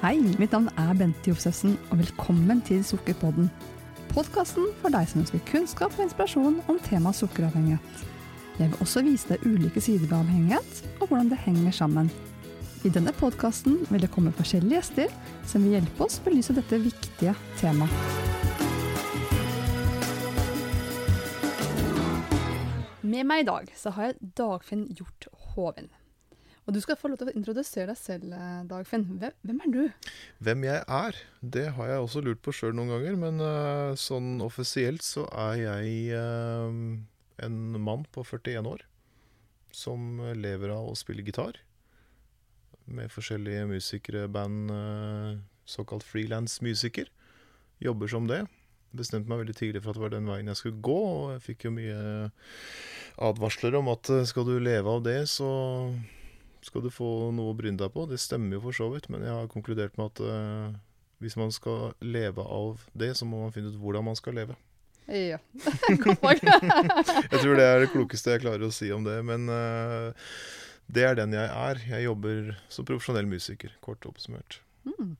Hei, 0.00 0.16
mitt 0.40 0.54
navn 0.54 0.70
er 0.80 0.94
Bente 0.96 1.28
Josefsen, 1.28 1.74
og 1.90 1.98
velkommen 2.00 2.62
til 2.64 2.80
Sukkerpodden. 2.88 3.50
Podkasten 4.14 4.70
for 4.80 4.88
deg 4.94 5.04
som 5.10 5.20
ønsker 5.20 5.42
kunnskap 5.50 5.92
og 5.98 6.06
inspirasjon 6.06 6.56
om 6.72 6.78
temaet 6.86 7.18
sukkeravhengighet. 7.18 8.06
Jeg 8.56 8.70
vil 8.70 8.80
også 8.80 9.02
vise 9.04 9.28
deg 9.28 9.44
ulike 9.44 9.82
sider 9.84 10.06
ved 10.06 10.16
avhengighet, 10.22 10.80
og 11.02 11.04
hvordan 11.10 11.28
det 11.28 11.42
henger 11.44 11.76
sammen. 11.82 12.08
I 12.80 12.94
denne 12.96 13.12
podkasten 13.12 13.76
vil 13.90 14.00
det 14.00 14.08
komme 14.16 14.32
forskjellige 14.40 14.78
gjester 14.78 15.12
som 15.52 15.68
vil 15.68 15.76
hjelpe 15.76 16.08
oss 16.08 16.16
belyse 16.24 16.56
dette 16.56 16.80
viktige 16.80 17.36
temaet. 17.60 17.92
Med 23.04 23.28
meg 23.28 23.44
i 23.44 23.50
dag 23.52 23.68
så 23.76 23.92
har 23.92 24.14
jeg 24.14 24.32
Dagfinn 24.40 24.88
Hjort 24.96 25.28
Hovin. 25.52 25.92
Og 26.68 26.76
du 26.76 26.80
skal 26.82 26.98
få 26.98 27.08
lov 27.10 27.20
til 27.20 27.30
å 27.30 27.34
introdusere 27.34 27.88
deg 27.90 27.98
selv, 27.98 28.34
eh, 28.36 28.60
Dagfinn. 28.68 29.06
Hvem, 29.18 29.32
hvem 29.46 29.62
er 29.64 29.72
du? 29.74 30.10
Hvem 30.44 30.66
jeg 30.68 30.84
er, 30.86 31.16
det 31.40 31.66
har 31.76 31.88
jeg 31.88 32.04
også 32.04 32.22
lurt 32.24 32.42
på 32.44 32.52
sjøl 32.54 32.76
noen 32.76 32.92
ganger. 32.92 33.16
Men 33.18 33.40
uh, 33.40 33.96
sånn 33.98 34.42
offisielt 34.44 35.02
så 35.06 35.24
er 35.32 35.56
jeg 35.64 36.20
uh, 36.20 36.68
en 37.40 37.58
mann 37.80 38.04
på 38.12 38.24
41 38.26 38.68
år 38.68 38.84
som 39.74 40.20
lever 40.36 40.72
av 40.74 40.90
å 40.90 40.98
spille 40.98 41.24
gitar. 41.24 41.56
Med 42.90 43.10
forskjellige 43.10 43.66
musikere, 43.70 44.28
band, 44.28 44.70
uh, 44.70 45.40
såkalt 45.64 46.04
frilansmusiker. 46.04 47.08
Jobber 47.80 48.10
som 48.12 48.28
det. 48.28 48.44
Bestemte 48.92 49.30
meg 49.30 49.44
veldig 49.46 49.56
tidlig 49.56 49.82
for 49.82 49.90
at 49.90 49.98
det 49.98 50.04
var 50.04 50.12
den 50.12 50.28
veien 50.28 50.50
jeg 50.50 50.60
skulle 50.60 50.84
gå. 50.84 51.00
Og 51.16 51.34
jeg 51.34 51.44
fikk 51.48 51.66
jo 51.66 51.74
mye 51.80 52.30
advarsler 53.18 53.78
om 53.80 53.90
at 53.90 54.10
skal 54.28 54.46
du 54.46 54.58
leve 54.60 54.98
av 54.98 55.04
det, 55.06 55.22
så 55.30 55.50
skal 56.66 56.82
du 56.84 56.90
få 56.92 57.30
noe 57.34 57.52
å 57.52 57.56
bryne 57.56 57.80
deg 57.80 57.92
på. 57.94 58.06
Det 58.10 58.18
stemmer 58.20 58.58
jo 58.58 58.64
for 58.68 58.76
så 58.76 58.88
vidt, 58.92 59.08
men 59.12 59.24
jeg 59.26 59.32
har 59.32 59.50
konkludert 59.52 59.96
med 60.00 60.10
at 60.12 60.22
uh, 60.24 60.74
hvis 61.20 61.36
man 61.40 61.52
skal 61.52 61.92
leve 62.00 62.44
av 62.44 62.82
det, 62.96 63.12
så 63.18 63.28
må 63.28 63.42
man 63.44 63.54
finne 63.54 63.72
ut 63.72 63.78
hvordan 63.80 64.06
man 64.10 64.18
skal 64.18 64.36
leve. 64.40 64.56
Ja. 65.10 65.38
Godt 66.04 66.20
poeng. 66.24 66.42
jeg 67.32 67.40
tror 67.40 67.56
det 67.58 67.64
er 67.66 67.80
det 67.82 67.90
klokeste 67.94 68.36
jeg 68.36 68.44
klarer 68.44 68.68
å 68.68 68.74
si 68.74 68.92
om 68.94 69.02
det. 69.06 69.16
Men 69.26 69.48
uh, 69.50 70.12
det 70.90 71.04
er 71.08 71.18
den 71.18 71.34
jeg 71.34 71.48
er. 71.50 71.80
Jeg 71.96 72.06
jobber 72.06 72.52
som 72.72 72.86
profesjonell 72.88 73.28
musiker, 73.30 73.74
kort 73.84 74.06
oppsummert. 74.08 74.60
Mm. 74.86 75.16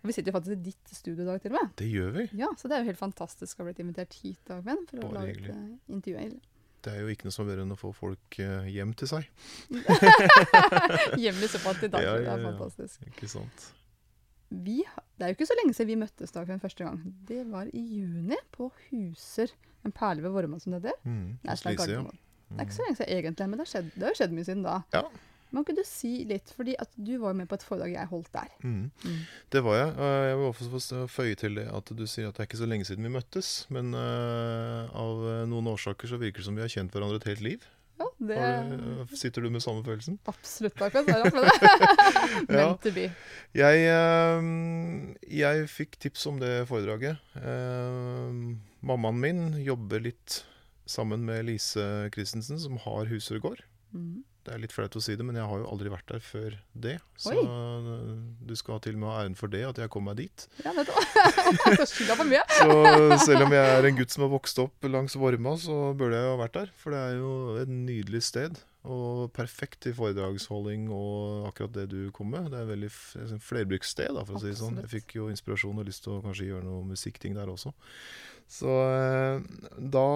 Vi 0.00 0.14
sitter 0.16 0.32
jo 0.32 0.36
faktisk 0.38 0.54
i 0.54 0.62
ditt 0.70 0.92
studio 0.96 1.26
i 1.26 1.28
dag, 1.28 1.40
til 1.42 1.52
og 1.52 1.58
med. 1.58 1.72
Det 1.76 1.88
gjør 1.90 2.14
vi. 2.14 2.22
Ja, 2.40 2.48
Så 2.56 2.70
det 2.70 2.78
er 2.78 2.84
jo 2.86 2.88
helt 2.88 3.00
fantastisk 3.02 3.58
å 3.58 3.64
ha 3.64 3.66
blitt 3.68 3.82
invitert 3.82 4.14
hit, 4.22 4.38
Dagven, 4.48 4.86
for 4.88 5.02
å 5.02 5.10
Bare 5.10 5.18
lage 5.18 5.34
et 5.34 5.42
hyggelig. 5.42 5.56
uh, 5.58 5.92
intervju. 5.92 6.38
Det 6.80 6.92
er 6.94 7.02
jo 7.04 7.10
ikke 7.12 7.26
noe 7.28 7.34
som 7.34 7.44
er 7.44 7.50
bedre 7.52 7.64
enn 7.66 7.74
å 7.74 7.78
få 7.78 7.90
folk 7.96 8.38
eh, 8.40 8.68
hjem 8.72 8.94
til 8.96 9.10
seg. 9.10 9.26
Såpass 11.50 11.82
i 11.84 11.90
dag. 11.92 12.04
Ja, 12.04 12.14
Det 12.16 12.24
ja, 12.24 12.36
er 12.36 12.44
fantastisk. 12.46 13.02
Ikke 13.10 13.28
sant? 13.28 13.66
Vi, 14.50 14.80
det 15.18 15.26
er 15.26 15.30
jo 15.30 15.36
ikke 15.38 15.46
så 15.46 15.56
lenge 15.60 15.74
siden 15.76 15.92
vi 15.92 15.98
møttes 16.00 16.32
Dagfinn, 16.34 16.62
første 16.62 16.86
gang. 16.86 17.02
Det 17.28 17.44
var 17.52 17.68
i 17.76 17.82
juni 18.00 18.38
på 18.54 18.70
Huser. 18.88 19.52
En 19.86 19.94
perle 19.94 20.24
ved 20.24 20.32
Vormann 20.34 20.60
som 20.62 20.74
det 20.74 20.82
heter. 20.82 20.96
Mm. 21.04 21.38
Det 21.42 21.52
er 21.52 21.60
Lise, 21.70 21.90
ja. 21.92 22.02
Det 22.50 22.58
er 22.58 22.66
ikke 22.66 22.74
så 22.74 22.86
lenge 22.86 22.98
siden 22.98 23.12
egentlig, 23.18 23.46
men 23.46 23.60
det 23.60 23.62
har, 23.66 23.70
skjedd, 23.70 23.90
det 23.94 24.08
har 24.08 24.16
skjedd 24.18 24.32
mye 24.34 24.46
siden 24.48 24.64
da. 24.66 24.80
Ja. 24.96 25.04
Men 25.50 25.64
ikke 25.64 25.74
du 25.80 25.82
si 25.86 26.12
litt, 26.30 26.52
fordi 26.54 26.76
at 26.78 26.92
du 26.94 27.16
var 27.22 27.34
med 27.34 27.48
på 27.50 27.58
et 27.58 27.64
foredrag 27.66 27.96
jeg 27.96 28.10
holdt 28.12 28.30
der. 28.36 28.52
Mm. 28.62 28.90
Mm. 29.02 29.18
Det 29.50 29.62
var 29.66 29.78
jeg. 29.80 29.90
Jeg 30.30 30.38
vil 30.38 30.78
også 30.78 31.02
føye 31.10 31.38
til 31.40 31.58
det 31.58 31.66
at 31.74 31.90
du 31.96 32.06
sier 32.06 32.30
at 32.30 32.38
det 32.38 32.44
er 32.44 32.50
ikke 32.50 32.62
så 32.62 32.70
lenge 32.70 32.86
siden 32.86 33.06
vi 33.06 33.12
møttes. 33.16 33.50
Men 33.74 33.90
uh, 33.96 34.86
av 34.94 35.26
eh, 35.32 35.42
noen 35.50 35.72
årsaker 35.72 36.10
så 36.10 36.20
virker 36.20 36.42
det 36.42 36.46
som 36.46 36.58
vi 36.58 36.64
har 36.64 36.72
kjent 36.72 36.94
hverandre 36.94 37.18
et 37.18 37.28
helt 37.32 37.44
liv. 37.46 37.66
Ja, 38.00 38.06
det 38.30 38.38
Har 38.38 38.70
eh, 38.76 39.16
sitter 39.18 39.44
du 39.44 39.50
med 39.52 39.64
samme 39.64 39.82
følelsen? 39.84 40.20
Absolutt, 40.30 40.78
Takk 40.78 40.94
for 40.94 41.10
er 41.10 41.26
du 41.26 41.42
det. 41.42 42.54
Ja. 42.60 42.70
To 42.80 42.94
be. 42.94 43.10
Jeg, 43.58 43.90
jeg 45.42 45.66
fikk 45.74 45.98
tips 46.00 46.24
om 46.30 46.38
det 46.40 46.54
foredraget. 46.70 47.18
Uh, 47.34 48.54
mammaen 48.86 49.20
min 49.20 49.44
jobber 49.66 50.06
litt 50.06 50.44
sammen 50.90 51.26
med 51.26 51.44
Lise 51.50 52.08
Christensen, 52.14 52.58
som 52.62 52.78
har 52.86 53.10
Huserud 53.10 53.42
gård. 53.44 53.64
Mm. 53.92 54.22
Det 54.50 54.56
er 54.56 54.62
litt 54.64 54.72
flaut 54.74 54.96
å 54.98 55.00
si 55.04 55.14
det, 55.14 55.22
men 55.22 55.36
jeg 55.38 55.46
har 55.46 55.60
jo 55.62 55.66
aldri 55.70 55.90
vært 55.92 56.08
der 56.10 56.22
før 56.26 56.54
det. 56.74 56.96
Så 57.22 57.30
Oi. 57.38 57.42
du 58.42 58.54
skal 58.58 58.74
ha 58.74 58.82
til 58.82 58.96
og 58.96 59.02
med 59.04 59.06
ha 59.06 59.20
æren 59.20 59.36
for 59.38 59.52
det, 59.52 59.60
at 59.68 59.78
jeg 59.78 59.92
kom 59.94 60.08
meg 60.10 60.16
dit. 60.18 60.46
Ja, 60.64 60.72
hva. 60.74 60.86
Så 61.86 63.20
selv 63.22 63.44
om 63.44 63.54
jeg 63.54 63.76
er 63.76 63.86
en 63.86 64.00
gutt 64.00 64.10
som 64.10 64.24
har 64.26 64.32
vokst 64.32 64.58
opp 64.58 64.88
langs 64.90 65.14
Vorma, 65.14 65.52
så 65.54 65.76
burde 65.94 66.18
jeg 66.18 66.26
jo 66.26 66.32
ha 66.34 66.40
vært 66.40 66.56
der. 66.58 66.72
For 66.82 66.96
det 66.96 67.04
er 67.12 67.14
jo 67.20 67.30
et 67.60 67.70
nydelig 67.70 68.24
sted. 68.26 68.58
Og 68.90 69.30
perfekt 69.38 69.84
til 69.86 69.94
foredragsholding 69.94 70.90
og 70.96 71.46
akkurat 71.52 71.76
det 71.78 71.86
du 71.94 72.10
kom 72.16 72.34
med. 72.34 72.50
Det 72.50 72.58
er 72.58 72.66
et 72.66 72.72
veldig 72.74 73.38
flerbrukssted, 73.46 74.18
for 74.18 74.34
å 74.34 74.42
si 74.42 74.50
det 74.50 74.58
sånn. 74.64 74.82
Jeg 74.82 74.92
fikk 74.96 75.14
jo 75.20 75.30
inspirasjon 75.30 75.78
og 75.78 75.86
lyst 75.86 76.08
til 76.08 76.16
å 76.16 76.24
kanskje 76.26 76.50
gjøre 76.50 76.66
noe 76.66 76.90
musikkting 76.90 77.38
der 77.38 77.54
også. 77.54 77.70
Så 78.50 78.74
eh, 78.90 79.46
da 79.78 80.06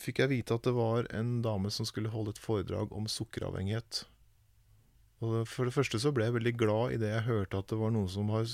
fikk 0.00 0.22
jeg 0.22 0.32
vite 0.32 0.56
at 0.56 0.66
det 0.66 0.72
var 0.76 1.08
en 1.16 1.38
dame 1.44 1.70
som 1.74 1.88
skulle 1.88 2.12
holde 2.12 2.34
et 2.34 2.42
foredrag 2.42 2.92
om 2.96 3.08
sukkeravhengighet. 3.10 4.04
Og 5.20 5.42
for 5.48 5.68
det 5.68 5.76
første 5.76 6.00
så 6.00 6.12
ble 6.16 6.28
jeg 6.28 6.38
veldig 6.38 6.54
glad 6.60 6.94
i 6.94 7.00
det 7.00 7.12
jeg 7.12 7.28
hørte 7.28 7.60
at 7.60 7.68
det 7.72 7.78
var 7.80 7.92
noen 7.92 8.08
som 8.08 8.30
har 8.32 8.48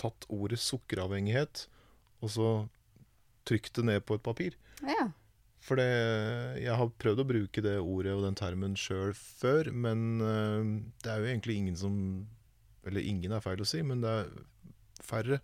tatt 0.00 0.26
ordet 0.32 0.58
sukkeravhengighet 0.58 1.66
og 2.22 2.30
så 2.30 2.48
trykt 3.46 3.74
det 3.78 3.84
ned 3.86 4.04
på 4.06 4.16
et 4.18 4.24
papir. 4.24 4.56
Ja. 4.86 5.10
For 5.62 5.78
jeg 5.78 6.74
har 6.78 6.94
prøvd 6.98 7.22
å 7.22 7.26
bruke 7.26 7.62
det 7.62 7.76
ordet 7.78 8.14
og 8.16 8.24
den 8.26 8.38
termen 8.38 8.74
sjøl 8.78 9.12
før, 9.14 9.70
men 9.70 10.22
eh, 10.26 10.70
det 11.04 11.12
er 11.12 11.22
jo 11.22 11.28
egentlig 11.30 11.58
ingen 11.60 11.76
som 11.78 11.98
Eller 12.82 13.04
ingen 13.06 13.30
er 13.30 13.38
feil 13.38 13.60
å 13.62 13.66
si, 13.68 13.78
men 13.86 14.00
det 14.02 14.10
er 14.10 14.30
færre, 15.06 15.36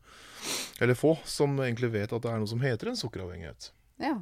eller 0.83 0.97
få, 0.99 1.13
som 1.23 1.53
egentlig 1.63 1.93
vet 1.95 2.11
at 2.11 2.25
det 2.25 2.31
er 2.33 2.41
noe 2.43 2.51
som 2.51 2.63
heter 2.63 2.91
en 2.91 2.99
sukkeravhengighet. 2.99 3.71
ja. 4.03 4.17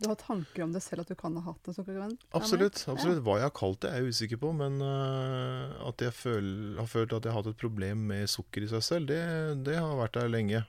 Du 0.00 0.08
har 0.08 0.16
tanker 0.16 0.62
om 0.64 0.72
det 0.72 0.80
selv, 0.80 1.04
at 1.04 1.10
du 1.12 1.16
kan 1.18 1.34
ha 1.36 1.42
hatt 1.50 1.66
en 1.68 1.76
sukkergravend? 1.76 2.22
Absolutt. 2.36 2.78
absolutt. 2.88 3.20
Hva 3.24 3.36
jeg 3.36 3.50
har 3.50 3.56
kalt 3.56 3.82
det, 3.84 3.90
er 3.92 4.00
jeg 4.00 4.14
usikker 4.14 4.38
på. 4.40 4.52
Men 4.56 4.80
uh, 4.80 5.76
at 5.90 6.00
jeg 6.00 6.14
føl, 6.16 6.46
har 6.78 6.86
følt 6.88 7.12
at 7.12 7.26
jeg 7.26 7.34
har 7.34 7.42
hatt 7.42 7.50
et 7.52 7.60
problem 7.60 8.06
med 8.08 8.30
sukker 8.32 8.64
i 8.64 8.70
seg 8.70 8.86
selv, 8.86 9.10
det, 9.10 9.20
det 9.66 9.74
har 9.76 9.98
vært 9.98 10.16
der 10.16 10.30
lenge. 10.32 10.62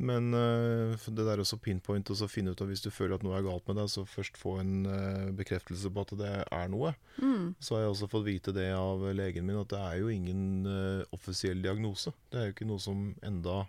Men 0.00 0.28
uh, 0.36 0.92
det 0.92 1.24
der 1.24 1.40
også 1.40 1.56
pinpoint 1.64 2.12
og 2.12 2.18
så 2.20 2.28
finne 2.28 2.52
ut 2.52 2.60
av 2.60 2.68
hvis 2.68 2.84
du 2.84 2.90
føler 2.92 3.16
at 3.16 3.24
noe 3.24 3.38
er 3.38 3.46
galt 3.46 3.64
med 3.70 3.80
deg, 3.80 3.88
så 3.92 4.04
først 4.08 4.36
få 4.40 4.58
en 4.60 4.74
uh, 4.84 5.30
bekreftelse 5.38 5.92
på 5.96 6.04
at 6.04 6.12
det 6.20 6.32
er 6.44 6.68
noe. 6.72 6.92
Mm. 7.16 7.54
Så 7.64 7.78
har 7.78 7.86
jeg 7.86 7.94
også 7.94 8.10
fått 8.12 8.26
vite 8.28 8.54
det 8.56 8.68
av 8.76 9.06
legen 9.16 9.48
min, 9.48 9.62
at 9.62 9.72
det 9.72 9.80
er 9.86 10.02
jo 10.02 10.12
ingen 10.12 10.68
offisiell 11.16 11.64
diagnose. 11.64 12.12
Det 12.28 12.42
er 12.42 12.50
jo 12.50 12.56
ikke 12.58 12.68
noe 12.68 12.84
som 12.84 13.08
enda 13.24 13.62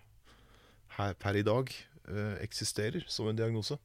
her 0.98 1.16
per 1.16 1.40
i 1.40 1.48
dag 1.48 1.72
eksisterer 2.44 3.06
som 3.08 3.30
en 3.30 3.38
diagnose. 3.38 3.78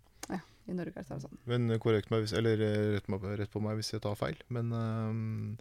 I 0.66 0.74
Norge 0.74 0.98
er 0.98 1.04
det 1.06 1.18
sånn. 1.22 1.38
Men 1.46 1.70
korrekt 1.78 2.10
meg 2.10 2.24
hvis, 2.24 2.32
eller 2.34 2.58
eh, 2.64 2.96
rett, 2.96 3.06
rett 3.38 3.52
på 3.52 3.60
meg 3.62 3.78
hvis 3.78 3.92
jeg 3.94 4.02
tar 4.02 4.16
feil. 4.18 4.40
Men 4.50 4.72
ehm, 4.74 5.52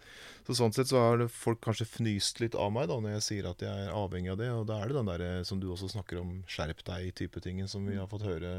så 0.47 0.55
sånn 0.57 0.73
sett 0.73 0.89
så 0.89 1.01
har 1.03 1.25
folk 1.29 1.61
kanskje 1.61 1.85
fnyst 1.85 2.41
litt 2.41 2.57
av 2.57 2.71
meg 2.73 2.89
da 2.89 2.97
når 2.99 3.17
jeg 3.19 3.25
sier 3.27 3.49
at 3.51 3.61
jeg 3.61 3.85
er 3.85 3.93
avhengig 3.93 4.33
av 4.33 4.39
det. 4.41 4.49
Og 4.55 4.65
da 4.69 4.79
er 4.81 4.89
det 4.89 4.97
den 4.97 5.11
der 5.11 5.43
som 5.45 5.61
du 5.61 5.67
også 5.69 5.91
snakker 5.93 6.23
om, 6.23 6.39
skjerp 6.49 6.81
deg-type 6.87 7.43
tingen 7.45 7.69
som 7.69 7.85
vi 7.85 7.99
har 8.01 8.09
fått 8.09 8.25
høre 8.25 8.51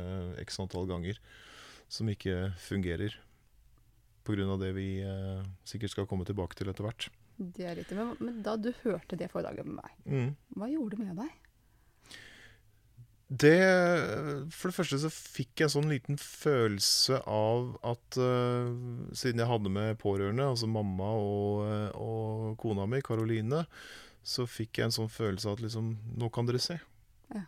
x 0.44 0.60
antall 0.62 0.86
ganger. 0.90 1.18
Som 1.90 2.08
ikke 2.10 2.52
fungerer. 2.62 3.14
Av 4.26 4.58
det 4.58 4.72
vi 4.74 4.88
eh, 5.06 5.42
sikkert 5.62 5.92
skal 5.92 6.06
komme 6.10 6.24
tilbake 6.26 6.56
til 6.58 6.70
etter 6.70 6.82
hvert. 6.86 7.08
Det 7.38 7.66
er 7.68 7.76
riktig. 7.78 7.94
Men, 7.98 8.14
men 8.18 8.38
da 8.42 8.56
du 8.58 8.72
hørte 8.82 9.14
det 9.18 9.28
foredraget 9.30 9.66
med 9.68 9.76
meg, 9.82 9.92
Mm. 10.06 10.30
hva 10.56 10.66
gjorde 10.70 10.96
det 10.96 11.04
med 11.04 11.20
deg? 11.20 11.45
Det 13.26 13.58
For 14.54 14.70
det 14.70 14.76
første 14.76 14.98
så 15.02 15.10
fikk 15.10 15.58
jeg 15.58 15.66
en 15.66 15.72
sånn 15.72 15.90
liten 15.90 16.18
følelse 16.20 17.18
av 17.26 17.72
at 17.82 18.18
uh, 18.22 18.70
siden 19.18 19.42
jeg 19.42 19.50
hadde 19.50 19.72
med 19.72 19.98
pårørende, 19.98 20.46
altså 20.46 20.68
mamma 20.70 21.08
og, 21.18 21.64
eh, 21.66 21.88
og 21.98 22.54
kona 22.62 22.86
mi, 22.86 23.02
Karoline, 23.02 23.64
så 24.22 24.46
fikk 24.46 24.78
jeg 24.78 24.88
en 24.88 24.94
sånn 24.94 25.10
følelse 25.10 25.50
av 25.50 25.58
at 25.58 25.64
liksom 25.66 25.90
Nå 26.22 26.30
kan 26.34 26.46
dere 26.46 26.62
se. 26.62 26.78
Ja. 27.34 27.42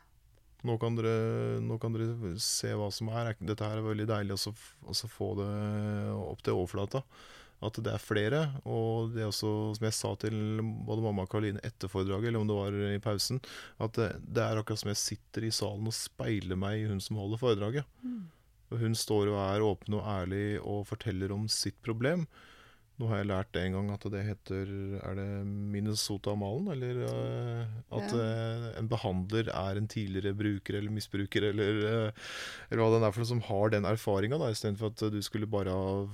Nå 0.67 0.79
kan 0.82 0.99
dere, 0.99 1.62
nå 1.62 1.79
kan 1.79 1.94
dere 1.94 2.35
se 2.43 2.75
hva 2.75 2.91
som 2.94 3.12
er. 3.14 3.37
Dette 3.38 3.67
her 3.67 3.79
er 3.79 3.87
veldig 3.87 4.08
deilig 4.11 4.38
å 4.38 4.55
få 5.14 5.32
det 5.38 5.50
opp 6.19 6.43
til 6.43 6.58
overflata. 6.58 7.05
At 7.60 7.75
det 7.82 7.90
er 7.90 7.99
flere. 7.99 8.40
Og 8.70 9.10
det 9.14 9.25
er 9.25 9.31
også, 9.32 9.50
som 9.75 9.87
jeg 9.88 9.96
sa 9.96 10.12
til 10.22 10.37
både 10.87 11.02
mamma 11.02 11.25
og 11.25 11.31
Karoline 11.32 11.58
etter 11.66 11.90
foredraget, 11.90 12.28
eller 12.31 12.40
om 12.44 12.46
det 12.50 12.58
var 12.58 12.76
i 12.94 13.00
pausen, 13.02 13.40
at 13.82 13.93
det, 13.99 14.10
det 14.31 14.44
er 14.44 14.60
akkurat 14.60 14.78
som 14.84 14.93
jeg 14.93 15.00
sitter 15.02 15.49
i 15.49 15.50
salen 15.55 15.88
og 15.90 15.96
speiler 15.96 16.56
meg 16.60 16.84
i 16.84 16.87
hun 16.90 17.00
som 17.02 17.19
holder 17.19 17.40
foredraget. 17.43 17.88
Og 18.70 18.78
hun 18.82 18.94
står 18.94 19.31
og 19.32 19.40
er 19.43 19.64
åpen 19.64 19.94
og 19.99 20.06
ærlig 20.06 20.60
og 20.60 20.84
forteller 20.87 21.32
om 21.34 21.49
sitt 21.50 21.78
problem. 21.82 22.26
Nå 22.99 23.06
har 23.06 23.20
jeg 23.20 23.28
lært 23.31 23.50
det 23.55 23.61
en 23.62 23.75
gang 23.76 23.90
at 23.94 24.04
det 24.11 24.25
heter 24.26 24.70
Er 25.06 25.14
det 25.14 25.26
Minnesota-malen? 25.46 26.66
Eller 26.75 27.02
eh, 27.06 27.66
at 27.94 28.12
Ja. 28.12 28.22
eh, 28.25 28.78
en 28.81 28.88
behandler 28.90 29.50
er 29.54 29.78
en 29.78 29.87
tidligere 29.87 30.34
bruker 30.34 30.75
eller 30.78 30.90
misbruker, 30.90 31.46
eller, 31.52 31.78
eh, 31.87 32.11
eller 32.70 32.82
hva 32.82 32.90
det 32.99 33.06
er 33.06 33.14
for 33.14 33.22
noe 33.22 33.31
som 33.32 33.40
har 33.46 33.70
den 33.70 33.87
erfaringa, 33.87 34.38
istedenfor 34.50 34.90
at 34.90 35.12
du 35.14 35.20
skulle 35.22 35.46
bare 35.46 35.70
ha 35.70 36.06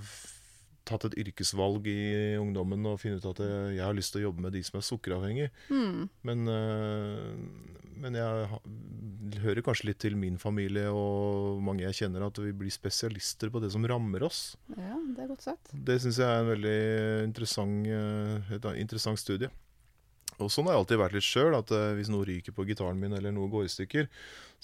tatt 0.88 1.06
et 1.08 1.16
yrkesvalg 1.24 1.86
i 1.90 2.00
ungdommen 2.40 2.84
og 2.90 3.00
funnet 3.02 3.24
ut 3.24 3.30
at 3.32 3.42
jeg, 3.44 3.82
har 3.84 3.96
lyst 3.96 4.14
til 4.14 4.22
å 4.22 4.28
jobbe 4.28 4.44
med 4.46 4.54
de 4.56 4.62
som 4.66 4.78
er 4.78 4.86
sukkeravhengige. 4.86 5.50
Mm. 5.72 6.04
Men, 6.28 6.44
eh, 6.52 7.88
men 8.04 8.18
jeg 8.18 9.40
hører 9.44 9.64
kanskje 9.64 9.88
litt 9.90 10.00
til 10.04 10.18
min 10.20 10.36
familie 10.40 10.90
og 10.92 11.62
mange 11.64 11.86
jeg 11.86 12.02
kjenner, 12.02 12.26
at 12.26 12.40
vi 12.42 12.52
blir 12.56 12.72
spesialister 12.74 13.52
på 13.52 13.62
det 13.64 13.72
som 13.74 13.86
rammer 13.88 14.26
oss. 14.26 14.42
Ja, 14.76 14.98
det 15.16 15.24
er 15.24 15.30
godt 15.32 15.46
sagt. 15.46 15.72
Det 15.72 16.00
syns 16.04 16.20
jeg 16.20 16.28
er 16.28 16.42
en 16.42 16.52
veldig 16.52 16.78
interessant, 17.30 17.88
eh, 17.88 18.56
et 18.58 18.72
interessant 18.84 19.20
studie. 19.20 19.50
Og 20.42 20.50
sånn 20.50 20.66
har 20.66 20.76
jeg 20.76 20.82
alltid 20.82 21.00
vært 21.02 21.16
litt 21.16 21.26
sjøl. 21.26 21.56
At 21.58 21.70
eh, 21.74 21.92
hvis 21.98 22.10
noe 22.12 22.26
ryker 22.28 22.56
på 22.56 22.66
gitaren 22.68 23.00
min, 23.00 23.14
eller 23.16 23.34
noe 23.34 23.50
går 23.52 23.68
i 23.68 23.72
stykker, 23.72 24.08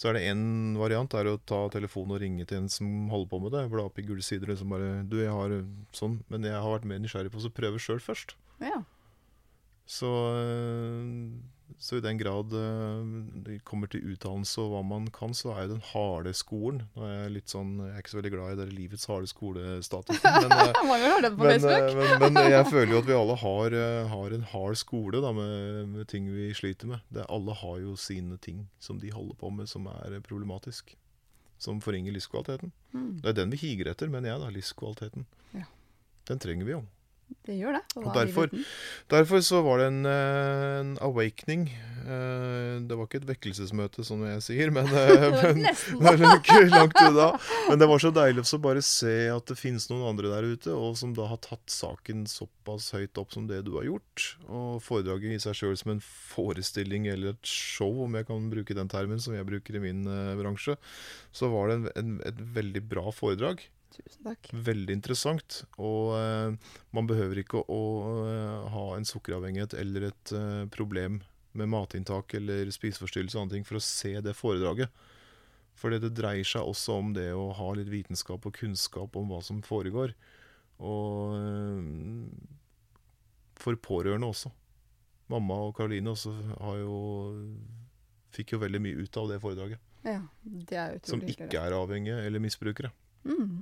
så 0.00 0.10
er 0.10 0.16
det 0.16 0.24
én 0.30 0.42
variant 0.80 1.14
er 1.18 1.28
å 1.28 1.38
ta 1.44 1.60
telefonen 1.72 2.16
og 2.16 2.22
ringe 2.22 2.46
til 2.48 2.62
en 2.62 2.70
som 2.72 2.88
holder 3.12 3.30
på 3.30 3.42
med 3.44 3.54
det. 3.56 3.66
Bla 3.72 3.86
opp 3.86 4.00
i 4.00 4.06
gule 4.08 4.24
sider 4.24 4.48
og 4.48 4.54
liksom 4.54 4.72
bare 4.74 4.90
Du, 5.10 5.18
jeg 5.20 5.34
har 5.34 5.56
sånn. 5.96 6.20
Men 6.32 6.48
jeg 6.48 6.56
har 6.56 6.74
vært 6.74 6.88
mer 6.88 7.02
nysgjerrig 7.04 7.32
på 7.34 7.42
å 7.44 7.54
prøve 7.54 7.82
sjøl 7.82 8.02
først. 8.02 8.36
Ja. 8.64 8.82
Så, 9.90 10.10
eh, 10.40 11.04
så 11.78 11.98
i 11.98 12.02
den 12.04 12.18
grad 12.18 12.52
eh, 12.56 13.10
det 13.46 13.58
kommer 13.68 13.90
til 13.90 14.04
utdannelse 14.12 14.62
og 14.62 14.72
hva 14.72 14.80
man 14.86 15.06
kan, 15.14 15.34
så 15.36 15.52
er 15.54 15.66
jo 15.66 15.74
den 15.74 15.84
harde 15.92 16.32
skolen 16.36 16.82
Nå 16.94 17.04
er 17.06 17.14
jeg 17.14 17.34
litt 17.36 17.52
sånn, 17.52 17.72
jeg 17.84 17.94
er 17.94 18.02
ikke 18.02 18.12
så 18.12 18.18
veldig 18.20 18.32
glad 18.34 18.52
i 18.52 18.58
det 18.60 18.66
livets 18.74 19.06
harde 19.10 19.30
skolestatusen. 19.30 20.38
Men, 20.40 20.54
eh, 20.56 20.72
på 20.74 21.46
men, 21.46 21.64
eh, 21.64 21.90
men, 22.20 22.34
men 22.34 22.50
jeg 22.56 22.68
føler 22.70 22.94
jo 22.94 23.00
at 23.02 23.08
vi 23.08 23.16
alle 23.16 23.36
har, 23.42 23.76
eh, 23.82 24.10
har 24.10 24.36
en 24.36 24.46
hard 24.52 24.78
skole 24.80 25.22
da, 25.22 25.32
med, 25.36 25.88
med 25.94 26.08
ting 26.10 26.28
vi 26.32 26.50
sliter 26.56 26.90
med. 26.90 27.04
Det, 27.12 27.26
alle 27.28 27.56
har 27.62 27.80
jo 27.82 27.96
sine 28.00 28.38
ting 28.42 28.64
som 28.82 29.00
de 29.02 29.12
holder 29.14 29.38
på 29.40 29.52
med 29.54 29.70
som 29.70 29.88
er 29.92 30.18
problematisk. 30.26 30.96
Som 31.60 31.82
forringer 31.84 32.14
livskvaliteten. 32.16 32.72
Mm. 32.96 33.20
Det 33.20 33.32
er 33.32 33.36
den 33.42 33.52
vi 33.52 33.60
higer 33.60 33.90
etter, 33.92 34.08
mener 34.08 34.32
jeg. 34.32 34.40
da, 34.40 34.48
Livskvaliteten. 34.54 35.26
Ja. 35.52 35.66
Den 36.30 36.40
trenger 36.40 36.68
vi 36.68 36.72
jo. 36.72 36.84
Det 37.46 37.56
gjør 37.58 37.78
det. 37.78 37.84
Og 37.96 38.06
er 38.10 38.18
derfor- 38.24 38.50
Derfor 39.10 39.40
så 39.42 39.62
var 39.64 39.78
det 39.78 39.86
en, 39.90 40.06
eh, 40.06 40.80
en 40.80 40.98
awakening. 41.00 41.68
Eh, 42.00 42.80
Det 42.80 42.96
var 42.96 43.06
ikke 43.06 43.20
et 43.20 43.26
vekkelsesmøte, 43.28 44.04
som 44.04 44.22
jeg 44.24 44.40
sier, 44.42 44.70
men, 44.72 44.86
eh, 45.02 45.54
men 46.00 46.22
ikke 46.40 46.68
langt 46.76 46.96
unna. 47.00 47.26
Men 47.68 47.78
det 47.78 47.88
var 47.90 47.98
så 48.02 48.10
deilig 48.14 48.44
å 48.46 48.60
bare 48.62 48.82
se 48.82 49.28
at 49.28 49.46
det 49.46 49.58
finnes 49.58 49.88
noen 49.90 50.08
andre 50.08 50.30
der 50.32 50.48
ute, 50.54 50.72
og 50.74 50.96
som 50.96 51.12
da 51.14 51.26
har 51.30 51.36
tatt 51.44 51.66
saken 51.70 52.24
såpass 52.30 52.90
høyt 52.96 53.18
opp 53.20 53.32
som 53.32 53.46
det 53.50 53.64
du 53.66 53.72
har 53.78 53.84
gjort. 53.88 54.36
Og 54.48 54.80
foredraget 54.82 55.36
i 55.36 55.38
seg 55.42 55.54
sjøl 55.54 55.76
som 55.76 55.92
en 55.92 56.00
forestilling 56.00 57.06
eller 57.12 57.34
et 57.34 57.44
show, 57.46 58.02
om 58.04 58.14
jeg 58.18 58.26
kan 58.30 58.48
bruke 58.52 58.74
den 58.76 58.88
termen 58.88 59.20
som 59.20 59.34
jeg 59.36 59.46
bruker 59.48 59.76
i 59.76 59.84
min 59.84 60.04
bransje, 60.40 60.76
så 61.32 61.50
var 61.52 61.68
det 61.68 61.76
en, 61.80 61.90
en, 61.96 62.16
et 62.26 62.40
veldig 62.56 62.82
bra 62.88 63.10
foredrag. 63.14 63.60
Tusen 63.94 64.26
takk. 64.26 64.50
Veldig 64.54 64.94
interessant. 64.94 65.62
Og 65.82 66.14
uh, 66.14 66.74
man 66.96 67.08
behøver 67.10 67.42
ikke 67.42 67.62
å, 67.62 67.80
uh, 68.06 68.68
ha 68.74 68.84
en 68.96 69.08
sukkeravhengighet 69.08 69.74
eller 69.80 70.10
et 70.10 70.34
uh, 70.36 70.66
problem 70.72 71.20
med 71.58 71.70
matinntak 71.72 72.36
eller 72.38 72.70
spiseforstyrrelse 72.70 73.38
og 73.38 73.46
andre 73.46 73.58
ting 73.58 73.66
for 73.66 73.80
å 73.80 73.84
se 73.84 74.14
det 74.22 74.36
foredraget. 74.38 74.92
For 75.80 75.90
det 75.90 76.12
dreier 76.14 76.46
seg 76.46 76.68
også 76.68 77.00
om 77.00 77.10
det 77.16 77.30
å 77.34 77.48
ha 77.56 77.72
litt 77.74 77.90
vitenskap 77.90 78.46
og 78.46 78.54
kunnskap 78.54 79.16
om 79.18 79.32
hva 79.32 79.40
som 79.42 79.62
foregår. 79.64 80.14
Og 80.80 81.34
for 83.60 83.76
pårørende 83.80 84.28
også. 84.30 84.52
Mamma 85.30 85.56
og 85.66 85.74
Karoline 85.76 86.12
også 86.12 86.32
har 86.60 86.80
jo 86.80 86.96
fikk 88.34 88.54
jo 88.54 88.62
veldig 88.62 88.80
mye 88.82 89.04
ut 89.04 89.18
av 89.20 89.30
det 89.30 89.40
foredraget. 89.42 89.82
Ja, 90.06 90.20
det 90.42 90.78
er 90.78 90.96
utrolig 90.96 91.10
Som 91.10 91.24
ikke 91.28 91.60
er 91.60 91.76
avhengige 91.76 92.18
eller 92.26 92.42
misbrukere. 92.42 92.92
Mm. 93.24 93.60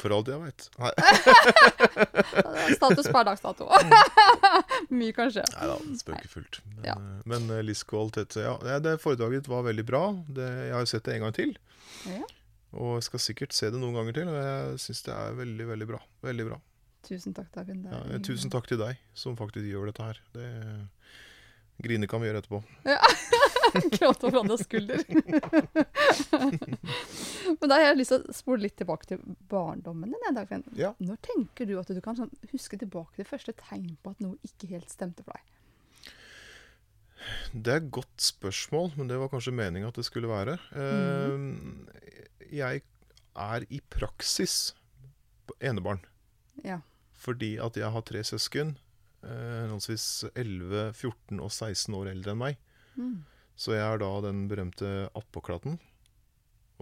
For 0.00 0.10
alt 0.16 0.28
jeg 0.32 0.40
veit. 0.40 0.68
Status 2.76 3.08
per 3.12 3.24
dags 3.28 3.42
dato. 3.44 3.68
Mye 4.98 5.12
kan 5.16 5.30
skje. 5.32 5.44
Nei 5.54 5.68
da, 5.70 5.76
spøkefullt. 6.00 6.60
Men, 6.76 6.84
Ja. 6.88 6.94
eh, 6.96 7.20
men 7.28 7.50
eh, 7.50 7.62
livskvalitet 7.66 8.36
Ja, 8.42 8.56
det- 8.82 8.96
foredraget 9.02 9.48
var 9.48 9.62
veldig 9.68 9.84
bra. 9.86 10.02
Det, 10.28 10.48
jeg 10.68 10.72
har 10.74 10.80
jo 10.86 10.90
sett 10.92 11.04
det 11.04 11.14
en 11.18 11.26
gang 11.26 11.34
til. 11.36 11.54
Ja. 12.08 12.22
Og 12.72 12.96
jeg 12.98 13.02
skal 13.10 13.20
sikkert 13.20 13.52
se 13.52 13.70
det 13.70 13.78
noen 13.80 13.94
ganger 13.94 14.12
til. 14.16 14.28
Og 14.32 14.38
jeg 14.40 14.78
syns 14.86 15.02
det 15.06 15.14
er 15.14 15.32
veldig, 15.42 15.66
veldig 15.74 15.86
bra. 15.92 16.00
Veldig 16.24 16.48
bra. 16.50 16.60
Tusen 17.02 17.34
takk. 17.34 17.50
Det 17.52 17.76
Ja, 17.84 18.02
eh, 18.14 18.18
tusen 18.22 18.50
takk 18.50 18.66
til 18.70 18.78
deg 18.78 18.96
som 19.14 19.36
faktisk 19.36 19.66
gjør 19.68 19.86
dette 19.92 20.02
her. 20.02 20.20
Det 20.32 20.48
Grine 21.82 22.06
kan 22.06 22.20
vi 22.22 22.28
gjøre 22.30 22.42
etterpå. 22.42 22.62
Gråte 23.96 24.28
over 24.28 24.38
andres 24.42 24.64
skulder. 24.66 25.00
Men 27.60 27.70
da 27.70 27.78
har 27.78 27.86
jeg 27.86 28.00
lyst 28.00 28.12
til 28.14 28.20
å 28.20 28.36
spole 28.36 28.66
litt 28.66 28.76
tilbake 28.80 29.08
til 29.12 29.18
barndommen 29.50 30.12
din. 30.12 30.36
Dagfinn. 30.36 30.64
Ja. 30.78 30.90
Når 31.02 31.16
tenker 31.24 31.64
du 31.68 31.74
at 31.80 31.92
du 31.92 32.00
kan 32.04 32.18
sånn 32.18 32.32
huske 32.52 32.76
tilbake 32.80 33.14
til 33.18 33.28
første 33.28 33.52
tegn 33.58 33.92
på 34.02 34.14
at 34.14 34.22
noe 34.24 34.36
ikke 34.46 34.70
helt 34.74 34.90
stemte 34.92 35.22
for 35.26 35.32
deg? 35.36 35.44
Det 37.54 37.70
er 37.70 37.82
et 37.82 37.92
godt 37.94 38.20
spørsmål, 38.24 38.88
men 38.98 39.10
det 39.10 39.20
var 39.20 39.30
kanskje 39.30 39.54
meninga 39.54 39.92
at 39.92 39.98
det 40.00 40.06
skulle 40.08 40.30
være. 40.30 40.54
Mm. 40.74 41.86
Jeg 42.50 42.82
er 43.38 43.60
i 43.70 43.78
praksis 43.92 44.54
enebarn. 45.62 46.02
Ja. 46.64 46.78
Fordi 47.22 47.54
at 47.62 47.78
jeg 47.78 47.90
har 47.94 48.02
tre 48.06 48.22
søsken, 48.26 48.74
eh, 49.22 49.62
henholdsvis 49.62 50.24
11, 50.34 50.92
14 50.92 51.40
og 51.40 51.50
16 51.50 51.94
år 51.94 52.10
eldre 52.12 52.34
enn 52.34 52.42
meg. 52.42 52.58
Mm. 52.96 53.22
Så 53.56 53.76
jeg 53.76 53.84
er 53.84 54.00
da 54.00 54.10
den 54.24 54.46
berømte 54.50 55.08
attpåklatten, 55.18 55.78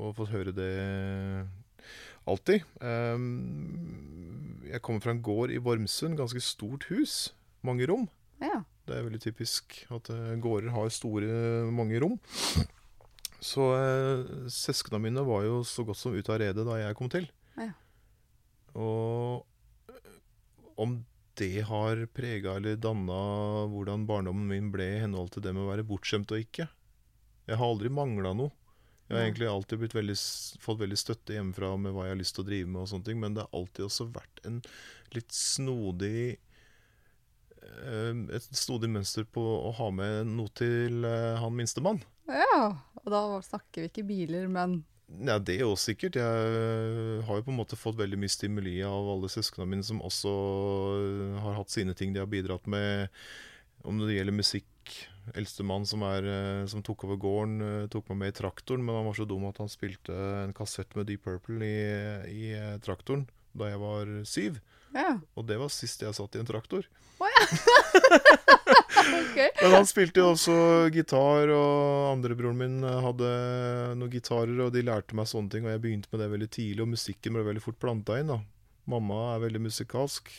og 0.01 0.15
fått 0.17 0.33
høre 0.33 0.55
det 0.55 0.73
alltid. 2.31 2.65
Um, 2.81 4.61
jeg 4.69 4.83
kommer 4.87 5.03
fra 5.05 5.15
en 5.15 5.23
gård 5.25 5.53
i 5.53 5.61
Vormsund, 5.63 6.19
ganske 6.19 6.43
stort 6.45 6.87
hus, 6.93 7.35
mange 7.67 7.89
rom. 7.91 8.09
ja. 8.43 8.65
Det 8.89 8.97
er 8.97 9.05
veldig 9.07 9.21
typisk 9.23 9.77
at 9.95 10.09
eh, 10.11 10.39
gårder 10.43 10.73
har 10.75 10.89
store, 10.91 11.27
mange 11.71 12.01
rom. 12.03 12.17
Så 13.39 13.69
uh, 13.71 14.49
søsknene 14.51 15.05
mine 15.05 15.23
var 15.23 15.45
jo 15.47 15.61
så 15.63 15.85
godt 15.87 16.01
som 16.01 16.17
ute 16.17 16.33
av 16.33 16.41
redet 16.43 16.65
da 16.67 16.75
jeg 16.81 16.97
kom 16.99 17.11
til. 17.13 17.29
Ja. 17.55 17.71
Og 18.75 19.47
om 20.81 20.97
det 21.39 21.65
har 21.69 22.07
prega 22.15 22.57
eller 22.59 22.79
danna 22.81 23.21
hvordan 23.71 24.07
barndommen 24.09 24.49
min 24.51 24.71
ble 24.75 24.87
i 24.97 25.03
henhold 25.05 25.33
til 25.35 25.45
det 25.45 25.55
med 25.57 25.65
å 25.65 25.71
være 25.71 25.87
bortskjemt 25.87 26.33
og 26.35 26.43
ikke. 26.43 26.67
Jeg 27.49 27.59
har 27.59 27.67
aldri 27.67 27.91
mangla 27.93 28.35
noe. 28.37 28.53
Jeg 29.11 29.17
har 29.17 29.25
egentlig 29.27 29.49
alltid 29.51 29.89
veldig, 29.91 30.15
fått 30.63 30.79
veldig 30.79 30.99
støtte 31.01 31.35
hjemmefra 31.35 31.73
med 31.83 31.97
hva 31.97 32.05
jeg 32.07 32.15
har 32.15 32.21
lyst 32.21 32.37
til 32.37 32.45
å 32.45 32.47
drive 32.47 32.69
med, 32.71 32.83
og 32.85 32.91
sånne 32.93 33.07
ting, 33.09 33.19
men 33.19 33.35
det 33.35 33.43
har 33.43 33.59
alltid 33.59 33.87
også 33.89 34.07
vært 34.15 34.43
en 34.47 34.61
litt 35.17 35.35
snodig 35.35 36.21
eh, 37.59 38.21
et 38.39 38.47
snodig 38.55 38.93
mønster 38.95 39.27
på 39.27 39.43
å 39.43 39.73
ha 39.81 39.89
med 39.91 40.31
noe 40.31 40.55
til 40.55 41.03
eh, 41.09 41.41
han 41.43 41.59
minstemann. 41.59 41.99
ja. 42.31 42.63
Og 43.01 43.09
da 43.09 43.23
snakker 43.43 43.83
vi 43.83 43.89
ikke 43.89 44.07
biler, 44.07 44.47
men 44.53 44.83
Ja, 45.19 45.39
det 45.43 45.57
er 45.59 45.65
jo 45.67 45.77
sikkert. 45.79 46.17
Jeg 46.21 47.23
har 47.27 47.39
jo 47.39 47.45
på 47.47 47.53
en 47.53 47.59
måte 47.59 47.79
fått 47.79 47.99
veldig 47.99 48.19
mye 48.21 48.31
stimuli 48.31 48.77
av 48.87 49.09
alle 49.11 49.31
søsknene 49.33 49.69
mine 49.73 49.87
som 49.87 50.03
også 50.07 50.35
eh, 51.01 51.39
har 51.43 51.57
hatt 51.59 51.73
sine 51.73 51.97
ting 51.99 52.15
de 52.15 52.23
har 52.23 52.31
bidratt 52.31 52.69
med. 52.71 53.11
Om 53.83 53.99
det 54.05 54.15
gjelder 54.15 54.37
musikk. 54.37 54.69
Eldstemann 55.37 55.85
som, 55.87 56.03
eh, 56.07 56.65
som 56.71 56.83
tok 56.87 57.05
over 57.09 57.19
gården, 57.21 57.59
eh, 57.67 57.89
tok 57.91 58.09
meg 58.11 58.23
med 58.23 58.33
i 58.33 58.39
traktoren, 58.39 58.85
men 58.87 59.01
han 59.01 59.09
var 59.11 59.19
så 59.19 59.27
dum 59.29 59.49
at 59.51 59.59
han 59.63 59.71
spilte 59.71 60.15
en 60.15 60.55
kassett 60.57 60.95
med 60.97 61.11
Deep 61.11 61.27
Purple 61.27 61.67
i, 61.67 61.81
i 62.31 62.79
traktoren 62.85 63.27
da 63.57 63.73
jeg 63.73 63.83
var 63.83 64.15
syv. 64.31 64.61
Ja. 64.97 65.13
Og 65.39 65.47
det 65.47 65.59
var 65.61 65.71
sist 65.73 66.03
jeg 66.03 66.17
satt 66.17 66.37
i 66.37 66.43
en 66.43 66.49
traktor. 66.49 66.87
OK. 69.21 69.37
Men 69.63 69.75
han 69.75 69.87
spilte 69.89 70.23
jo 70.23 70.31
også 70.35 70.57
gitar, 70.95 71.53
og 71.55 72.15
andrebroren 72.15 72.59
min 72.61 72.81
hadde 72.85 73.31
noen 73.99 74.13
gitarer, 74.13 74.57
og 74.67 74.75
de 74.75 74.85
lærte 74.87 75.17
meg 75.17 75.31
sånne 75.31 75.53
ting, 75.53 75.67
og 75.67 75.75
jeg 75.75 75.85
begynte 75.85 76.11
med 76.13 76.25
det 76.25 76.33
veldig 76.35 76.51
tidlig, 76.57 76.85
og 76.85 76.93
musikken 76.95 77.37
ble 77.37 77.47
veldig 77.47 77.65
fort 77.65 77.81
planta 77.83 78.19
inn. 78.21 78.33
da. 78.33 78.41
Mamma 78.91 79.23
er 79.35 79.45
veldig 79.47 79.63
musikalsk, 79.69 80.31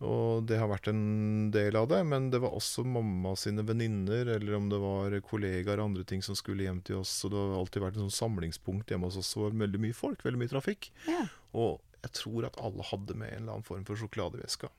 og 0.00 0.46
det 0.48 0.56
har 0.56 0.70
vært 0.70 0.88
en 0.88 1.50
del 1.52 1.76
av 1.76 1.90
det, 1.90 2.00
men 2.08 2.30
det 2.32 2.40
var 2.40 2.54
også 2.56 2.86
mamma 2.88 3.34
sine 3.36 3.64
venninner, 3.68 4.30
eller 4.38 4.56
om 4.56 4.70
det 4.72 4.80
var 4.80 5.18
kollegaer 5.26 5.82
og 5.82 5.90
andre 5.90 6.06
ting 6.08 6.24
som 6.24 6.38
skulle 6.38 6.64
hjem 6.64 6.80
til 6.86 7.02
oss, 7.02 7.12
så 7.20 7.28
det 7.32 7.36
har 7.36 7.58
alltid 7.58 7.84
vært 7.84 7.98
et 7.98 8.04
sånn 8.06 8.18
samlingspunkt 8.22 8.90
hjemme 8.90 9.10
hos 9.10 9.20
oss, 9.20 9.34
og 9.36 9.58
veldig 9.60 9.82
mye 9.84 9.96
folk, 9.96 10.24
veldig 10.24 10.40
mye 10.40 10.54
trafikk. 10.54 10.88
Ja. 11.10 11.26
Og 11.52 11.82
jeg 12.00 12.16
tror 12.16 12.48
at 12.48 12.58
alle 12.60 12.86
hadde 12.90 13.16
med 13.16 13.28
en 13.28 13.42
eller 13.42 13.58
annen 13.58 13.66
form 13.66 13.86
for 13.88 14.00
sjokolade 14.00 14.40
i 14.40 14.44
veska. 14.44 14.70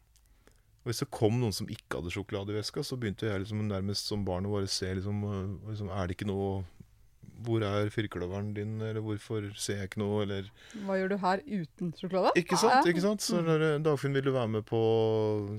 Og 0.81 0.89
hvis 0.89 1.03
det 1.03 1.11
kom 1.13 1.37
noen 1.37 1.53
som 1.53 1.69
ikke 1.69 1.99
hadde 1.99 2.13
sjokolade 2.13 2.53
i 2.53 2.57
veska, 2.57 2.81
så 2.85 2.97
begynte 2.97 3.29
jeg 3.29 3.43
liksom 3.43 3.67
nærmest 3.69 4.09
som 4.09 4.23
barn 4.25 4.47
å 4.49 4.55
bare 4.55 4.69
se 4.71 4.89
liksom, 4.97 5.25
øh, 5.29 5.49
liksom 5.69 5.91
Er 5.93 6.07
det 6.07 6.17
ikke 6.17 6.29
noe 6.31 6.63
Hvor 7.45 7.61
er 7.65 7.91
firkløveren 7.93 8.49
din, 8.57 8.73
eller 8.81 9.01
hvorfor 9.05 9.45
ser 9.53 9.77
jeg 9.77 9.91
ikke 9.91 10.01
noe, 10.01 10.23
eller 10.25 10.49
Hva 10.87 10.97
gjør 10.97 11.13
du 11.13 11.17
her 11.21 11.43
uten 11.45 11.93
sjokolade? 11.99 12.33
Ikke 12.41 12.57
sant? 12.57 12.89
Ikke 12.89 13.05
sant? 13.05 13.21
Så 13.21 13.43
når, 13.45 13.67
øh, 13.67 13.77
Dagfinn, 13.85 14.17
vil 14.17 14.25
du 14.25 14.33
være 14.33 14.55
med 14.57 14.65
på 14.65 14.81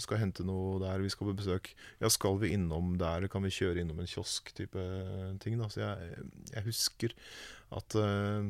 Skal 0.02 0.24
hente 0.24 0.46
noe 0.46 0.82
der, 0.82 1.06
vi 1.06 1.14
skal 1.14 1.30
på 1.30 1.38
besøk. 1.38 1.70
Ja, 2.02 2.10
skal 2.10 2.42
vi 2.42 2.50
innom 2.56 2.96
der, 2.98 3.30
kan 3.30 3.46
vi 3.46 3.54
kjøre 3.54 3.84
innom 3.84 4.02
en 4.02 4.10
kiosk-type 4.10 4.88
ting, 5.38 5.62
da. 5.62 5.70
Så 5.70 5.86
jeg, 5.86 6.22
jeg 6.50 6.66
husker 6.66 7.14
at 7.72 7.94
uh, 7.94 8.42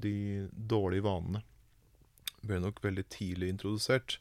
de 0.00 0.16
dårlige 0.50 1.04
vanene 1.04 1.44
ble 2.46 2.60
nok 2.60 2.80
veldig 2.84 3.04
tidlig 3.08 3.48
introdusert. 3.54 4.18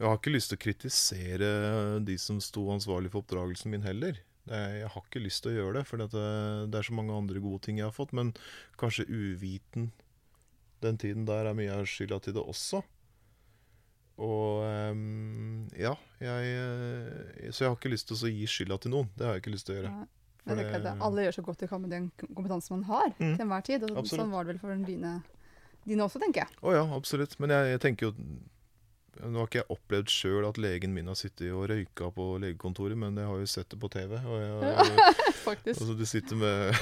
Jeg 0.00 0.08
har 0.08 0.16
ikke 0.18 0.32
lyst 0.34 0.50
til 0.50 0.58
å 0.58 0.64
kritisere 0.64 1.50
de 2.04 2.16
som 2.18 2.40
sto 2.40 2.66
ansvarlig 2.74 3.10
for 3.12 3.22
oppdragelsen 3.22 3.70
min 3.70 3.82
heller. 3.86 4.18
Er- 4.50 4.80
Jeg 4.82 4.88
har 4.92 5.02
ikke 5.06 5.22
lyst 5.24 5.42
til 5.44 5.52
å 5.52 5.58
gjøre 5.60 5.74
det, 5.78 5.86
for 5.86 5.96
det, 5.96 6.10
det 6.12 6.74
er 6.78 6.82
så 6.82 6.92
mange 6.92 7.14
andre 7.16 7.40
gode 7.40 7.62
ting 7.62 7.78
jeg 7.78 7.86
har 7.86 7.92
fått. 7.96 8.12
Men 8.12 8.34
kanskje 8.76 9.06
uviten 9.08 9.92
den 10.82 10.98
tiden 10.98 11.24
der 11.24 11.46
er 11.46 11.54
mye 11.54 11.72
av 11.72 11.86
skylda 11.86 12.20
til 12.20 12.34
det 12.34 12.42
også. 12.44 12.82
Og 14.18 14.62
um, 14.92 15.64
ja, 15.74 15.94
jeg 16.22 16.50
eh, 16.54 17.48
Så 17.50 17.64
jeg 17.64 17.70
har 17.72 17.78
ikke 17.78 17.90
lyst 17.90 18.06
til 18.10 18.14
å 18.20 18.30
gi 18.30 18.46
skylda 18.46 18.76
til 18.84 18.92
noen. 18.94 19.08
Det 19.18 19.26
har 19.26 19.34
jeg 19.34 19.42
ikke 19.42 19.54
lyst 19.56 19.66
til 19.66 19.74
å 19.74 19.78
gjøre. 19.80 19.94
Ja. 19.94 20.04
Det- 20.44 20.92
Alle 21.00 21.22
gjør 21.24 21.34
så 21.38 21.42
godt 21.46 21.58
de 21.64 21.66
kan 21.70 21.80
med 21.80 21.90
den 21.90 22.10
kompetansen 22.20 22.76
man 22.76 22.84
har 22.84 23.08
Mm. 23.18 23.36
til 23.38 23.46
enhver 23.46 23.64
tid. 23.64 23.82
Og 23.88 23.96
Absolutt. 23.96 24.20
sånn 24.20 24.30
var 24.30 24.44
det 24.44 24.52
vel 24.54 24.58
for 24.60 24.76
dine, 24.86 25.22
dine 25.86 26.04
også, 26.06 26.20
tenker 26.22 26.44
jeg. 26.44 26.58
Å 26.64 26.74
ja, 26.76 26.82
absolutt. 26.96 27.38
Men 27.42 27.54
jeg, 27.54 27.74
jeg 27.76 27.86
tenker 27.86 28.10
jo 28.10 28.16
Nå 29.22 29.38
har 29.38 29.46
ikke 29.46 29.60
jeg 29.60 29.70
opplevd 29.70 30.10
sjøl 30.10 30.44
at 30.48 30.56
legen 30.58 30.90
min 30.90 31.06
har 31.06 31.14
sittet 31.14 31.52
og 31.54 31.68
røyka 31.70 32.08
på 32.16 32.24
legekontoret, 32.42 32.98
men 32.98 33.14
jeg 33.20 33.28
har 33.30 33.38
jo 33.38 33.46
sett 33.52 33.68
det 33.70 33.78
på 33.78 33.86
TV. 33.92 34.16
Og 34.18 34.40
jeg, 34.42 35.04
Faktisk. 35.44 35.78
altså, 35.78 35.94
du 35.94 36.02
sitter 36.08 36.40
med 36.40 36.74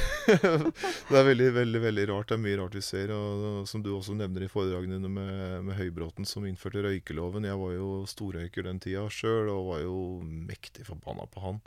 Det 1.10 1.18
er 1.18 1.26
veldig, 1.28 1.50
veldig 1.58 1.82
veldig 1.84 2.06
rart. 2.08 2.30
Det 2.30 2.38
er 2.38 2.42
mye 2.46 2.56
rart 2.62 2.78
vi 2.78 2.82
ser. 2.86 3.12
Og, 3.12 3.44
og 3.50 3.68
som 3.68 3.84
du 3.84 3.90
også 3.92 4.16
nevner 4.16 4.46
i 4.46 4.50
foredragene 4.50 4.96
dine 4.96 5.12
med, 5.12 5.68
med 5.68 5.76
Høybråten, 5.76 6.24
som 6.28 6.48
innførte 6.48 6.86
røykeloven. 6.86 7.44
Jeg 7.50 7.60
var 7.60 7.76
jo 7.76 7.90
storrøyker 8.08 8.64
den 8.70 8.80
tida 8.80 9.04
sjøl, 9.12 9.52
og 9.52 9.68
var 9.74 9.84
jo 9.84 9.98
mektig 10.24 10.88
forbanna 10.88 11.28
på 11.36 11.44
han. 11.44 11.60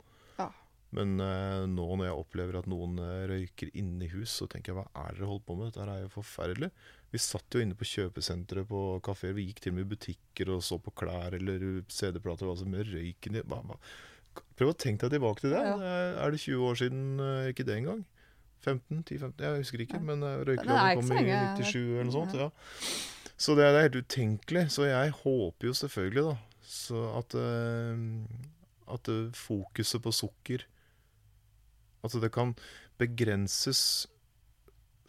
Men 0.96 1.14
eh, 1.20 1.62
nå 1.68 1.86
når 1.98 2.06
jeg 2.08 2.16
opplever 2.22 2.56
at 2.62 2.68
noen 2.72 2.96
eh, 3.04 3.26
røyker 3.28 3.70
inne 3.76 4.06
i 4.06 4.12
hus, 4.14 4.32
så 4.40 4.46
tenker 4.48 4.72
jeg 4.72 4.78
hva 4.80 4.86
er 5.04 5.12
det 5.12 5.20
dere 5.20 5.28
holder 5.30 5.46
på 5.50 5.56
med? 5.58 5.70
Dette 5.74 5.86
er 5.92 6.02
jo 6.06 6.12
forferdelig. 6.14 6.70
Vi 7.12 7.20
satt 7.22 7.54
jo 7.56 7.60
inne 7.62 7.76
på 7.78 7.86
kjøpesentre 7.88 8.64
på 8.68 8.80
kafeer. 9.06 9.36
Vi 9.36 9.44
gikk 9.50 9.60
til 9.64 9.74
og 9.74 9.78
med 9.78 9.86
i 9.86 9.90
butikker 9.94 10.50
og 10.56 10.62
så 10.66 10.78
på 10.82 10.92
klær 10.98 11.36
eller 11.36 11.62
CD-plater. 11.92 12.48
Hva 12.48 12.56
som 12.58 12.70
med 12.72 12.88
røyken 12.90 13.38
i. 13.38 13.44
Prøv 14.56 14.72
å 14.72 14.76
tenke 14.76 15.06
deg 15.06 15.16
tilbake 15.18 15.44
til 15.44 15.52
det. 15.54 15.62
Ja. 15.64 15.76
Det 15.80 15.92
er- 16.24 16.30
det 16.34 16.40
20 16.42 16.64
år 16.70 16.74
siden? 16.80 17.04
eh, 17.20 17.50
Ikke 17.52 17.64
det 17.68 17.76
engang. 17.78 18.04
15? 18.66 19.04
10-15? 19.04 19.44
Jeg 19.44 19.60
husker 19.62 19.84
ikke. 19.84 20.00
Men 20.02 20.22
eh, 20.22 20.42
røykeloven 20.48 20.96
kom 20.96 21.12
i 21.12 21.22
97 21.60 21.76
eller 21.92 22.04
noe 22.08 22.16
sånt. 22.16 22.34
Ja. 22.34 22.50
Så 23.36 23.54
det 23.54 23.64
er, 23.68 23.72
det 23.76 23.82
helt 23.92 24.04
utenkelig. 24.06 24.64
Så 24.72 24.88
jeg 24.88 25.12
håper 25.22 25.68
jo 25.68 25.72
selvfølgelig 25.76 26.24
da 26.30 26.36
så 26.66 27.02
at, 27.20 27.34
eh, 27.38 28.00
at 28.96 29.08
eh, 29.12 29.28
fokuset 29.36 30.02
på 30.02 30.12
sukker 30.12 30.64
Altså 32.06 32.22
det 32.22 32.32
kan 32.34 32.54
begrenses 33.00 34.06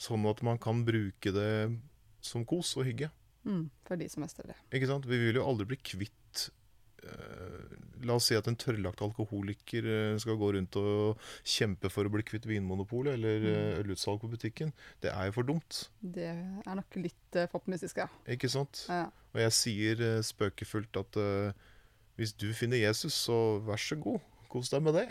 sånn 0.02 0.28
at 0.30 0.44
man 0.46 0.60
kan 0.62 0.84
bruke 0.86 1.34
det 1.34 1.52
som 2.26 2.46
kos 2.46 2.76
og 2.78 2.86
hygge. 2.90 3.10
Mm, 3.48 3.68
for 3.88 4.00
de 4.00 4.10
som 4.12 4.26
mestrer 4.26 4.52
det. 4.52 4.58
Ikke 4.76 4.90
sant? 4.90 5.08
Vi 5.08 5.18
vil 5.22 5.40
jo 5.40 5.46
aldri 5.48 5.70
bli 5.70 5.78
kvitt 5.80 6.50
eh, 7.08 7.76
La 8.06 8.18
oss 8.20 8.28
si 8.30 8.36
at 8.38 8.46
en 8.50 8.58
tørrlagt 8.60 9.00
alkoholiker 9.02 9.88
eh, 9.90 10.18
skal 10.22 10.38
gå 10.38 10.52
rundt 10.54 10.76
og 10.78 11.30
kjempe 11.48 11.90
for 11.90 12.06
å 12.06 12.12
bli 12.14 12.26
kvitt 12.28 12.46
Vinmonopolet 12.50 13.16
eller 13.16 13.48
eh, 13.48 13.80
ølutsalg 13.80 14.20
på 14.22 14.30
butikken. 14.36 14.74
Det 15.02 15.14
er 15.14 15.30
jo 15.30 15.38
for 15.40 15.48
dumt. 15.48 15.88
Det 16.02 16.28
er 16.28 16.78
nok 16.78 17.00
litt 17.00 17.40
uh, 17.40 17.48
popmusisk, 17.50 18.04
ja. 18.04 18.10
Ikke 18.36 18.52
sant? 18.52 18.84
ja. 18.92 19.08
Og 19.38 19.44
jeg 19.44 19.54
sier 19.54 20.02
eh, 20.02 20.24
spøkefullt 20.26 20.98
at 20.98 21.20
eh, 21.22 21.66
hvis 22.18 22.34
du 22.34 22.50
finner 22.58 22.80
Jesus, 22.82 23.14
så 23.28 23.60
vær 23.62 23.78
så 23.82 23.98
god. 24.02 24.24
Kos 24.52 24.72
deg 24.72 24.84
med 24.86 24.96
det. 24.96 25.06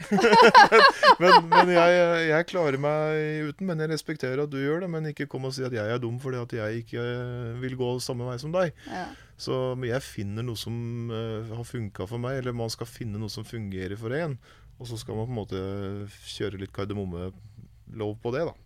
men 1.22 1.48
men 1.50 1.70
jeg, 1.74 2.00
jeg 2.30 2.48
klarer 2.48 2.80
meg 2.80 3.50
uten. 3.50 3.68
Men 3.68 3.84
jeg 3.84 3.92
respekterer 3.92 4.44
at 4.44 4.52
du 4.52 4.58
gjør 4.60 4.84
det. 4.84 4.90
Men 4.92 5.10
ikke 5.10 5.28
kom 5.30 5.48
og 5.48 5.54
si 5.56 5.64
at 5.66 5.74
jeg 5.76 5.92
er 5.92 6.02
dum 6.02 6.18
fordi 6.22 6.40
at 6.40 6.56
jeg 6.56 6.82
ikke 6.84 7.04
eh, 7.04 7.54
vil 7.62 7.76
gå 7.78 7.90
samme 8.04 8.28
vei 8.28 8.38
som 8.42 8.54
deg. 8.54 8.74
ja. 8.90 9.06
Så 9.36 9.52
men 9.76 9.90
jeg 9.90 10.00
finner 10.00 10.46
noe 10.46 10.56
som 10.56 11.10
eh, 11.12 11.50
har 11.52 11.66
funka 11.68 12.06
for 12.08 12.22
meg, 12.22 12.38
eller 12.40 12.56
man 12.56 12.72
skal 12.72 12.88
finne 12.88 13.20
noe 13.20 13.32
som 13.32 13.44
fungerer 13.44 13.98
for 14.00 14.14
en. 14.16 14.38
Og 14.80 14.88
så 14.88 14.96
skal 15.00 15.18
man 15.18 15.28
på 15.28 15.34
en 15.34 15.40
måte 15.42 15.60
kjøre 16.32 16.60
litt 16.60 16.72
kardemommelov 16.76 18.16
på 18.22 18.32
det, 18.32 18.46
da. 18.48 18.56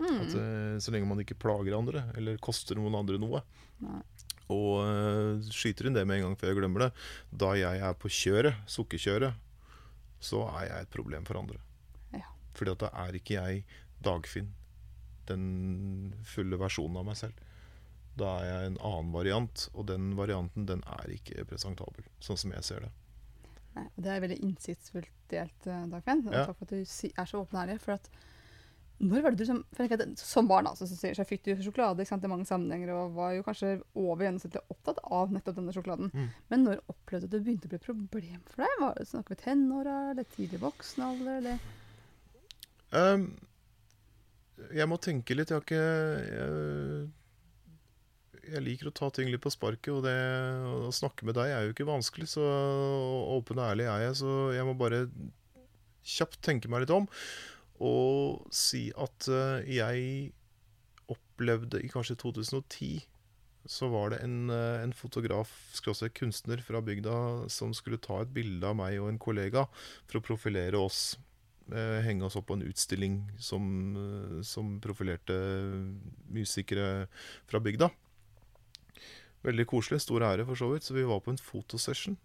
Mm. 0.00 0.16
At, 0.16 0.36
eh, 0.38 0.76
så 0.82 0.94
lenge 0.94 1.10
man 1.10 1.20
ikke 1.22 1.38
plager 1.38 1.76
andre, 1.76 2.06
eller 2.18 2.38
koster 2.42 2.78
noen 2.78 2.96
andre 3.02 3.18
noe. 3.22 3.42
Nei. 3.82 4.00
Og 4.50 4.80
uh, 4.82 5.50
skyter 5.54 5.86
inn 5.86 5.94
det 5.94 6.02
med 6.08 6.18
en 6.18 6.24
gang 6.24 6.38
før 6.38 6.50
jeg 6.50 6.58
glemmer 6.58 6.86
det. 6.86 6.90
Da 7.42 7.52
jeg 7.58 7.82
er 7.86 7.94
på 7.94 8.10
kjøret, 8.10 8.58
sukkerkjøret, 8.70 9.36
så 10.20 10.44
er 10.52 10.68
jeg 10.68 10.86
et 10.86 10.94
problem 10.94 11.26
for 11.28 11.40
andre. 11.40 11.60
Ja. 12.14 12.28
Fordi 12.56 12.74
at 12.74 12.84
da 12.84 12.90
er 13.04 13.16
ikke 13.16 13.38
jeg 13.38 13.64
Dagfinn, 14.04 14.54
den 15.28 16.14
fulle 16.24 16.58
versjonen 16.60 17.00
av 17.00 17.08
meg 17.10 17.18
selv. 17.20 17.36
Da 18.20 18.30
er 18.40 18.48
jeg 18.48 18.70
en 18.70 18.80
annen 18.84 19.12
variant, 19.14 19.66
og 19.74 19.86
den 19.90 20.14
varianten 20.18 20.66
den 20.68 20.82
er 20.98 21.12
ikke 21.14 21.44
presentabel, 21.48 22.08
sånn 22.24 22.40
som 22.40 22.54
jeg 22.56 22.66
ser 22.66 22.86
det. 22.86 22.90
Nei, 23.76 23.84
og 23.86 24.00
det 24.02 24.12
er 24.12 24.24
veldig 24.24 24.40
innsiktsfullt 24.44 25.12
delt, 25.30 25.66
eh, 25.68 25.84
Dagfinn. 25.92 26.24
Ja. 26.26 26.46
takk 26.48 26.58
for 26.58 26.66
at 26.66 26.74
du 26.74 26.80
er 26.80 27.28
så 27.30 27.42
åpen 27.44 27.60
ærlig. 27.60 27.78
For 27.84 27.94
at 27.94 28.10
når 29.00 29.22
var 29.24 29.32
det 29.32 29.40
du 29.40 29.48
som, 29.48 29.60
Som 30.20 30.48
barn 30.48 30.68
altså, 30.68 30.86
så 30.86 30.96
sier, 30.98 31.14
så 31.16 31.24
fikk 31.24 31.46
du 31.46 31.54
sjokolade 31.64 32.04
sant, 32.08 32.24
i 32.24 32.30
mange 32.30 32.44
sammenhenger 32.48 32.92
og 32.92 33.14
var 33.16 33.32
jo 33.32 33.44
kanskje 33.46 33.78
over 33.96 34.26
gjennomsnittlig 34.26 34.60
opptatt 34.72 35.00
av 35.08 35.32
nettopp 35.32 35.56
denne 35.56 35.72
sjokoladen. 35.72 36.10
Mm. 36.12 36.26
Men 36.52 36.66
når 36.66 36.82
opplevde 36.92 37.30
du 37.30 37.38
det 37.38 37.44
begynte 37.46 37.70
å 37.70 37.72
bli 37.72 37.80
et 37.80 37.86
problem 37.86 38.42
for 38.50 38.64
deg? 38.64 38.74
Var 38.82 38.98
det 38.98 39.06
Snakker 39.10 39.34
vi 39.34 39.40
tenåra 39.40 39.94
eller 40.10 40.28
tidlig 40.34 40.60
voksen 40.60 41.06
alder? 41.06 41.38
Eller? 41.38 41.64
Um, 42.92 43.24
jeg 44.76 44.90
må 44.90 45.00
tenke 45.00 45.36
litt. 45.38 45.52
Jeg 45.52 45.56
har 45.56 45.64
ikke 45.64 45.80
jeg, 46.36 47.08
jeg 48.50 48.64
liker 48.66 48.90
å 48.90 48.94
ta 49.00 49.08
ting 49.16 49.30
litt 49.32 49.42
på 49.44 49.52
sparket, 49.54 49.94
og 49.94 50.04
det 50.04 50.16
å 50.68 50.92
snakke 50.92 51.24
med 51.28 51.38
deg 51.38 51.54
er 51.54 51.64
jo 51.64 51.72
ikke 51.72 51.88
vanskelig. 51.88 52.28
Så 52.34 52.44
åpen 52.44 53.62
og 53.62 53.64
ærlig 53.64 53.88
er 53.88 54.04
jeg, 54.10 54.20
så 54.20 54.36
jeg 54.56 54.68
må 54.68 54.76
bare 54.76 55.06
kjapt 56.04 56.40
tenke 56.44 56.68
meg 56.68 56.84
litt 56.84 56.94
om. 56.94 57.08
Og 57.80 58.44
si 58.52 58.88
at 59.00 59.28
eh, 59.32 59.70
jeg 59.78 60.32
opplevde 61.10 61.80
i 61.82 61.88
kanskje 61.90 62.18
2010 62.20 63.00
så 63.70 63.90
var 63.92 64.12
det 64.12 64.20
en, 64.24 64.50
eh, 64.52 64.82
en 64.84 64.92
fotograf, 64.96 65.50
skråstrek 65.76 66.14
kunstner 66.20 66.62
fra 66.64 66.80
bygda, 66.84 67.48
som 67.52 67.74
skulle 67.76 68.00
ta 68.00 68.22
et 68.22 68.32
bilde 68.32 68.66
av 68.66 68.76
meg 68.76 68.98
og 69.00 69.10
en 69.10 69.20
kollega 69.20 69.66
for 70.06 70.20
å 70.20 70.24
profilere 70.24 70.80
oss 70.80 71.18
eh, 71.72 72.00
henge 72.04 72.24
oss 72.28 72.36
opp 72.40 72.48
på 72.50 72.58
en 72.58 72.66
utstilling 72.68 73.18
som, 73.40 73.64
som 74.44 74.78
profilerte 74.84 75.36
musikere 76.32 77.08
fra 77.48 77.60
bygda. 77.60 77.90
Veldig 79.44 79.66
koselig. 79.68 80.02
Stor 80.04 80.24
ære, 80.26 80.44
for 80.48 80.58
så 80.58 80.68
vidt. 80.72 80.84
Så 80.84 80.96
vi 80.96 81.06
var 81.08 81.22
på 81.24 81.32
en 81.32 81.40
fotosession. 81.40 82.18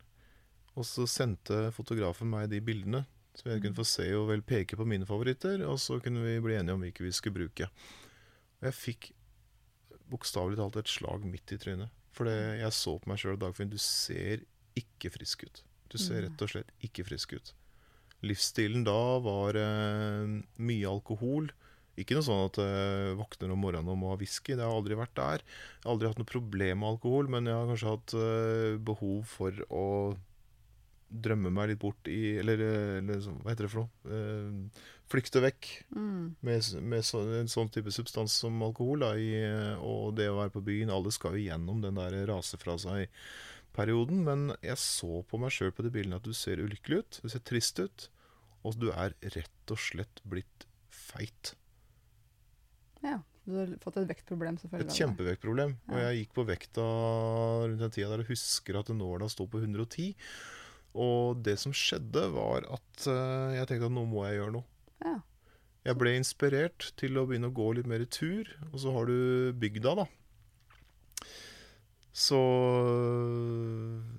Og 0.76 0.84
så 0.88 1.06
sendte 1.08 1.70
fotografen 1.76 2.28
meg 2.28 2.50
de 2.52 2.60
bildene, 2.64 3.06
så 3.36 3.51
jeg 3.51 3.63
kunne 3.65 3.77
få 3.77 3.86
se 3.88 4.08
og 4.15 4.30
vel 4.32 4.44
peke 4.48 4.77
på 4.80 4.88
mine 4.88 5.08
favoritter. 5.08 5.65
Og 5.68 5.80
så 5.84 6.00
kunne 6.04 6.24
vi 6.24 6.39
bli 6.44 6.56
enige 6.56 6.77
om 6.77 6.84
hvilke 6.86 7.04
vi 7.04 7.13
skulle 7.15 7.36
bruke. 7.42 7.68
Og 8.62 8.70
jeg 8.70 8.77
fikk 8.80 9.12
bokstavelig 10.12 10.60
talt 10.60 10.80
et 10.80 10.92
slag 10.92 11.25
midt 11.27 11.56
i 11.56 11.60
trynet. 11.60 11.92
For 12.15 12.30
jeg 12.32 12.72
så 12.72 12.96
på 13.01 13.12
meg 13.12 13.20
sjøl 13.20 13.39
Dagfinn. 13.42 13.74
Du 13.74 13.80
ser 13.82 14.46
ikke 14.80 15.12
frisk 15.12 15.44
ut. 15.48 15.62
Du 15.92 16.00
ser 16.01 16.24
rett 16.25 16.42
og 16.42 16.51
slett 16.51 16.72
ikke 16.84 17.06
frisk 17.08 17.36
ut. 17.36 17.51
Livsstilen 18.25 18.86
da 18.88 19.20
var 19.24 19.60
eh, 19.60 20.39
mye 20.56 20.89
alkohol. 20.89 21.51
Ikke 22.00 22.18
noe 22.18 22.25
sånn 22.27 22.48
at 22.50 22.58
jeg 22.60 23.18
våkner 23.20 23.51
om 23.54 23.62
morgenen 23.63 23.92
og 23.94 24.00
må 24.00 24.12
ha 24.12 24.20
whisky. 24.20 24.56
Det 24.56 24.63
har 24.63 24.74
aldri 24.75 24.98
vært 25.00 25.15
der. 25.20 25.44
Jeg 25.44 25.86
har 25.86 25.94
aldri 25.94 26.10
hatt 26.12 26.20
noe 26.20 26.32
problem 26.32 26.82
med 26.82 26.96
alkohol, 26.96 27.30
men 27.32 27.51
jeg 27.51 27.60
har 27.60 27.70
kanskje 27.72 27.92
hatt 27.94 28.15
eh, 28.20 28.80
behov 28.89 29.36
for 29.36 29.62
å 29.70 29.86
drømme 31.12 31.52
meg 31.54 31.70
litt 31.70 31.80
bort 31.80 32.08
i 32.12 32.38
Eller, 32.40 32.60
eh, 32.60 32.98
eller 33.00 33.20
sånn- 33.22 33.42
hva 33.44 33.52
heter 33.54 33.68
det 33.68 33.72
for 33.72 33.86
noe? 33.86 34.12
Eh, 34.12 34.82
flykte 35.08 35.42
vekk 35.42 35.68
Mm. 35.96 36.36
med, 36.42 36.82
med 36.82 37.04
så, 37.06 37.22
en 37.40 37.48
sånn 37.48 37.70
type 37.72 37.92
substans 37.94 38.32
som 38.32 38.60
alkohol. 38.64 39.00
Da, 39.00 39.14
i, 39.14 39.30
eh, 39.36 39.76
og 39.80 40.16
det 40.16 40.28
å 40.30 40.40
være 40.42 40.52
på 40.52 40.64
byen. 40.66 40.90
Alle 40.90 41.12
skal 41.12 41.34
jo 41.38 41.46
gjennom 41.52 41.82
den 41.82 41.96
der 41.96 42.26
rase 42.28 42.58
fra 42.58 42.74
seg-perioden. 42.78 44.24
Men 44.26 44.56
jeg 44.64 44.78
så 44.78 45.24
på 45.28 45.40
meg 45.40 45.52
sjøl 45.52 45.72
på 45.72 45.84
de 45.84 45.92
bildene 45.92 46.16
at 46.16 46.24
du 46.24 46.34
ser 46.34 46.58
ulykkelig 46.58 46.98
ut. 47.04 47.20
Du 47.22 47.30
ser 47.30 47.40
trist 47.46 47.80
ut. 47.80 48.10
Og 48.66 48.80
du 48.80 48.90
er 48.92 49.14
rett 49.22 49.70
og 49.72 49.78
slett 49.78 50.22
blitt 50.28 50.66
feit. 50.90 51.54
Ja. 53.04 53.20
Du 53.46 53.54
har 53.60 53.68
fått 53.78 53.98
et 54.02 54.08
vektproblem, 54.10 54.56
selvfølgelig. 54.58 54.90
Et 54.90 54.98
kjempevektproblem. 54.98 55.76
Ja. 55.86 55.94
Og 55.94 56.00
jeg 56.02 56.18
gikk 56.26 56.32
på 56.34 56.46
vekta 56.50 56.82
rundt 57.70 57.78
den 57.84 57.92
tida 57.94 58.10
der 58.10 58.24
jeg 58.24 58.32
husker 58.34 58.80
at 58.80 58.88
nåla 58.90 59.30
sto 59.30 59.46
på 59.46 59.62
110. 59.62 60.16
Og 60.96 61.42
det 61.46 61.58
som 61.60 61.75
skjedde, 61.75 62.28
var 62.34 62.68
at 62.72 63.08
eh, 63.12 63.56
jeg 63.60 63.70
tenkte 63.70 63.90
at 63.90 63.96
nå 63.96 64.06
må 64.08 64.25
jeg 64.28 64.40
gjøre 64.40 64.58
noe. 64.58 64.68
Ja. 65.04 65.18
Jeg 65.86 66.00
ble 66.02 66.16
inspirert 66.18 66.92
til 66.98 67.20
å 67.20 67.28
begynne 67.30 67.52
å 67.52 67.56
gå 67.56 67.68
litt 67.78 67.90
mer 67.90 68.02
i 68.02 68.10
tur. 68.10 68.50
Og 68.72 68.80
så 68.82 68.94
har 68.96 69.12
du 69.12 69.52
bygda, 69.62 70.00
da. 70.02 70.08
Så 72.16 72.38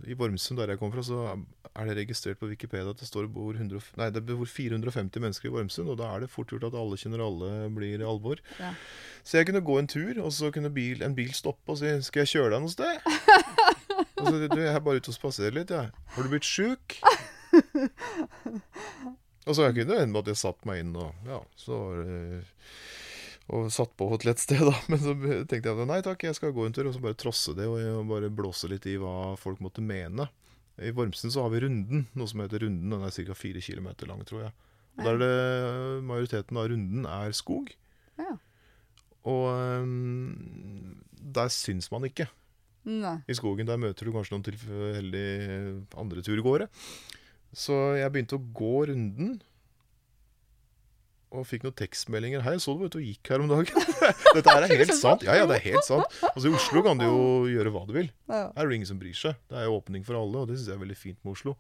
i 0.05 0.15
Vormsund, 0.21 0.61
der 0.61 0.75
jeg 0.75 0.81
kom 0.83 0.93
fra, 0.93 1.01
så 1.01 1.23
er 1.33 1.89
det 1.89 1.97
registrert 1.97 2.39
på 2.41 2.51
Wikipedia 2.51 2.93
at 2.93 3.01
det 3.01 3.09
står 3.09 3.29
bor, 3.33 3.57
100, 3.57 3.81
nei, 3.97 4.11
det 4.13 4.21
bor 4.29 4.45
450 4.45 5.23
mennesker 5.25 5.49
i 5.49 5.55
Vormsund. 5.55 5.89
Og 5.95 5.97
da 6.03 6.11
er 6.13 6.25
det 6.25 6.31
fort 6.33 6.53
gjort 6.53 6.69
at 6.69 6.77
alle 6.77 6.99
kjenner 7.01 7.25
alle 7.25 7.51
blir 7.73 8.05
alvor. 8.05 8.43
Ja. 8.61 8.75
Så 9.25 9.41
jeg 9.41 9.49
kunne 9.49 9.65
gå 9.65 9.79
en 9.81 9.89
tur, 9.91 10.21
og 10.23 10.29
så 10.37 10.53
kunne 10.55 10.71
bil, 10.77 11.01
en 11.03 11.17
bil 11.17 11.33
stoppe 11.35 11.73
og 11.73 11.81
si 11.81 11.89
'Skal 11.89 12.27
jeg 12.27 12.37
kjøre 12.37 12.53
deg 12.53 12.61
noe 12.63 12.77
sted?' 12.77 13.01
Og 14.17 14.29
så, 14.29 14.35
du, 14.49 14.61
jeg 14.61 14.73
er 14.73 14.83
bare 14.85 15.01
ute 15.01 15.13
og 15.13 15.17
spaserer 15.17 15.57
litt, 15.57 15.73
jeg. 15.75 15.93
Har 16.15 16.25
du 16.25 16.33
blitt 16.33 16.49
sjuk? 16.49 16.99
og 19.47 19.53
så 19.57 19.69
kunne 19.77 20.01
hende 20.01 20.23
at 20.23 20.31
jeg 20.33 20.41
satt 20.41 20.65
meg 20.69 20.83
inn 20.83 20.95
og 20.99 21.29
ja, 21.29 21.41
så 21.59 21.81
og 23.47 23.69
satt 23.71 23.93
på 23.95 24.09
et 24.17 24.25
lett 24.27 24.41
sted, 24.43 24.63
da. 24.67 24.75
Men 24.91 25.03
så 25.03 25.15
tenkte 25.47 25.71
jeg 25.71 25.77
at 25.77 25.91
nei 25.91 26.01
takk, 26.03 26.25
jeg 26.27 26.39
skal 26.39 26.55
gå 26.55 26.67
en 26.67 26.75
tur, 26.75 26.89
og 26.91 26.97
så 26.97 27.03
bare 27.05 27.19
trosse 27.19 27.55
det 27.55 27.69
og 27.71 28.09
bare 28.11 28.33
blåse 28.33 28.71
litt 28.71 28.89
i 28.91 28.97
hva 28.99 29.37
folk 29.39 29.63
måtte 29.63 29.85
mene. 29.85 30.27
I 30.83 30.91
Vormsen 30.93 31.33
så 31.33 31.45
har 31.45 31.53
vi 31.55 31.63
Runden, 31.65 32.09
noe 32.19 32.29
som 32.29 32.43
heter 32.43 32.67
Runden. 32.67 32.91
Den 32.93 33.07
er 33.07 33.15
ca. 33.15 33.37
fire 33.39 33.63
kilometer 33.65 34.11
lang, 34.11 34.25
tror 34.29 34.49
jeg. 34.49 34.57
Og 34.97 35.05
der 35.05 35.15
er 35.15 35.23
det 35.23 36.05
majoriteten 36.09 36.59
av 36.59 36.69
runden 36.73 37.07
er 37.09 37.33
skog. 37.37 37.71
Ja. 38.17 38.35
Og 39.29 39.47
um, 39.85 40.99
der 41.37 41.51
syns 41.53 41.91
man 41.93 42.07
ikke 42.09 42.29
Nei. 42.87 43.19
i 43.27 43.35
skogen. 43.35 43.67
Der 43.67 43.81
møter 43.83 44.07
du 44.07 44.15
kanskje 44.15 44.37
noen 44.37 44.47
tilfeldige 44.47 45.75
andre 45.99 46.23
turgåere. 46.23 46.71
Så 47.57 47.75
jeg 47.99 48.13
begynte 48.15 48.39
å 48.39 48.47
gå 48.57 48.75
runden. 48.93 49.37
Og 51.35 51.43
fikk 51.49 51.67
noen 51.67 51.75
tekstmeldinger. 51.77 52.41
'Hei, 52.45 52.55
så 52.63 52.77
du 52.77 52.85
vet 52.85 52.95
du 52.95 53.03
gikk 53.03 53.33
her 53.33 53.43
om 53.43 53.51
dagen?' 53.51 53.67
Dette 54.37 54.53
er 54.55 54.69
helt 54.71 54.95
sant. 54.95 55.25
Ja, 55.27 55.35
ja, 55.41 55.49
det 55.51 55.59
er 55.59 55.65
helt 55.75 55.85
sant. 55.85 56.07
Altså 56.31 56.49
I 56.49 56.55
Oslo 56.55 56.85
kan 56.87 57.01
du 57.01 57.05
jo 57.09 57.25
gjøre 57.51 57.73
hva 57.75 57.83
du 57.89 57.93
vil. 57.97 58.13
Her 58.31 58.53
er 58.55 58.71
det 58.71 58.79
ingen 58.79 58.89
som 58.89 59.01
bryr 59.03 59.17
seg. 59.19 59.35
Det 59.51 59.59
er 59.59 59.67
jo 59.67 59.81
åpning 59.81 60.07
for 60.07 60.17
alle, 60.21 60.45
og 60.45 60.49
det 60.49 60.61
syns 60.61 60.71
jeg 60.71 60.79
er 60.79 60.85
veldig 60.87 60.99
fint 61.01 61.19
med 61.27 61.35
Oslo. 61.35 61.57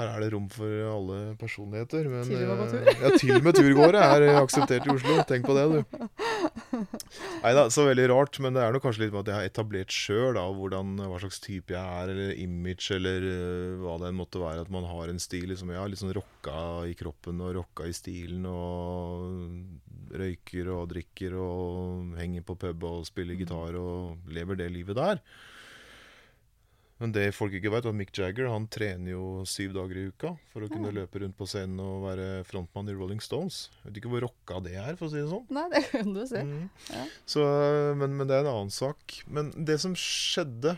Her 0.00 0.10
er 0.14 0.22
det 0.24 0.30
rom 0.32 0.46
for 0.52 0.76
alle 0.90 1.18
personligheter. 1.40 2.06
Men, 2.10 2.24
Til 2.28 2.46
og 2.48 2.60
med 2.60 2.72
tur. 2.72 2.80
eh, 2.80 3.02
ja, 3.02 3.10
til 3.20 3.34
og 3.36 3.44
med 3.46 3.58
turgåere 3.58 4.04
er 4.06 4.38
akseptert 4.40 4.88
i 4.88 4.94
Oslo. 4.94 5.16
Tenk 5.28 5.44
på 5.46 5.56
det, 5.58 5.66
du. 5.70 6.06
Nei 7.44 7.52
da, 7.56 7.66
så 7.72 7.84
veldig 7.88 8.06
rart. 8.14 8.40
Men 8.40 8.56
det 8.56 8.64
er 8.64 8.74
nok 8.74 8.86
kanskje 8.86 9.04
litt 9.04 9.14
med 9.14 9.22
at 9.22 9.32
jeg 9.32 9.38
har 9.38 9.50
etablert 9.50 9.94
sjøl 9.94 10.40
hva 10.40 11.20
slags 11.20 11.42
type 11.44 11.76
jeg 11.76 12.00
er, 12.00 12.14
eller 12.14 12.40
image, 12.40 12.88
eller 12.96 13.28
uh, 13.28 13.84
hva 13.84 13.98
det 14.06 14.14
måtte 14.16 14.42
være. 14.42 14.64
At 14.64 14.72
man 14.72 14.88
har 14.88 15.12
en 15.12 15.22
stil 15.22 15.50
liksom, 15.52 15.74
ja, 15.76 15.84
litt 15.86 16.00
sånn 16.00 16.16
rocka 16.16 16.88
i 16.88 16.96
kroppen 16.98 17.44
og 17.44 17.54
rocka 17.60 17.88
i 17.88 17.94
stilen. 17.96 18.48
Og 18.48 20.10
røyker 20.10 20.72
og 20.74 20.88
drikker 20.90 21.36
og 21.38 22.16
henger 22.18 22.42
på 22.46 22.56
pub 22.58 22.86
og 22.88 23.06
spiller 23.06 23.38
gitar 23.38 23.76
og 23.78 24.30
lever 24.34 24.58
det 24.58 24.70
livet 24.74 24.98
der. 24.98 25.22
Men 27.00 27.12
det 27.16 27.30
folk 27.32 27.54
ikke 27.56 27.70
vet, 27.72 27.86
er 27.86 27.94
at 27.94 27.96
Mick 27.96 28.10
Jagger 28.12 28.50
han 28.52 28.66
trener 28.68 29.14
jo 29.14 29.42
syv 29.48 29.72
dager 29.72 29.96
i 29.96 30.02
uka 30.12 30.34
for 30.52 30.66
å 30.66 30.68
kunne 30.68 30.90
Ja. 30.92 30.98
løpe 31.00 31.22
rundt 31.22 31.36
på 31.38 31.46
scenen 31.48 31.80
og 31.80 32.02
være 32.04 32.26
frontmann 32.44 32.90
i 32.92 32.96
Rolling 32.98 33.22
Stones. 33.24 33.70
Jeg 33.80 33.88
vet 33.94 34.02
ikke 34.02 34.10
hvor 34.12 34.20
rocka 34.26 34.60
det 34.66 34.74
er, 34.76 34.96
for 35.00 35.08
å 35.08 35.10
si 35.14 35.16
det 35.16 35.30
sånn. 35.30 35.46
Nei, 35.48 35.64
det 35.72 35.80
kan 35.88 36.12
du 36.12 36.20
si. 36.28 36.36
Mm. 36.44 36.68
Ja. 36.92 37.06
Så, 37.24 37.46
men, 37.96 38.18
men 38.18 38.28
det 38.28 38.36
er 38.36 38.44
en 38.44 38.52
annen 38.52 38.70
sak. 38.74 39.22
Men 39.32 39.48
det 39.56 39.78
som 39.80 39.96
skjedde 39.96 40.76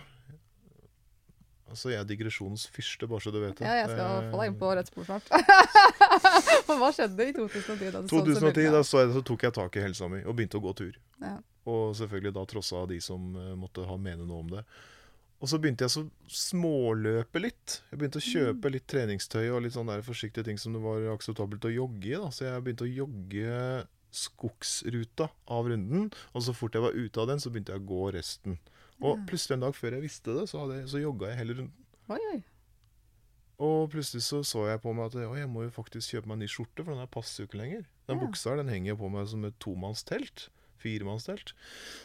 Altså, 1.72 1.88
jeg 1.88 2.02
er 2.02 2.04
digresjonens 2.04 2.66
fyrste, 2.68 3.06
bare 3.08 3.22
så 3.24 3.30
du 3.32 3.38
vet 3.40 3.56
det. 3.56 3.64
Ja, 3.64 3.78
jeg 3.80 3.94
skal 3.94 4.26
få 4.28 4.40
deg 4.42 4.50
inn 4.50 4.56
på 4.60 4.68
Eh, 4.68 4.74
rett 4.76 4.90
spor 4.90 5.06
snart. 5.08 5.24
Hva 6.68 6.90
skjedde 6.92 7.28
i 7.30 7.32
2010? 7.32 7.90
Da 7.94 8.02
du 8.02 8.08
så- 8.10 8.18
så 8.20 8.26
2010 8.26 8.70
da 8.74 8.82
så, 8.84 8.98
jeg, 9.00 9.14
så 9.16 9.22
tok 9.24 9.42
jeg 9.46 9.54
tak 9.56 9.76
i 9.80 9.80
helsa 9.80 10.08
mi 10.12 10.20
og 10.22 10.36
begynte 10.36 10.60
å 10.60 10.64
gå 10.66 10.74
tur. 10.76 10.98
Ja. 11.22 11.38
Og 11.72 11.94
selvfølgelig 11.96 12.34
da 12.36 12.44
trossa 12.44 12.82
de 12.90 12.98
som 13.00 13.24
eh, 13.40 13.54
måtte 13.56 13.86
ha 13.88 13.96
mene 13.96 14.26
noe 14.28 14.40
om 14.44 14.50
det. 14.52 14.64
Og 15.42 15.50
så 15.50 15.58
begynte 15.58 15.82
jeg 15.82 15.90
så 15.90 16.04
småløpe 16.30 17.40
litt. 17.42 17.80
Jeg 17.90 17.98
begynte 17.98 18.20
å 18.20 18.26
kjøpe 18.28 18.70
litt 18.70 18.84
treningstøy 18.86 19.48
og 19.50 19.64
litt 19.64 19.74
sånn 19.74 19.90
der 19.90 20.04
forsiktige 20.06 20.46
ting 20.46 20.60
som 20.62 20.76
det 20.76 20.82
var 20.84 21.02
akseptabelt 21.16 21.66
å 21.66 21.72
jogge 21.74 22.12
i. 22.12 22.14
da. 22.14 22.28
Så 22.30 22.46
jeg 22.46 22.62
begynte 22.62 22.86
å 22.86 22.92
jogge 22.92 23.56
skogsruta 24.14 25.26
av 25.50 25.66
runden. 25.72 26.12
Og 26.36 26.44
så 26.46 26.54
fort 26.54 26.78
jeg 26.78 26.84
var 26.84 26.94
ute 26.94 27.20
av 27.24 27.26
den, 27.32 27.42
så 27.42 27.50
begynte 27.50 27.74
jeg 27.74 27.82
å 27.82 27.88
gå 27.90 28.12
resten. 28.14 28.58
Og 29.02 29.18
plutselig 29.26 29.56
en 29.58 29.64
dag 29.66 29.74
før 29.74 29.96
jeg 29.96 30.04
visste 30.04 30.34
det, 30.36 30.46
så, 30.52 30.62
jeg, 30.70 30.86
så 30.92 31.02
jogga 31.02 31.32
jeg 31.32 31.40
hele 31.42 31.58
runden. 31.58 31.86
Oi, 32.12 32.20
oi. 32.36 32.40
Og 33.62 33.90
plutselig 33.92 34.22
så 34.26 34.40
så 34.46 34.64
jeg 34.70 34.80
på 34.82 34.92
meg 34.94 35.10
at 35.10 35.18
å, 35.18 35.34
jeg 35.38 35.50
må 35.50 35.66
jo 35.66 35.74
faktisk 35.74 36.14
kjøpe 36.14 36.30
meg 36.30 36.38
en 36.38 36.44
ny 36.44 36.50
skjorte, 36.50 36.82
for 36.84 36.94
den 36.94 37.02
her 37.02 37.10
passer 37.10 37.42
jo 37.42 37.50
ikke 37.50 37.60
lenger. 37.60 37.84
Den 38.10 38.18
Ja. 38.20 38.26
buksa 38.26 38.50
her 38.52 38.62
den 38.62 38.70
henger 38.70 38.94
jo 38.94 39.00
på 39.02 39.10
meg 39.10 39.26
som 39.30 39.44
et 39.44 39.58
tomannstelt. 39.62 40.48
Firemannstelt. 40.82 41.54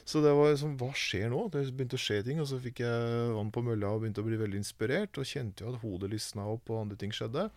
Så 0.08 0.24
det 0.24 0.34
var 0.38 0.54
liksom 0.54 0.78
Hva 0.80 0.92
skjer 0.98 1.32
nå? 1.34 1.48
Det 1.54 1.66
begynte 1.74 2.00
å 2.00 2.06
skje 2.06 2.22
ting, 2.28 2.42
og 2.44 2.50
så 2.50 2.62
fikk 2.63 2.84
jeg 2.86 3.36
vann 3.36 3.54
på 3.54 3.66
mølla 3.66 3.92
og 3.94 4.04
begynte 4.06 4.24
å 4.24 4.28
bli 4.30 4.40
veldig 4.40 4.62
inspirert. 4.62 5.18
Og 5.18 5.28
kjente 5.28 5.66
jo 5.66 5.74
at 5.74 5.82
hodet 5.84 6.13
lysna 6.13 6.48
opp, 6.54 6.70
og 6.72 6.86
andre 6.86 7.00
ting 7.02 7.13
skjedde. 7.16 7.50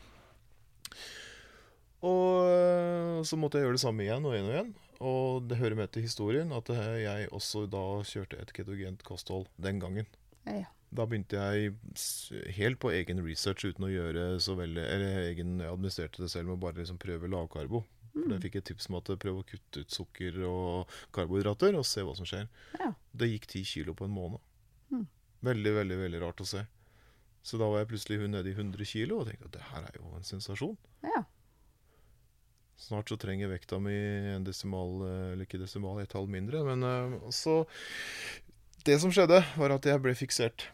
Og 2.00 3.26
så 3.28 3.37
måtte 3.37 3.61
jeg 3.61 3.68
gjøre 3.68 3.76
det 3.76 3.85
samme 3.85 4.06
igjen 4.06 4.24
og 4.24 4.35
igjen 4.35 4.48
og 4.48 4.54
igjen. 4.54 4.72
Og 5.00 5.46
det 5.48 5.56
hører 5.61 5.78
med 5.78 5.92
til 5.92 6.04
historien 6.04 6.52
at 6.52 6.68
øh, 6.72 6.96
jeg 7.00 7.30
også 7.33 7.64
da 7.72 7.85
kjørte 8.04 8.40
et 8.40 8.52
ketogent 8.56 9.04
kosthold 9.06 9.48
den 9.61 9.80
gangen. 9.80 10.09
Ja. 10.44 10.66
Da 10.90 11.06
begynte 11.06 11.38
jeg 11.38 11.74
helt 12.56 12.80
på 12.83 12.90
egen 12.92 13.22
research 13.22 13.64
uten 13.68 13.87
å 13.87 13.92
gjøre 13.92 14.24
så 14.42 14.56
veldig 14.59 14.83
Eller 14.83 15.20
egen, 15.28 15.61
jeg 15.62 15.70
administrerte 15.70 16.24
det 16.24 16.30
selv 16.33 16.50
med 16.50 16.59
å 16.59 16.62
bare 16.64 16.80
liksom 16.80 16.98
prøve 17.00 17.30
lavkarbo. 17.30 17.85
Mm. 18.14 18.28
Den 18.32 18.40
fikk 18.42 18.56
et 18.58 18.64
tips 18.70 18.88
om 18.90 18.96
at 18.98 19.04
prøv 19.22 19.38
å 19.40 19.46
kutte 19.46 19.84
ut 19.84 19.90
sukker 19.94 20.40
og 20.48 20.88
karbohydrater 21.14 21.76
og 21.78 21.84
se 21.86 22.02
hva 22.02 22.14
som 22.18 22.26
skjer. 22.26 22.48
Ja. 22.80 22.92
Det 23.14 23.28
gikk 23.30 23.46
ti 23.46 23.62
kilo 23.64 23.94
på 23.94 24.04
en 24.08 24.14
måned. 24.16 24.40
Mm. 24.90 25.06
Veldig, 25.46 25.74
veldig 25.78 25.98
veldig 26.04 26.20
rart 26.24 26.40
å 26.42 26.46
se. 26.46 26.64
Så 27.42 27.56
da 27.56 27.68
var 27.70 27.78
jeg 27.84 27.88
plutselig 27.92 28.18
nede 28.28 28.50
i 28.50 28.56
100 28.56 28.84
kilo 28.84 29.20
og 29.22 29.28
tenkte 29.30 29.46
at 29.48 29.54
det 29.56 29.62
her 29.70 29.86
er 29.88 29.94
jo 30.00 30.10
en 30.18 30.26
sensasjon. 30.26 30.76
ja. 31.06 31.22
Snart 32.80 33.10
så 33.12 33.16
trenger 33.20 33.50
vekta 33.52 33.76
mi 33.78 33.92
en 33.92 34.44
desimal, 34.46 35.02
eh, 35.04 35.32
eller 35.34 35.44
ikke 35.44 35.58
desimal, 35.60 35.98
et 36.00 36.08
tall 36.08 36.24
mindre. 36.32 36.62
Men 36.64 36.82
eh, 36.82 37.30
så 37.30 37.66
Det 38.88 38.98
som 39.02 39.10
skjedde, 39.12 39.42
var 39.60 39.70
at 39.74 39.84
jeg 39.84 40.00
ble 40.00 40.14
fiksert. 40.16 40.64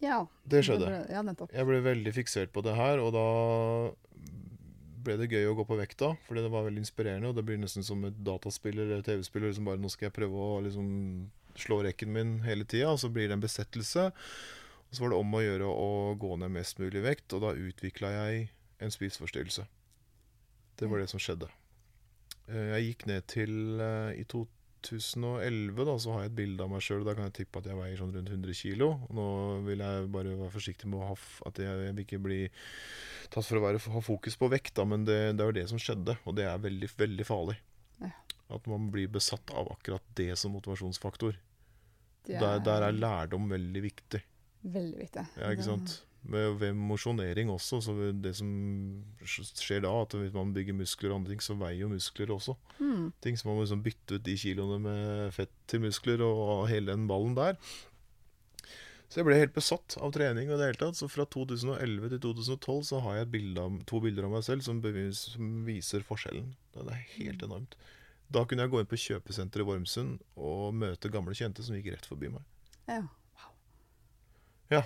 Ja. 0.00 0.22
Det 0.48 0.62
skjedde. 0.64 0.88
ble- 0.88 1.10
Ja. 1.12 1.22
Jeg 1.52 1.66
ble 1.68 1.80
veldig 1.84 2.12
fiksert 2.16 2.50
på 2.52 2.62
det 2.64 2.74
her, 2.74 2.98
og 2.98 3.12
da 3.12 3.92
ble 5.04 5.16
det 5.20 5.28
gøy 5.32 5.46
å 5.50 5.54
gå 5.58 5.64
på 5.68 5.76
vekta, 5.78 6.12
fordi 6.26 6.44
det 6.44 6.50
var 6.52 6.66
veldig 6.66 6.82
inspirerende. 6.84 7.30
Og 7.30 7.36
det 7.38 7.44
blir 7.48 7.60
nesten 7.60 7.84
som 7.86 8.02
et 8.08 8.18
dataspill 8.24 8.78
eller 8.82 9.04
TV-spill. 9.06 9.46
Liksom 9.48 9.68
bare 9.68 9.80
nå 9.82 9.90
skal 9.92 10.08
jeg 10.08 10.16
prøve 10.18 10.42
å 10.46 10.60
liksom 10.64 10.88
slå 11.58 11.82
rekken 11.84 12.12
min 12.14 12.34
hele 12.46 12.64
tida, 12.64 12.92
og 12.94 13.00
så 13.02 13.10
blir 13.12 13.28
det 13.28 13.36
en 13.36 13.44
besettelse. 13.44 14.08
Og 14.12 14.96
så 14.96 15.04
var 15.04 15.12
det 15.12 15.20
om 15.20 15.34
å 15.38 15.42
gjøre 15.44 15.68
å 15.68 15.90
gå 16.20 16.34
ned 16.40 16.52
mest 16.54 16.80
mulig 16.82 17.02
vekt, 17.04 17.32
og 17.36 17.44
da 17.44 17.54
utvikla 17.56 18.12
jeg 18.16 18.46
en 18.82 18.92
spiseforstyrrelse. 18.92 19.66
Det 20.80 20.88
var 20.90 21.02
det 21.02 21.10
som 21.12 21.20
skjedde. 21.22 21.48
Eh, 22.48 22.72
Jeg 22.74 22.86
gikk 22.88 23.06
ned 23.10 23.26
til 23.30 23.52
i 23.80 24.22
I 24.22 24.26
2011 24.86 25.84
da, 25.88 25.94
så 26.02 26.14
har 26.14 26.24
jeg 26.24 26.32
et 26.32 26.38
bilde 26.38 26.64
av 26.64 26.70
meg 26.72 26.82
sjøl. 26.84 27.04
Da 27.06 27.14
kan 27.16 27.28
jeg 27.28 27.34
tippe 27.40 27.60
at 27.62 27.68
jeg 27.70 27.78
veier 27.78 27.98
sånn 28.00 28.12
rundt 28.14 28.32
100 28.32 28.56
kg. 28.58 28.82
Nå 29.16 29.26
vil 29.66 29.84
jeg 29.84 30.08
bare 30.14 30.34
være 30.40 30.54
forsiktig 30.54 30.90
med 30.90 31.04
ha 31.06 31.16
at 31.48 31.60
jeg, 31.62 31.68
jeg 31.86 31.94
vil 31.96 32.04
ikke 32.04 32.20
bli 32.24 32.40
tatt 33.32 33.46
for 33.46 33.60
å 33.60 33.64
være, 33.64 33.80
ha 33.94 34.02
fokus 34.04 34.36
på 34.40 34.50
vekt, 34.52 34.74
da, 34.78 34.86
men 34.88 35.06
det, 35.08 35.18
det 35.38 35.48
jo 35.48 35.56
det 35.56 35.66
som 35.72 35.80
skjedde. 35.80 36.18
Og 36.26 36.36
det 36.38 36.46
er 36.50 36.60
veldig, 36.62 36.90
veldig 37.00 37.26
farlig. 37.28 37.56
Ja. 38.02 38.12
At 38.52 38.68
man 38.68 38.90
blir 38.92 39.08
besatt 39.12 39.54
av 39.56 39.70
akkurat 39.72 40.04
det 40.18 40.32
som 40.40 40.52
motivasjonsfaktor. 40.58 41.38
Det 42.26 42.38
Der, 42.38 42.60
der 42.62 42.84
er 42.86 42.94
lærdom 42.94 43.48
veldig 43.50 43.82
viktig. 43.82 44.20
veldig 44.62 44.98
viktig. 45.00 45.24
Ja, 45.40 45.50
ikke 45.50 45.66
sant? 45.66 45.96
Med, 45.96 46.11
ved 46.22 46.76
mosjonering 46.78 47.50
også, 47.50 47.80
så 47.82 47.94
det 48.14 48.34
som 48.38 48.50
skjer 49.26 49.82
da, 49.82 49.90
at 50.04 50.14
hvis 50.14 50.34
man 50.34 50.52
bygger 50.54 50.76
muskler 50.78 51.10
og 51.10 51.20
andre 51.20 51.32
ting, 51.34 51.42
så 51.42 51.56
veier 51.58 51.82
jo 51.82 51.90
muskler 51.90 52.30
også. 52.30 52.54
Mm. 52.78 53.08
Ting 53.24 53.38
som 53.38 53.50
man 53.50 53.58
må 53.58 53.64
liksom 53.64 53.82
bytte 53.82 54.18
ut 54.18 54.26
de 54.26 54.36
kiloene 54.38 54.78
med 54.84 55.32
fett 55.34 55.54
til 55.66 55.82
muskler 55.82 56.22
og 56.26 56.68
hele 56.70 56.94
den 56.94 57.08
ballen 57.10 57.34
der. 57.38 57.58
Så 59.12 59.20
jeg 59.20 59.26
ble 59.28 59.36
helt 59.36 59.52
besatt 59.52 59.98
av 60.00 60.14
trening 60.14 60.48
og 60.48 60.56
det 60.56 60.70
hele 60.70 60.80
tatt. 60.80 60.96
Så 60.96 61.04
fra 61.12 61.26
2011 61.28 62.14
til 62.14 62.22
2012 62.24 62.86
så 62.88 63.02
har 63.04 63.18
jeg 63.18 63.32
bilde 63.34 63.60
av, 63.66 63.74
to 63.90 64.00
bilder 64.00 64.24
av 64.24 64.38
meg 64.38 64.46
selv 64.46 64.64
som, 64.64 64.78
bevis, 64.80 65.26
som 65.34 65.50
viser 65.66 66.06
forskjellen. 66.06 66.54
Det 66.72 66.86
er 66.86 67.02
helt 67.18 67.44
enormt. 67.44 67.76
Da 68.32 68.46
kunne 68.48 68.64
jeg 68.64 68.72
gå 68.72 68.80
inn 68.80 68.88
på 68.88 69.00
kjøpesenteret 69.02 69.66
i 69.66 69.68
Vormsund 69.68 70.22
og 70.40 70.72
møte 70.80 71.12
gamle 71.12 71.36
kjente 71.36 71.66
som 71.66 71.76
gikk 71.76 71.90
rett 71.92 72.08
forbi 72.08 72.32
meg. 72.32 72.46
Ja. 72.88 73.02
Ja. 74.72 74.80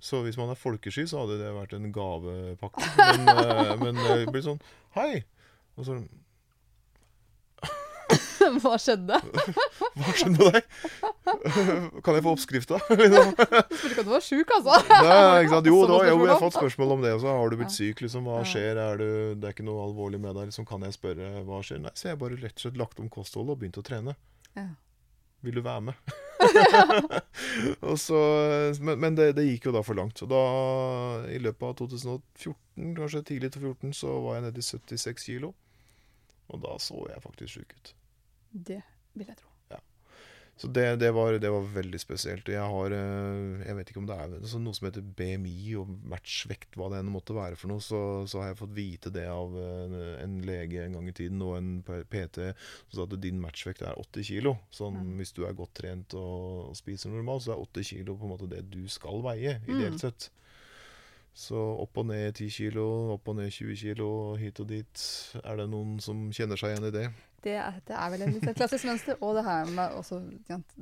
Så 0.00 0.22
hvis 0.24 0.38
man 0.40 0.48
er 0.52 0.56
folkesky, 0.58 1.04
så 1.08 1.22
hadde 1.22 1.36
det 1.42 1.50
vært 1.52 1.74
en 1.76 1.90
gavepakke. 1.92 2.86
Men, 3.20 3.28
eh, 3.34 3.76
men 3.80 4.00
det 4.00 4.32
blir 4.32 4.44
sånn 4.44 4.60
Hei! 4.96 5.22
Og 5.78 5.86
så 5.86 6.00
Hva 8.60 8.78
skjedde? 8.80 9.18
Hva 10.00 10.14
skjedde 10.16 10.32
med 10.32 10.56
deg? 10.56 10.64
Kan 12.04 12.16
jeg 12.16 12.24
få 12.24 12.32
oppskrifta? 12.32 12.80
Du 12.88 13.04
spurte 13.04 13.90
ikke 13.92 14.02
om 14.02 14.08
du 14.08 14.14
var 14.14 14.24
sjuk, 14.24 14.54
altså. 14.56 14.78
Nei, 14.90 15.44
ikke 15.44 15.52
sant? 15.52 15.68
Jo, 15.70 15.76
da, 15.86 16.00
jo, 16.08 16.16
jeg 16.24 16.32
har 16.32 16.42
fått 16.42 16.56
spørsmål 16.56 16.96
om 16.96 17.04
det 17.04 17.12
også. 17.18 17.36
Har 17.36 17.52
du 17.52 17.58
blitt 17.60 17.76
syk? 17.76 18.02
Liksom, 18.02 18.26
hva 18.26 18.40
skjer? 18.48 18.80
Er 18.80 18.98
du, 18.98 19.06
det 19.36 19.50
er 19.50 19.54
ikke 19.54 19.68
noe 19.68 19.84
alvorlig 19.84 20.22
med 20.24 20.34
deg? 20.34 20.50
Liksom, 20.50 20.66
kan 20.68 20.88
jeg 20.88 20.96
spørre 20.96 21.44
hva 21.46 21.60
skjer? 21.66 21.84
Nei, 21.84 21.94
så 22.00 22.10
jeg 22.10 22.20
bare 22.24 22.40
rett 22.40 22.56
og 22.56 22.64
slett 22.64 22.80
lagt 22.80 23.04
om 23.04 23.12
kostholdet 23.12 23.54
og 23.54 23.62
begynt 23.62 23.78
å 23.78 23.86
trene. 23.86 24.16
Ja. 24.56 24.66
Vil 25.46 25.60
du 25.60 25.64
være 25.68 25.92
med? 25.92 26.18
så, 28.06 28.20
men 28.80 29.00
men 29.00 29.18
det, 29.18 29.32
det 29.38 29.46
gikk 29.46 29.68
jo 29.68 29.74
da 29.76 29.82
for 29.86 29.98
langt. 29.98 30.22
Og 30.24 30.30
da, 30.32 30.42
i 31.30 31.40
løpet 31.42 31.66
av 31.68 31.76
2014, 31.82 32.94
kanskje 32.98 33.24
tidlig 33.32 33.52
til 33.54 33.66
2014, 33.68 33.94
så 34.02 34.16
var 34.26 34.38
jeg 34.38 34.46
nede 34.48 34.64
i 34.64 34.68
76 34.70 35.28
kilo. 35.28 35.52
Og 36.50 36.64
da 36.64 36.74
så 36.82 37.04
jeg 37.10 37.22
faktisk 37.22 37.58
sjuk 37.58 37.76
ut. 37.76 37.94
Det 38.50 38.82
vil 39.14 39.30
jeg 39.30 39.38
tro. 39.38 39.49
Så 40.60 40.68
det, 40.68 40.84
det, 41.00 41.08
var, 41.16 41.32
det 41.40 41.48
var 41.48 41.64
veldig 41.72 41.98
spesielt. 42.02 42.48
Jeg 42.52 42.60
har 42.60 42.92
eh, 42.92 43.62
Jeg 43.64 43.76
vet 43.78 43.90
ikke 43.92 44.00
om 44.02 44.08
det 44.10 44.16
er 44.20 44.34
altså 44.36 44.58
noe 44.60 44.76
som 44.76 44.90
heter 44.90 45.06
BMI 45.16 45.54
og 45.80 45.94
matchvekt, 46.12 46.76
hva 46.76 46.90
det 46.92 46.98
enn 47.00 47.12
måtte 47.14 47.32
være 47.36 47.56
for 47.56 47.72
noe. 47.72 47.80
Så, 47.80 48.00
så 48.28 48.42
har 48.42 48.50
jeg 48.50 48.58
fått 48.60 48.74
vite 48.76 49.12
det 49.14 49.24
av 49.32 49.56
en, 49.56 49.94
en 50.20 50.34
lege 50.44 50.82
en 50.84 50.98
gang 50.98 51.08
i 51.08 51.14
tiden 51.16 51.40
og 51.46 51.56
en 51.56 51.70
PT 51.86 52.50
som 52.50 52.98
sa 52.98 53.06
at 53.08 53.16
din 53.24 53.40
matchvekt 53.40 53.86
er 53.88 53.96
80 53.96 54.28
kg. 54.28 54.52
Sånn, 54.74 55.00
mm. 55.00 55.14
Hvis 55.22 55.32
du 55.38 55.46
er 55.48 55.56
godt 55.56 55.72
trent 55.80 56.18
og, 56.20 56.68
og 56.68 56.76
spiser 56.76 57.14
normalt, 57.14 57.46
så 57.46 57.56
er 57.56 57.64
80 57.64 57.94
kg 57.94 58.12
på 58.12 58.28
en 58.28 58.34
måte 58.34 58.50
det 58.52 58.66
du 58.68 58.82
skal 58.92 59.24
veie, 59.24 59.56
ideelt 59.64 59.96
Mm. 59.96 60.02
sett. 60.04 60.28
Så 61.40 61.56
opp 61.56 61.96
og 62.02 62.08
ned 62.10 62.34
10 62.34 62.50
kg, 62.50 62.78
opp 63.14 63.28
og 63.30 63.36
ned 63.38 63.52
20 63.54 63.76
kg, 63.78 64.02
hit 64.42 64.60
og 64.60 64.66
dit. 64.68 65.02
Er 65.40 65.60
det 65.60 65.68
noen 65.70 65.96
som 66.02 66.26
kjenner 66.34 66.58
seg 66.58 66.74
igjen 66.74 66.88
i 66.90 66.94
det? 66.94 67.04
Det 67.44 67.54
er, 67.56 67.78
det 67.88 67.94
er 67.96 68.10
vel 68.12 68.24
et 68.26 68.34
sånn 68.44 68.56
klassisk 68.58 68.86
mønster. 68.88 69.16
Og 69.24 69.36
det 69.38 69.44
her 69.46 69.70
med 69.72 69.94
også 69.96 70.18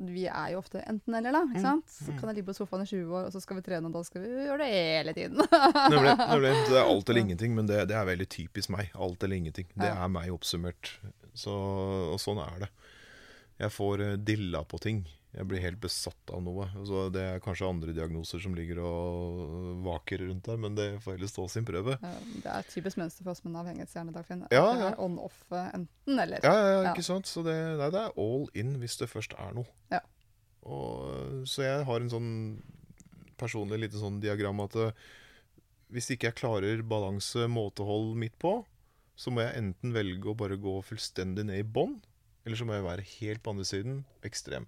Vi 0.08 0.24
er 0.26 0.52
jo 0.52 0.62
ofte 0.62 0.82
enten-eller, 0.82 1.34
da. 1.36 1.42
ikke 1.52 1.64
sant? 1.64 1.86
Så 1.92 2.10
mm. 2.10 2.16
kan 2.18 2.30
jeg 2.30 2.38
ligge 2.40 2.50
på 2.50 2.56
sofaen 2.58 2.82
i 2.82 2.88
20 2.90 3.14
år, 3.14 3.28
og 3.28 3.34
så 3.34 3.42
skal 3.44 3.60
vi 3.60 3.64
trene, 3.68 3.90
og 3.90 3.94
da 3.94 4.02
skal 4.06 4.24
vi 4.24 4.32
gjøre 4.48 4.58
det 4.64 4.70
hele 4.74 5.14
tiden. 5.16 5.38
Nemlig. 5.38 6.16
nemlig. 6.18 6.54
Det 6.68 6.80
er 6.80 6.90
alt 6.94 7.12
eller 7.12 7.24
ingenting, 7.24 7.54
men 7.58 7.70
det, 7.70 7.84
det 7.92 7.98
er 7.98 8.10
veldig 8.10 8.28
typisk 8.34 8.74
meg. 8.74 8.90
Alt 8.98 9.22
eller 9.26 9.38
ingenting. 9.38 9.70
Det 9.74 9.92
er 9.92 10.12
meg 10.12 10.34
oppsummert. 10.34 10.96
Så, 11.38 11.54
og 12.14 12.18
sånn 12.22 12.42
er 12.42 12.66
det. 12.66 12.72
Jeg 13.58 13.74
får 13.74 14.04
eh, 14.04 14.18
dilla 14.22 14.62
på 14.66 14.78
ting. 14.82 15.02
Jeg 15.36 15.44
blir 15.44 15.60
helt 15.60 15.76
besatt 15.82 16.30
av 16.32 16.40
noe. 16.42 16.64
Altså, 16.72 17.02
det 17.12 17.20
er 17.20 17.42
kanskje 17.44 17.66
andre 17.68 17.92
diagnoser 17.92 18.40
som 18.40 18.54
ligger 18.56 18.78
og 18.80 19.82
vaker 19.84 20.22
rundt 20.24 20.46
der, 20.48 20.56
men 20.60 20.74
det 20.78 20.86
får 21.04 21.18
heller 21.18 21.28
stå 21.30 21.44
sin 21.52 21.66
prøve. 21.68 21.98
Det 22.00 22.48
er 22.48 22.62
et 22.62 22.70
typisk 22.72 22.96
mønster 22.98 23.26
for 23.26 23.34
oss 23.34 23.42
med 23.44 23.52
en 23.52 23.58
avhengighetshjerne. 23.60 24.14
Dagfinn. 24.16 24.46
At 24.46 24.54
Ja, 24.56 24.64
det 24.72 24.86
ja. 24.86 24.88
er 24.94 25.02
on-off 25.04 25.36
eh, 25.52 25.68
enten-eller. 25.76 26.40
Ja, 26.42 26.54
ja, 26.56 26.70
ja, 26.72 26.80
Ja. 26.88 26.94
ikke 26.94 27.04
sant? 27.04 27.28
Så 27.28 27.44
det, 27.44 27.54
nei, 27.78 27.90
det 27.92 28.00
er 28.06 28.16
all 28.24 28.48
in 28.56 28.78
hvis 28.80 28.96
det 29.02 29.10
først 29.12 29.36
er 29.36 29.52
noe. 29.60 29.68
Ja. 29.92 30.00
Og, 30.64 31.44
så 31.48 31.62
jeg 31.66 31.84
har 31.90 32.00
en 32.00 32.10
sånn 32.12 32.32
personlig 33.38 33.82
lite 33.84 34.00
sånn 34.00 34.18
diagram 34.24 34.64
at 34.64 34.74
eh, 34.80 34.92
hvis 35.92 36.08
ikke 36.16 36.32
jeg 36.32 36.38
klarer 36.40 36.82
balanse, 36.88 37.44
måtehold 37.52 38.16
midt 38.20 38.34
på, 38.40 38.62
så 39.18 39.30
må 39.34 39.44
jeg 39.44 39.60
enten 39.60 39.92
velge 39.92 40.32
å 40.32 40.36
bare 40.38 40.56
gå 40.60 40.74
fullstendig 40.88 41.44
ned 41.48 41.60
i 41.60 41.68
bånn, 41.68 41.98
eller 42.46 42.56
så 42.58 42.64
må 42.68 42.76
jeg 42.76 42.84
være 42.88 43.06
helt 43.20 43.42
på 43.44 43.52
andre 43.54 43.64
siden 43.68 44.02
ekstrem. 44.24 44.66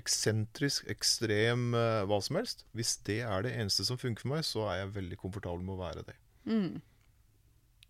Eksentrisk, 0.00 0.86
ekstrem, 0.92 1.68
eh, 1.74 2.02
hva 2.08 2.18
som 2.24 2.38
helst. 2.40 2.64
Hvis 2.76 2.96
det 3.08 3.20
er 3.26 3.46
det 3.46 3.54
eneste 3.56 3.86
som 3.88 4.00
funker 4.00 4.24
for 4.24 4.34
meg, 4.34 4.46
så 4.46 4.66
er 4.70 4.82
jeg 4.82 4.94
veldig 4.96 5.18
komfortabel 5.20 5.64
med 5.66 5.76
å 5.76 5.80
være 5.80 6.06
det. 6.08 6.16
Mm. 6.46 6.80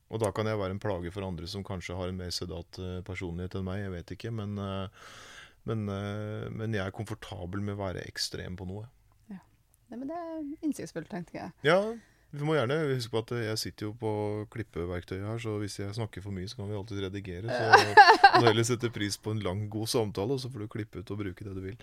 Og 0.07 0.23
da 0.23 0.31
kan 0.35 0.47
jeg 0.47 0.59
være 0.61 0.77
en 0.77 0.83
plage 0.83 1.11
for 1.15 1.27
andre 1.27 1.49
som 1.51 1.65
kanskje 1.67 1.97
har 1.99 2.13
en 2.13 2.21
mer 2.21 2.35
sedat 2.35 2.79
eh, 2.83 3.01
personlighet 3.07 3.59
enn 3.59 3.67
meg. 3.69 3.83
Jeg 3.85 3.95
vet 3.97 4.13
ikke, 4.17 4.35
men, 4.35 4.59
eh, 4.63 5.07
men, 5.67 5.89
men 6.55 6.77
jeg 6.77 6.85
er 6.85 6.95
komfortabel 6.95 7.65
med 7.65 7.75
å 7.75 7.83
være 7.89 8.05
ekstrem 8.07 8.55
på 8.59 8.69
noe. 8.71 8.87
Nei, 9.87 9.99
men 10.01 10.09
det 10.11 10.19
er 10.19 10.39
innsiktsfullt, 10.67 11.09
tenkte 11.11 11.37
jeg. 11.39 11.53
Ja, 11.67 11.79
vi 12.35 12.45
må 12.45 12.57
gjerne 12.57 12.77
huske 12.91 13.13
på 13.13 13.21
at 13.23 13.31
jeg 13.39 13.61
sitter 13.61 13.87
jo 13.87 13.93
på 14.01 14.11
klippeverktøyet 14.53 15.25
her, 15.25 15.39
så 15.41 15.55
hvis 15.63 15.79
jeg 15.79 15.95
snakker 15.97 16.25
for 16.25 16.35
mye, 16.35 16.49
så 16.51 16.59
kan 16.59 16.69
vi 16.69 16.77
alltid 16.79 17.05
redigere. 17.07 17.47
Så 17.47 18.41
må 18.41 18.49
heller 18.49 18.67
sette 18.67 18.91
pris 18.93 19.17
på 19.23 19.33
en 19.33 19.45
lang, 19.45 19.63
god 19.73 19.89
samtale, 19.93 20.37
og 20.37 20.43
så 20.43 20.51
får 20.53 20.65
du 20.65 20.73
klippe 20.75 21.01
ut 21.01 21.13
og 21.15 21.23
bruke 21.23 21.47
det 21.47 21.55
du 21.57 21.63
vil. 21.65 21.79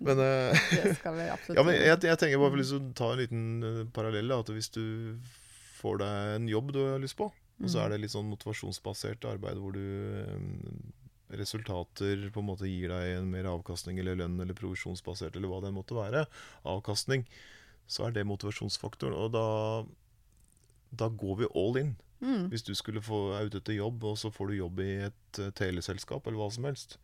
Men, 0.00 0.22
eh, 0.24 0.64
Det 0.72 0.96
skal 0.98 1.18
vi 1.20 1.28
absolutt 1.34 1.56
ja, 1.60 1.66
men 1.68 1.78
jeg, 1.78 2.00
jeg 2.08 2.22
tenker 2.24 2.42
bare 2.42 2.54
for 2.54 2.62
liksom 2.62 2.88
å 2.88 2.96
ta 2.98 3.12
en 3.12 3.22
liten 3.22 3.44
eh, 3.68 3.84
parallell. 3.94 4.34
At 4.40 4.50
hvis 4.56 4.72
du 4.74 4.82
får 5.82 6.02
deg 6.02 6.34
en 6.40 6.50
jobb 6.50 6.74
du 6.74 6.82
har 6.86 7.02
lyst 7.02 7.20
på, 7.20 7.28
og 7.62 7.70
så 7.70 7.84
er 7.84 7.92
det 7.92 8.02
litt 8.02 8.14
sånn 8.14 8.30
motivasjonsbasert 8.32 9.28
arbeid 9.28 9.60
hvor 9.60 9.76
du 9.76 9.84
eh, 10.24 11.38
resultater 11.38 12.26
på 12.32 12.42
en 12.42 12.48
måte 12.48 12.68
gir 12.68 12.90
deg 12.92 13.18
en 13.20 13.30
mer 13.32 13.46
avkastning 13.52 14.00
eller 14.02 14.18
lønn 14.18 14.40
eller 14.42 14.56
provisjonsbasert 14.56 15.36
eller 15.38 15.52
hva 15.52 15.60
det 15.64 15.72
måtte 15.76 15.96
være, 15.96 16.26
avkastning, 16.68 17.24
så 17.92 18.06
er 18.08 18.14
det 18.16 18.24
motivasjonsfaktoren. 18.28 19.14
Og 19.18 19.32
da, 19.34 19.44
da 21.04 21.08
går 21.12 21.42
vi 21.42 21.50
all 21.54 21.78
in. 21.82 21.92
Mm. 22.22 22.46
Hvis 22.52 22.62
du 22.62 22.72
skulle 22.78 23.02
få 23.02 23.32
er 23.36 23.48
ute 23.50 23.58
etter 23.58 23.74
jobb, 23.80 24.04
og 24.06 24.18
så 24.20 24.30
får 24.30 24.52
du 24.52 24.58
jobb 24.60 24.80
i 24.84 24.90
et 25.08 25.40
eh, 25.42 25.50
teleselskap 25.58 26.26
eller 26.30 26.38
hva 26.38 26.50
som 26.54 26.68
helst. 26.68 26.96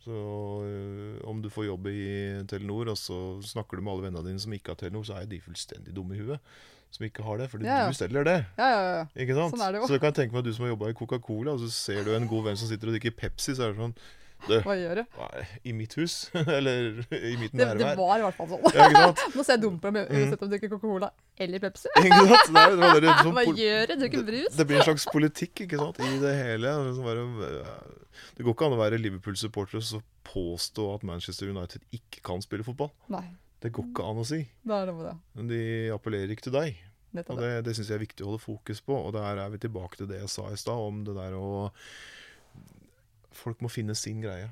Så 0.00 0.16
øh, 0.64 1.18
om 1.28 1.42
du 1.44 1.50
får 1.52 1.66
jobb 1.68 1.86
i 1.92 1.98
Telenor, 2.48 2.88
og 2.88 2.96
så 2.96 3.18
snakker 3.44 3.76
du 3.76 3.84
med 3.84 3.92
alle 3.92 4.06
vennene 4.08 4.30
dine 4.30 4.40
som 4.40 4.54
ikke 4.56 4.72
har 4.72 4.78
Telenor, 4.80 5.04
så 5.04 5.18
er 5.20 5.28
de 5.28 5.42
fullstendig 5.44 5.92
dumme 5.96 6.16
i 6.16 6.22
huet. 6.24 6.40
Som 6.90 7.04
ikke 7.06 7.22
har 7.22 7.36
det. 7.38 7.50
Fordi 7.52 7.68
Ja, 7.68 7.82
ja. 7.84 7.90
du 7.92 7.94
selger 7.94 8.24
det. 8.26 8.38
Ja, 8.58 8.68
ja, 8.72 8.80
ja. 8.96 9.02
Ikke 9.22 9.36
sant? 9.36 9.52
Sånn 9.54 9.66
er 9.68 9.76
det. 9.76 9.82
Så 9.86 9.94
du 9.98 10.02
kan 10.02 10.16
tenke 10.16 10.32
meg 10.34 10.40
at 10.40 10.48
du 10.48 10.54
som 10.56 10.64
har 10.64 10.72
jobba 10.72 10.88
i 10.90 10.96
Coca-Cola, 10.98 11.52
og 11.54 11.60
så 11.62 11.68
ser 11.70 12.00
du 12.08 12.14
en 12.16 12.26
god 12.32 12.48
venn 12.48 12.58
som 12.58 12.66
sitter 12.72 12.90
og 12.90 12.96
drikker 12.96 13.14
Pepsi, 13.20 13.52
så 13.54 13.68
er 13.68 13.76
det 13.76 13.82
sånn 13.84 13.94
Du, 14.48 14.54
Hva 14.64 14.74
gjør 14.78 15.00
du? 15.00 15.18
nei, 15.20 15.42
i 15.68 15.72
mitt 15.76 15.92
hus? 16.00 16.14
eller 16.56 17.00
i 17.12 17.34
mitt 17.40 17.52
Det, 17.52 17.66
det 17.80 17.90
var 17.98 18.20
i 18.20 18.24
hvert 18.24 18.38
fall 18.38 18.48
sånn. 18.54 18.62
Ja? 18.96 19.10
Nå 19.36 19.44
ser 19.44 19.56
jeg 19.58 19.62
dum 19.66 19.76
på 19.82 19.90
deg 19.92 20.08
Mm. 20.10 20.16
uansett 20.22 20.42
om 20.42 20.48
du 20.48 20.54
drikker 20.56 20.72
Coca-Cola 20.74 21.10
eller 21.40 21.62
Pepsi. 21.62 21.90
Ikke 22.00 22.20
sant? 22.20 22.48
Det, 22.54 22.62
er, 22.62 22.76
det, 22.76 22.88
var 22.94 23.00
det, 23.04 23.14
sånn 23.20 23.36
Hva 23.36 23.44
gjør 23.60 23.86
du? 23.90 23.94
Drikker 24.04 24.24
brus? 24.30 24.56
det 24.56 24.66
blir 24.70 24.80
en 24.80 24.86
slags 24.88 25.06
politikk 25.12 25.64
ikke 25.66 25.80
sant? 25.82 26.00
i 26.06 26.12
det 26.22 26.32
hele. 26.40 26.72
Det, 26.86 26.94
sånn 26.96 27.06
bare, 27.06 27.76
det 28.38 28.46
går 28.46 28.56
ikke 28.56 28.68
an 28.70 28.76
å 28.76 28.80
være 28.80 28.98
Liverpool-supporter 29.02 29.80
og 29.80 29.86
så 29.86 30.00
påstå 30.30 30.86
at 30.96 31.06
Manchester 31.08 31.50
United 31.52 31.84
ikke 31.96 32.22
kan 32.26 32.42
spille 32.44 32.64
fotball. 32.66 32.90
Nei, 33.12 33.24
Det 33.60 33.72
går 33.76 33.90
ikke 33.90 34.06
an 34.08 34.20
å 34.22 34.26
si. 34.28 34.40
da 34.64 34.80
er 34.82 34.90
det 34.92 34.96
det. 35.04 35.14
Men 35.36 35.50
de 35.52 35.60
appellerer 35.94 36.32
ikke 36.34 36.48
til 36.48 36.56
deg. 36.56 36.78
Nettopp 37.16 37.34
Og 37.36 37.40
det. 37.42 37.48
det, 37.50 37.64
det 37.66 37.72
syns 37.76 37.88
jeg 37.90 37.96
er 37.98 38.04
viktig 38.04 38.22
å 38.24 38.28
holde 38.30 38.42
fokus 38.44 38.80
på. 38.86 38.94
Og 39.08 39.12
der 39.16 39.40
er 39.42 39.50
vi 39.52 39.58
tilbake 39.64 39.98
til 39.98 40.06
det 40.10 40.20
jeg 40.22 40.30
sa 40.30 40.44
i 40.52 40.58
stad, 40.60 40.78
om 40.78 41.00
det 41.06 41.16
der 41.16 41.34
å 41.38 41.68
Folk 43.36 43.60
må 43.62 43.70
finne 43.70 43.94
sin 43.98 44.22
greie. 44.24 44.50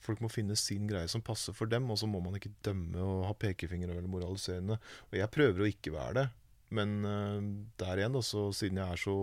Folk 0.00 0.22
må 0.24 0.30
finne 0.32 0.56
sin 0.56 0.86
greie 0.88 1.08
som 1.12 1.20
passer 1.24 1.52
for 1.56 1.68
dem, 1.68 1.90
og 1.92 1.98
så 2.00 2.08
må 2.08 2.22
man 2.24 2.36
ikke 2.38 2.54
dømme 2.64 3.02
og 3.04 3.26
ha 3.28 3.34
pekefingre 3.36 3.92
eller 3.92 4.08
moraliserende. 4.08 4.78
Og 5.10 5.18
jeg 5.18 5.32
prøver 5.34 5.60
å 5.60 5.68
ikke 5.68 5.92
være 5.92 6.14
det. 6.16 6.26
Men 6.72 6.94
uh, 7.04 7.40
der 7.82 8.00
igjen, 8.00 8.14
da, 8.16 8.22
så 8.24 8.46
siden 8.56 8.78
jeg 8.80 8.94
er 8.94 9.00
så 9.02 9.14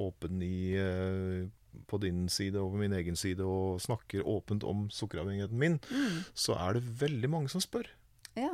åpen 0.00 0.40
i, 0.42 0.72
uh, 0.80 1.44
på 1.86 2.00
din 2.02 2.24
side 2.32 2.58
og 2.58 2.72
på 2.74 2.80
min 2.80 2.96
egen 2.96 3.18
side 3.20 3.44
og 3.46 3.78
snakker 3.84 4.26
åpent 4.26 4.66
om 4.66 4.88
sukkeravhengigheten 4.90 5.60
min, 5.60 5.78
Mm. 5.90 6.24
så 6.34 6.56
er 6.58 6.78
det 6.78 7.00
veldig 7.04 7.30
mange 7.30 7.52
som 7.52 7.62
spør. 7.62 7.86
Ja. 8.34 8.50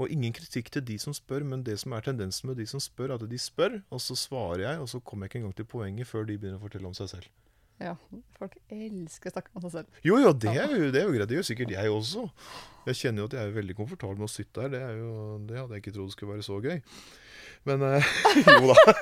Og 0.00 0.10
ingen 0.10 0.32
kritikk 0.34 0.72
til 0.72 0.82
de 0.88 0.96
som 0.98 1.14
spør, 1.14 1.44
men 1.46 1.62
det 1.62 1.76
som 1.78 1.92
er 1.92 2.02
tendensen 2.02 2.48
med 2.50 2.56
de 2.58 2.66
som 2.66 2.80
spør, 2.82 3.14
at 3.14 3.28
de 3.30 3.38
spør, 3.38 3.82
og 3.92 4.00
så 4.02 4.16
svarer 4.18 4.64
jeg, 4.64 4.80
og 4.82 4.88
så 4.88 4.98
kommer 4.98 5.28
jeg 5.28 5.30
ikke 5.30 5.42
engang 5.44 5.56
til 5.60 5.68
poenget 5.70 6.10
før 6.10 6.26
de 6.26 6.38
begynner 6.40 6.58
å 6.58 6.64
fortelle 6.64 6.90
om 6.90 6.96
seg 6.96 7.12
selv. 7.12 7.28
Ja. 7.84 8.20
Folk 8.38 8.54
elsker 8.72 9.30
å 9.30 9.34
snakke 9.36 9.52
om 9.54 9.64
seg 9.66 9.74
selv. 9.78 9.98
Jo, 10.06 10.18
jo, 10.22 10.32
det 10.32 10.52
er 10.52 10.70
jo, 10.70 10.90
det 10.94 11.02
er 11.02 11.08
jo 11.08 11.16
greit. 11.16 11.28
Det 11.30 11.38
gjør 11.38 11.48
sikkert 11.50 11.74
jeg 11.74 11.92
også. 11.92 12.28
Jeg 12.88 12.98
kjenner 12.98 13.22
jo 13.22 13.28
at 13.30 13.36
jeg 13.38 13.50
er 13.50 13.58
veldig 13.58 13.76
komfortabel 13.78 14.22
med 14.22 14.28
å 14.28 14.32
sitte 14.32 14.64
her. 14.64 14.72
Det, 14.72 14.80
er 14.82 14.96
jo, 14.98 15.12
det 15.48 15.60
hadde 15.60 15.76
jeg 15.76 15.84
ikke 15.84 15.94
trodd 15.98 16.14
skulle 16.14 16.36
være 16.36 16.46
så 16.46 16.58
gøy. 16.62 16.80
Men 17.68 17.84
eh, 17.86 18.08
jo 18.48 18.72
da. 18.72 18.96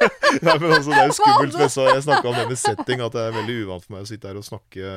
Nei, 0.44 0.58
men 0.60 0.74
altså, 0.74 0.90
det 0.90 0.98
er 0.98 1.08
jo 1.08 1.16
skummelt. 1.16 1.56
Jeg, 1.62 2.04
snakka 2.04 2.28
om 2.28 2.36
det 2.36 2.50
med 2.50 2.60
setting, 2.60 3.06
at 3.06 3.16
det 3.16 3.24
er 3.24 3.38
veldig 3.38 3.56
uvant 3.64 3.86
for 3.86 3.96
meg 3.96 4.04
å 4.04 4.10
sitte 4.10 4.30
her 4.30 4.40
og 4.40 4.46
snakke 4.46 4.92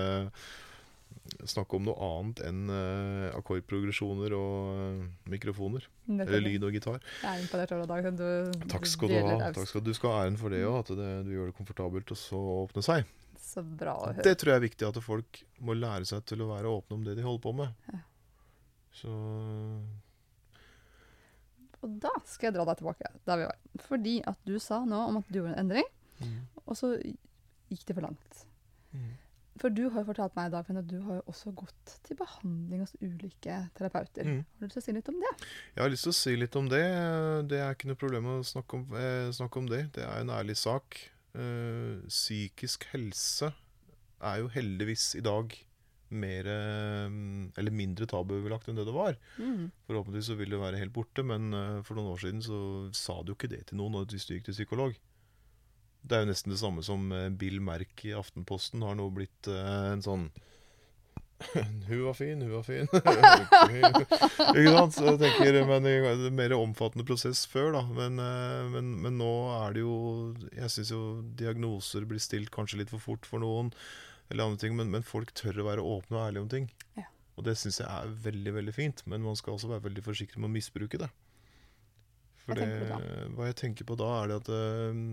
Snakke 1.47 1.77
om 1.77 1.85
noe 1.87 1.95
annet 2.03 2.41
enn 2.45 2.59
eh, 2.71 3.29
akkordprogresjoner 3.37 4.33
og 4.35 4.57
eh, 4.73 5.05
mikrofoner. 5.31 5.85
Eller 6.11 6.43
lyd 6.43 6.65
og 6.67 6.75
gitar. 6.75 6.99
Jeg 7.23 7.29
er 7.29 7.43
imponert 7.45 7.73
over 7.75 7.89
deg. 7.89 8.09
Du, 8.19 8.67
Takk 8.71 8.87
skal 8.91 9.11
du 9.11 9.15
ha. 9.17 9.51
Takk 9.55 9.69
skal, 9.71 9.83
du 9.87 9.93
skal 9.95 10.13
ha 10.13 10.25
æren 10.25 10.37
for 10.39 10.53
det 10.53 10.61
òg, 10.67 10.81
at 10.83 10.91
det, 10.99 11.09
du 11.27 11.31
gjør 11.33 11.49
det 11.49 11.55
komfortabelt 11.57 12.11
og 12.13 12.19
så 12.19 12.39
åpne 12.65 12.83
seg. 12.85 13.07
Så 13.53 13.61
bra 13.61 13.93
å 13.99 14.07
høre. 14.07 14.23
Det 14.25 14.33
tror 14.41 14.53
jeg 14.53 14.61
er 14.61 14.65
viktig, 14.65 14.87
at 14.87 15.03
folk 15.05 15.43
må 15.61 15.75
lære 15.77 16.07
seg 16.09 16.23
til 16.29 16.41
å 16.41 16.49
være 16.49 16.71
åpne 16.71 16.97
om 16.97 17.03
det 17.05 17.17
de 17.19 17.25
holder 17.25 17.43
på 17.43 17.53
med. 17.59 17.91
Ja. 17.91 17.99
Så 18.93 19.11
Og 21.83 21.97
da 22.01 22.13
skal 22.29 22.49
jeg 22.49 22.55
dra 22.55 22.65
deg 22.69 22.79
tilbake 22.79 23.11
der 23.27 23.41
vi 23.41 23.49
var. 23.49 23.59
Fordi 23.89 24.15
at 24.31 24.47
du 24.47 24.55
sa 24.61 24.81
nå 24.87 25.03
om 25.09 25.19
at 25.19 25.29
du 25.29 25.41
gjorde 25.41 25.53
en 25.55 25.65
endring, 25.65 25.89
mm. 26.21 26.39
og 26.63 26.79
så 26.79 26.95
gikk 26.97 27.85
det 27.89 27.97
for 27.97 28.07
langt. 28.07 28.43
Mm. 28.93 29.11
For 29.61 29.73
du 29.73 29.83
har 29.85 30.01
jo 30.01 30.07
fortalt 30.07 30.33
meg 30.37 30.49
i 30.49 30.53
dag, 30.55 30.69
at 30.69 30.87
du 30.89 30.95
har 31.05 31.19
jo 31.19 31.23
også 31.29 31.51
gått 31.57 31.91
til 32.07 32.17
behandling 32.17 32.81
hos 32.81 32.95
ulike 33.03 33.57
terapeuter. 33.77 34.25
Mm. 34.25 34.39
Har 34.41 34.63
du 34.63 34.65
lyst 34.65 34.77
til 34.79 34.81
å 34.81 34.85
si 34.87 34.95
litt 34.97 35.11
om 35.11 35.19
det? 35.21 35.33
Jeg 35.75 35.83
har 35.83 35.93
lyst 35.93 36.07
til 36.07 36.13
å 36.13 36.17
si 36.17 36.35
litt 36.41 36.57
om 36.57 36.69
det. 36.71 36.85
Det 37.51 37.59
er 37.61 37.75
ikke 37.77 37.91
noe 37.91 37.99
problem 38.01 38.29
å 38.31 38.37
snakke 38.47 38.79
om, 38.79 38.87
eh, 38.97 39.29
snakke 39.35 39.61
om 39.61 39.69
det. 39.69 39.83
Det 39.93 40.07
er 40.07 40.23
en 40.23 40.33
ærlig 40.33 40.57
sak. 40.57 40.97
Eh, 41.33 42.01
psykisk 42.05 42.85
helse 42.91 43.49
er 44.23 44.41
jo 44.43 44.51
heldigvis 44.53 45.15
i 45.17 45.23
dag 45.25 45.55
mer 46.13 46.45
eh, 46.45 47.15
Eller 47.57 47.73
mindre 47.73 48.05
tabubelagt 48.09 48.69
enn 48.69 48.77
det 48.77 48.85
det 48.85 48.93
var. 48.93 49.17
Mm. 49.41 49.71
Forhåpentligvis 49.87 50.29
så 50.29 50.37
vil 50.37 50.53
det 50.53 50.61
være 50.61 50.81
helt 50.81 50.93
borte, 50.93 51.25
men 51.25 51.49
eh, 51.57 51.81
for 51.85 51.97
noen 51.97 52.13
år 52.13 52.21
siden 52.21 52.43
så 52.45 52.59
sa 52.93 53.19
du 53.21 53.33
jo 53.33 53.39
ikke 53.39 53.51
det 53.55 53.65
til 53.69 53.81
noen 53.81 53.97
hvis 54.05 54.29
du 54.29 54.35
gikk 54.35 54.47
til 54.49 54.59
psykolog. 54.59 54.97
Det 56.03 56.17
er 56.17 56.25
jo 56.25 56.29
nesten 56.29 56.53
det 56.53 56.61
samme 56.61 56.83
som 56.85 57.09
eh, 57.15 57.31
Bill 57.33 57.57
Merk 57.65 58.05
i 58.05 58.13
Aftenposten 58.17 58.85
har 58.85 58.99
nå 58.99 59.09
blitt 59.15 59.49
en 59.49 60.05
sånn 60.05 60.29
Hun 61.89 62.03
var 62.05 62.13
fin, 62.15 62.41
hun 62.45 62.51
var 62.53 62.63
fin. 62.63 62.87
ikke 62.93 64.71
sant? 64.71 64.95
Så 64.95 65.05
jeg 65.09 65.19
tenker, 65.19 65.57
men 65.67 65.83
det 65.85 65.93
er 65.99 66.21
en 66.29 66.37
mer 66.37 66.53
omfattende 66.55 67.05
prosess 67.07 67.43
før, 67.49 67.73
da. 67.75 67.81
Men, 67.97 68.21
eh, 68.21 68.69
men, 68.71 68.93
men 69.03 69.17
nå 69.19 69.31
er 69.57 69.75
det 69.75 69.83
jo 69.83 69.95
Jeg 70.55 70.71
syns 70.71 70.93
jo 70.93 71.01
diagnoser 71.39 72.07
blir 72.07 72.21
stilt 72.23 72.53
kanskje 72.53 72.79
litt 72.83 72.93
for 72.93 73.03
fort 73.03 73.27
for 73.27 73.43
noen. 73.43 73.73
eller 74.31 74.47
andre 74.47 74.61
ting, 74.63 74.77
men, 74.77 74.89
men 74.93 75.03
folk 75.03 75.33
tør 75.35 75.59
å 75.61 75.67
være 75.67 75.83
åpne 75.83 76.17
og 76.17 76.23
ærlige 76.29 76.45
om 76.45 76.49
ting. 76.53 76.69
Ja. 76.97 77.09
Og 77.35 77.45
det 77.47 77.57
syns 77.59 77.81
jeg 77.81 77.89
er 77.89 78.15
veldig 78.23 78.53
veldig 78.55 78.73
fint, 78.75 79.03
men 79.09 79.25
man 79.25 79.35
skal 79.37 79.57
også 79.57 79.71
være 79.73 79.87
veldig 79.89 80.03
forsiktig 80.05 80.39
med 80.39 80.51
å 80.51 80.53
misbruke 80.55 81.01
det. 81.01 81.09
For 82.43 82.55
Hva 82.55 82.65
det, 82.99 83.27
hva 83.35 83.49
jeg 83.49 83.59
tenker 83.61 83.87
på 83.87 83.97
da, 83.99 84.09
er 84.21 84.31
det 84.31 84.39
at 84.41 84.49
eh, 84.53 85.03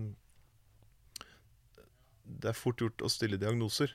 det 2.41 2.51
er 2.51 2.57
fort 2.57 2.81
gjort 2.81 3.03
å 3.03 3.11
stille 3.11 3.39
diagnoser. 3.41 3.93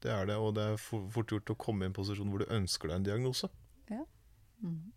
Det 0.00 0.12
er 0.14 0.30
det, 0.30 0.38
og 0.40 0.54
det 0.56 0.64
er 0.72 0.80
fort 0.80 1.32
gjort 1.32 1.52
å 1.52 1.58
komme 1.60 1.84
i 1.84 1.90
en 1.90 1.96
posisjon 1.96 2.30
hvor 2.32 2.42
du 2.42 2.54
ønsker 2.56 2.88
deg 2.88 3.00
en 3.00 3.10
diagnose. 3.10 3.50
Mm. 4.60 4.92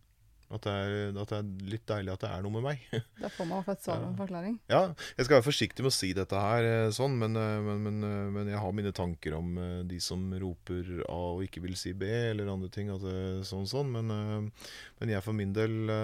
At 0.54 0.68
det, 0.68 0.74
er, 0.74 1.16
at 1.18 1.32
det 1.32 1.38
er 1.40 1.70
litt 1.72 1.86
deilig 1.90 2.12
at 2.14 2.24
det 2.26 2.30
er 2.30 2.44
noe 2.46 2.54
med 2.54 2.66
meg. 2.68 2.82
Da 3.24 3.30
får 3.34 3.48
man 3.50 3.70
et 3.72 3.86
svar 3.86 4.04
en 4.06 4.18
forklaring. 4.18 4.58
Ja, 4.70 4.84
jeg 5.18 5.26
skal 5.26 5.40
være 5.40 5.48
forsiktig 5.48 5.86
med 5.86 5.90
å 5.90 5.96
si 5.96 6.12
dette 6.14 6.42
her, 6.44 6.68
eh, 6.68 6.90
sånn, 6.94 7.16
men, 7.20 7.40
eh, 7.40 7.62
men, 7.66 7.80
men, 7.88 8.02
eh, 8.06 8.28
men 8.36 8.52
jeg 8.52 8.62
har 8.62 8.76
mine 8.76 8.94
tanker 8.94 9.38
om 9.40 9.56
de 9.90 10.02
som 10.04 10.28
roper 10.44 10.92
A 11.08 11.22
og 11.38 11.46
ikke 11.48 11.64
vil 11.64 11.78
si 11.80 11.96
B, 11.98 12.10
eller 12.34 12.52
andre 12.54 12.70
ting. 12.74 12.92
At 12.94 13.02
det, 13.02 13.48
sånn, 13.50 13.66
sånn, 13.70 13.90
men, 13.96 14.52
men 15.00 15.16
jeg 15.16 15.26
for 15.26 15.38
min 15.38 15.56
del 15.56 15.96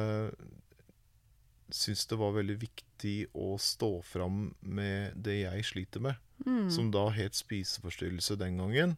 syns 1.70 2.08
det 2.10 2.18
var 2.18 2.34
veldig 2.34 2.56
viktig 2.58 3.18
å 3.38 3.52
stå 3.62 3.92
fram 4.02 4.48
med 4.66 5.20
det 5.22 5.44
jeg 5.44 5.68
sliter 5.68 6.02
med, 6.02 6.18
Mm. 6.46 6.70
som 6.72 6.92
da 6.92 7.10
het 7.12 7.36
spiseforstyrrelse 7.36 8.38
den 8.40 8.60
gangen. 8.62 8.98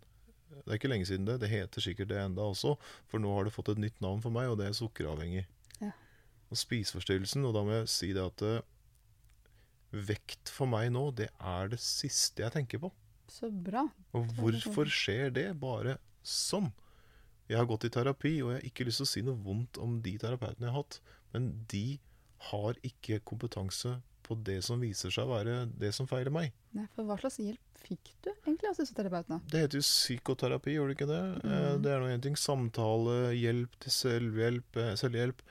Det 0.51 0.67
er 0.67 0.77
ikke 0.77 0.91
lenge 0.91 1.08
siden 1.10 1.25
det. 1.25 1.39
Det 1.41 1.49
heter 1.49 1.82
sikkert 1.82 2.12
det 2.12 2.19
enda 2.21 2.43
også, 2.43 2.75
for 3.10 3.23
nå 3.23 3.32
har 3.34 3.47
det 3.47 3.54
fått 3.56 3.71
et 3.73 3.82
nytt 3.82 4.01
navn 4.04 4.21
for 4.21 4.34
meg, 4.36 4.51
og 4.51 4.60
det 4.60 4.67
er 4.67 4.77
sukkeravhengig. 4.77 5.45
Ja. 5.82 5.93
Og 6.51 6.60
spiseforstyrrelsen, 6.60 7.45
og 7.47 7.56
da 7.56 7.63
må 7.65 7.80
jeg 7.80 7.89
si 7.91 8.12
det 8.13 8.25
at 8.25 8.43
eh, 8.45 8.60
vekt 10.12 10.51
for 10.51 10.69
meg 10.69 10.91
nå, 10.93 11.08
det 11.15 11.32
er 11.39 11.71
det 11.71 11.80
siste 11.84 12.43
jeg 12.43 12.54
tenker 12.54 12.84
på. 12.84 12.91
Så 13.32 13.49
bra. 13.49 13.86
Og 14.17 14.27
hvorfor 14.38 14.91
skjer 14.91 15.32
det 15.34 15.47
bare 15.60 15.97
sånn? 16.27 16.69
Jeg 17.49 17.60
har 17.60 17.67
gått 17.67 17.88
i 17.88 17.91
terapi, 17.91 18.38
og 18.43 18.51
jeg 18.51 18.60
har 18.60 18.67
ikke 18.67 18.88
lyst 18.88 19.01
til 19.01 19.08
å 19.08 19.12
si 19.12 19.25
noe 19.27 19.39
vondt 19.43 19.80
om 19.82 19.97
de 20.04 20.17
terapeutene 20.19 20.67
jeg 20.67 20.75
har 20.75 20.84
hatt, 20.84 20.99
men 21.34 21.49
de 21.71 21.86
har 22.51 22.77
ikke 22.88 23.21
kompetanse 23.27 23.97
på 24.25 24.38
det 24.47 24.60
som 24.65 24.81
viser 24.81 25.13
seg 25.13 25.27
å 25.27 25.36
være 25.36 25.57
det 25.79 25.91
som 25.97 26.10
feiler 26.10 26.34
meg. 26.34 26.55
Nei, 26.77 26.88
for 26.95 27.07
hva 27.07 27.17
slags 27.21 27.39
hjelp 27.41 27.81
fikk 27.81 28.12
du 28.21 28.29
egentlig 28.31 28.69
av 28.69 28.77
disse 28.77 28.95
terapeutene? 28.97 29.41
Det 29.51 29.63
heter 29.63 29.81
jo 29.81 29.86
psykoterapi, 29.86 30.75
gjør 30.75 30.91
det 30.91 30.97
ikke 30.99 31.10
det? 31.10 31.23
Mhm. 31.41 31.81
Det 31.81 31.91
er 31.91 31.99
nå 32.03 32.12
én 32.12 32.23
ting. 32.23 32.38
Samtale, 32.38 33.17
hjelp 33.38 33.79
til 33.81 33.97
selvhjelp, 33.97 34.77
eh, 34.77 34.93
selvhjelp. 35.01 35.41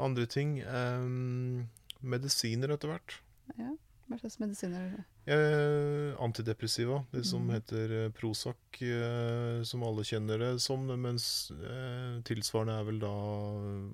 Andre 0.00 0.26
ting. 0.26 0.58
eh, 0.60 1.66
medisiner 2.00 2.72
etter 2.72 2.88
hvert. 2.88 3.16
Ja, 3.58 3.74
hva 4.08 4.18
slags 4.18 4.38
medisiner? 4.40 5.04
Eh, 5.30 6.16
antidepressiva, 6.22 7.04
det 7.12 7.24
som 7.28 7.44
mm. 7.44 7.50
heter 7.54 7.92
eh, 7.98 8.10
Prozac, 8.16 8.80
eh, 8.82 9.60
som 9.68 9.84
alle 9.86 10.04
kjenner 10.06 10.40
det 10.40 10.52
som. 10.64 10.86
Mens 10.88 11.50
eh, 11.54 12.20
tilsvarende 12.26 12.78
er 12.80 12.88
vel 12.88 13.02
da 13.02 13.12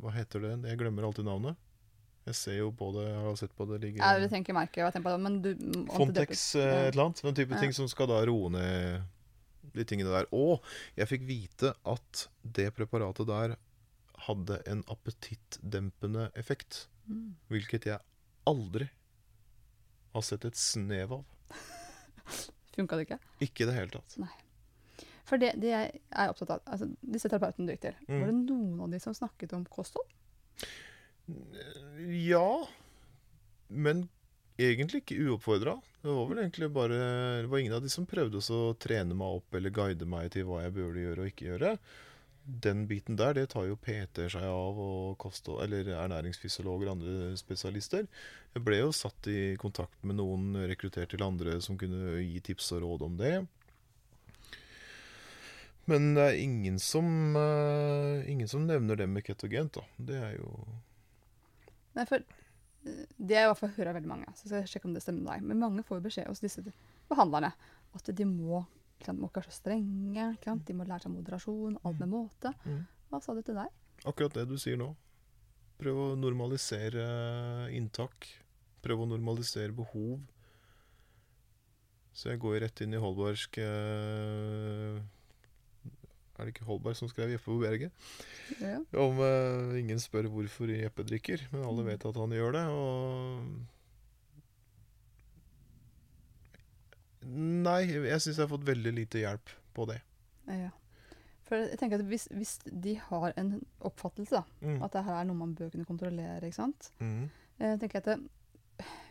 Hva 0.05 0.15
heter 0.15 0.45
det? 0.47 0.55
Jeg 0.71 0.81
glemmer 0.81 1.09
alltid 1.09 1.27
navnet. 1.29 1.59
Jeg 2.27 2.35
ser 2.35 2.57
jo 2.59 2.71
på 2.75 2.89
det, 2.97 3.05
jeg 3.07 3.19
har 3.23 3.37
sett 3.39 3.53
på 3.57 3.67
det 3.71 3.77
ligger 3.85 4.03
Ja, 4.03 4.19
du 4.19 4.27
tenker 4.33 4.55
merke, 4.57 4.81
jeg 4.83 4.93
tenker 4.97 5.05
på 5.07 5.13
det, 5.15 5.21
men 5.23 5.37
du 5.45 5.51
Fontex, 5.95 6.55
eh, 6.59 6.89
et 6.89 6.95
eller 6.95 7.05
annet. 7.05 7.23
Den 7.23 7.35
type 7.39 7.55
Ja. 7.55 7.61
ting 7.63 7.73
som 7.77 7.87
skal 7.89 8.09
da 8.11 8.25
roe 8.27 8.51
ned 8.51 9.05
de 9.77 9.85
tingene 9.85 10.11
der. 10.11 10.27
Og 10.33 10.63
jeg 10.97 11.07
fikk 11.09 11.27
vite 11.29 11.75
at 11.87 12.27
det 12.43 12.73
preparatet 12.75 13.27
der 13.29 13.57
hadde 14.27 14.59
en 14.67 14.83
appetittdempende 14.91 16.31
effekt. 16.35 16.89
Mm. 17.09 17.37
Hvilket 17.49 17.85
jeg 17.87 18.01
aldri 18.47 18.89
har 20.15 20.23
sett 20.23 20.45
et 20.49 20.57
snev 20.57 21.13
av. 21.13 21.25
Funka 22.77 22.97
det 22.99 23.07
ikke? 23.07 23.19
Ikke 23.41 23.63
i 23.63 23.67
det 23.71 23.75
hele 23.77 23.91
tatt. 23.95 24.17
Nei. 24.19 24.33
For 25.27 25.39
det, 25.43 25.55
det 25.61 25.71
jeg 25.73 26.01
er 26.15 26.31
opptatt 26.31 26.51
av, 26.55 26.61
altså 26.71 26.87
disse 27.03 27.29
terapeutene 27.29 27.67
du 27.67 27.73
gikk 27.75 27.81
til, 27.87 27.95
Mm. 28.09 28.21
var 28.21 28.27
det 28.27 28.37
noen 28.51 28.81
av 28.85 28.91
de 28.91 28.99
som 29.03 29.15
snakket 29.15 29.53
om 29.57 29.65
kosthold? 29.65 30.07
Ja, 32.27 32.69
men 33.69 34.09
egentlig 34.57 35.03
ikke 35.03 35.21
uoppfordra. 35.27 35.77
Det 36.03 36.15
var 36.15 36.29
vel 36.31 36.39
egentlig 36.39 36.69
bare 36.71 36.99
Det 37.43 37.49
var 37.51 37.59
ingen 37.59 37.75
av 37.75 37.83
de 37.83 37.91
som 37.91 38.07
prøvde 38.07 38.39
å 38.39 38.75
trene 38.79 39.17
meg 39.17 39.41
opp 39.41 39.57
eller 39.59 39.75
guide 39.75 40.07
meg 40.07 40.31
til 40.35 40.47
hva 40.47 40.63
jeg 40.63 40.77
burde 40.77 41.03
gjøre 41.03 41.25
og 41.25 41.33
ikke 41.33 41.49
gjøre. 41.51 41.73
Den 42.47 42.85
biten 42.87 43.19
der, 43.19 43.35
det 43.35 43.49
tar 43.51 43.67
jo 43.67 43.75
PT 43.75 44.29
seg 44.31 44.45
av, 44.47 44.79
og 44.79 45.17
kosthold, 45.19 45.65
eller 45.65 45.89
ernæringsfysiologer 45.99 46.87
og 46.87 46.93
andre 46.95 47.33
spesialister. 47.41 48.07
Jeg 48.55 48.63
ble 48.63 48.79
jo 48.79 48.93
satt 48.95 49.27
i 49.27 49.57
kontakt 49.59 49.99
med 50.07 50.21
noen 50.21 50.55
rekruttert 50.71 51.11
til 51.11 51.27
andre 51.27 51.59
som 51.65 51.79
kunne 51.81 52.21
gi 52.21 52.39
tips 52.47 52.71
og 52.77 52.85
råd 52.85 53.07
om 53.09 53.19
det. 53.19 53.35
Men 55.91 56.13
det 56.15 56.23
er 56.23 56.39
ingen 56.45 56.79
som, 56.83 57.37
eh, 57.37 58.31
ingen 58.31 58.49
som 58.49 58.67
nevner 58.67 58.97
det 58.97 59.09
med 59.11 59.27
ketogent, 59.27 59.75
da. 59.75 59.83
Det 59.99 60.23
er 60.23 60.39
jo 60.39 60.55
Nei, 61.97 62.05
for 62.09 62.21
eh, 62.21 63.05
det 63.17 63.39
jeg 63.39 63.47
i 63.47 63.51
hvert 63.51 63.61
fall 63.63 63.75
hører 63.79 63.97
veldig 63.97 64.13
mange, 64.13 64.29
så 64.37 64.47
skal 64.47 64.63
jeg 64.63 64.75
sjekke 64.75 64.91
om 64.91 64.97
det 64.97 65.03
stemmer 65.05 65.25
med 65.25 65.33
deg, 65.33 65.49
men 65.51 65.63
mange 65.65 65.87
får 65.87 66.01
jo 66.01 66.07
beskjed 66.09 66.31
hos 66.31 66.45
disse 66.45 66.65
behandlerne 67.11 67.53
at 67.97 68.13
de 68.19 68.29
må, 68.29 68.63
sant, 69.05 69.19
må 69.21 69.31
ikke 69.31 69.43
være 69.43 69.55
så 69.55 69.61
strenge, 69.63 70.29
de 70.45 70.77
må 70.77 70.87
lære 70.87 71.07
seg 71.07 71.15
moderasjon, 71.15 71.81
alt 71.83 72.01
med 72.03 72.13
måte. 72.13 72.53
Mm. 72.67 72.85
Hva 73.11 73.21
sa 73.23 73.35
du 73.37 73.43
til 73.47 73.59
deg? 73.59 73.83
Akkurat 74.07 74.37
det 74.37 74.47
du 74.51 74.57
sier 74.61 74.79
nå. 74.81 74.91
Prøv 75.81 76.01
å 76.01 76.07
normalisere 76.19 77.05
inntak. 77.77 78.29
Prøv 78.85 79.05
å 79.05 79.09
normalisere 79.11 79.75
behov. 79.77 80.21
Så 82.17 82.31
jeg 82.31 82.41
går 82.41 82.63
rett 82.65 82.81
inn 82.81 82.97
i 82.97 83.01
Holbergsk 83.01 83.59
eh, 83.61 85.01
Er 86.39 86.45
det 86.45 86.53
ikke 86.55 86.67
Holberg 86.69 86.97
som 86.99 87.09
skrev 87.09 87.31
'Jeppe 87.33 87.49
på 87.49 87.61
berget'? 87.63 87.91
Ja. 88.61 88.79
Om 89.01 89.19
uh, 89.25 89.79
ingen 89.79 89.99
spør 90.01 90.29
hvorfor 90.29 90.69
Jeppe 90.69 91.03
drikker, 91.09 91.41
men 91.53 91.65
alle 91.65 91.85
vet 91.87 92.05
at 92.05 92.17
han 92.17 92.31
gjør 92.37 92.53
det. 92.53 92.65
Og 92.69 93.47
Nei, 97.27 97.81
jeg 97.91 98.21
syns 98.23 98.37
jeg 98.37 98.45
har 98.45 98.53
fått 98.53 98.67
veldig 98.69 98.93
lite 98.95 99.19
hjelp 99.25 99.51
på 99.75 99.87
det. 99.91 100.01
ja. 100.49 100.71
For 101.47 101.55
jeg 101.63 101.79
tenker 101.79 102.01
at 102.01 102.07
hvis, 102.11 102.25
hvis 102.35 102.57
de 102.67 102.97
har 102.99 103.33
en 103.39 103.53
oppfattelse, 103.87 104.35
da, 104.35 104.43
Mm. 104.67 104.81
at 104.83 104.93
det 104.93 105.05
her 105.05 105.15
er 105.21 105.25
noe 105.29 105.37
man 105.37 105.55
bør 105.55 105.71
kunne 105.71 105.85
kontrollere, 105.87 106.43
ikke 106.43 106.57
sant? 106.59 106.89
Mm. 106.99 107.31
Jeg 107.61 107.81
tenker 107.81 107.99
at 108.01 108.05
det, 108.05 108.17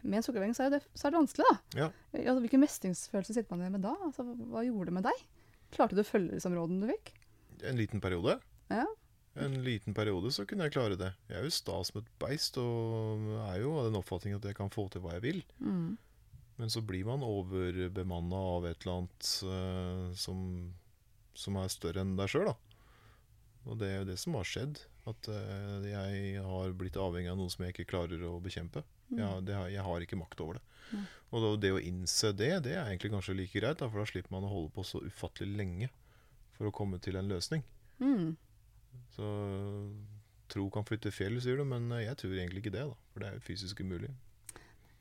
med 0.03 0.17
en 0.17 0.23
sukkervegg 0.23 0.51
så 0.55 0.67
så 0.93 1.07
er 1.07 1.11
det 1.11 1.19
vanskelig, 1.21 1.45
da. 1.47 1.79
Ja. 1.79 1.87
Altså, 2.13 2.39
hvilken 2.43 2.59
mestringsfølelse 2.59 3.33
sitter 3.33 3.55
man 3.55 3.61
igjen 3.63 3.71
med 3.71 3.83
da? 3.87 3.93
Altså, 4.03 4.23
hva 4.23 4.65
gjorde 4.67 4.85
det 4.85 4.93
med 4.93 5.03
deg? 5.07 5.23
Klarte 5.73 5.97
du 5.97 6.03
å 6.03 6.07
følge 6.07 6.39
rådene 6.43 6.85
du 6.85 6.91
fikk? 6.93 7.13
En 7.65 7.79
liten 7.79 8.03
periode. 8.03 8.37
Ja. 8.69 8.85
En 9.35 9.57
liten 9.65 9.95
periode 9.95 10.31
så 10.31 10.45
kunne 10.47 10.67
jeg 10.67 10.75
klare 10.77 10.95
det. 10.99 11.11
Jeg 11.27 11.41
er 11.41 11.47
jo 11.47 11.53
sta 11.53 11.81
som 11.83 11.99
et 11.99 12.11
beist 12.21 12.55
og 12.61 13.25
er 13.49 13.59
jo 13.63 13.73
av 13.79 13.89
den 13.89 13.99
oppfatning 13.99 14.37
at 14.37 14.45
jeg 14.47 14.55
kan 14.55 14.71
få 14.71 14.87
til 14.91 15.03
hva 15.03 15.17
jeg 15.17 15.25
vil. 15.25 15.41
Mm. 15.59 15.97
Men 16.55 16.71
så 16.71 16.79
blir 16.87 17.03
man 17.07 17.25
overbemanna 17.25 18.39
av 18.55 18.67
et 18.69 18.85
eller 18.85 19.01
annet 19.01 19.31
uh, 19.43 20.13
som, 20.15 20.39
som 21.35 21.59
er 21.59 21.73
større 21.73 22.05
enn 22.05 22.15
deg 22.15 22.31
sjøl, 22.31 22.53
da. 22.53 22.55
Og 23.65 23.79
det 23.81 23.89
er 23.89 23.97
jo 23.99 24.07
det 24.07 24.17
som 24.21 24.37
har 24.39 24.47
skjedd. 24.47 24.79
At 25.09 25.27
uh, 25.27 25.83
jeg 25.83 26.45
har 26.45 26.77
blitt 26.79 26.99
avhengig 27.01 27.33
av 27.33 27.41
noe 27.41 27.51
som 27.51 27.65
jeg 27.65 27.75
ikke 27.75 27.89
klarer 27.91 28.23
å 28.29 28.37
bekjempe. 28.43 28.85
Mm. 29.09 29.19
Jeg, 29.21 29.43
det 29.47 29.55
har, 29.55 29.67
jeg 29.73 29.85
har 29.85 30.05
ikke 30.05 30.19
makt 30.19 30.41
over 30.45 30.57
det. 30.59 30.63
Nei. 30.95 31.03
Og 31.35 31.41
da, 31.43 31.51
det 31.65 31.71
å 31.75 31.81
innse 31.81 32.31
det, 32.37 32.51
det 32.65 32.73
er 32.77 32.85
egentlig 32.87 33.11
kanskje 33.13 33.35
like 33.37 33.59
greit, 33.59 33.79
da, 33.81 33.89
for 33.91 33.99
da 34.01 34.07
slipper 34.09 34.31
man 34.35 34.45
å 34.47 34.51
holde 34.51 34.71
på 34.75 34.85
så 34.87 35.01
ufattelig 35.03 35.57
lenge 35.59 35.89
for 36.55 36.69
å 36.69 36.73
komme 36.75 36.99
til 37.03 37.17
en 37.19 37.27
løsning. 37.27 37.65
Mm. 37.99 38.35
Så 39.15 39.31
tro 40.51 40.67
kan 40.71 40.85
flytte 40.87 41.11
fjell, 41.11 41.39
sier 41.43 41.57
du, 41.59 41.65
men 41.67 41.89
jeg 41.99 42.15
tror 42.21 42.37
egentlig 42.37 42.63
ikke 42.63 42.75
det, 42.77 42.85
da. 42.91 42.95
For 43.11 43.23
det 43.23 43.27
er 43.31 43.37
jo 43.39 43.43
fysisk 43.47 43.81
umulig. 43.83 44.13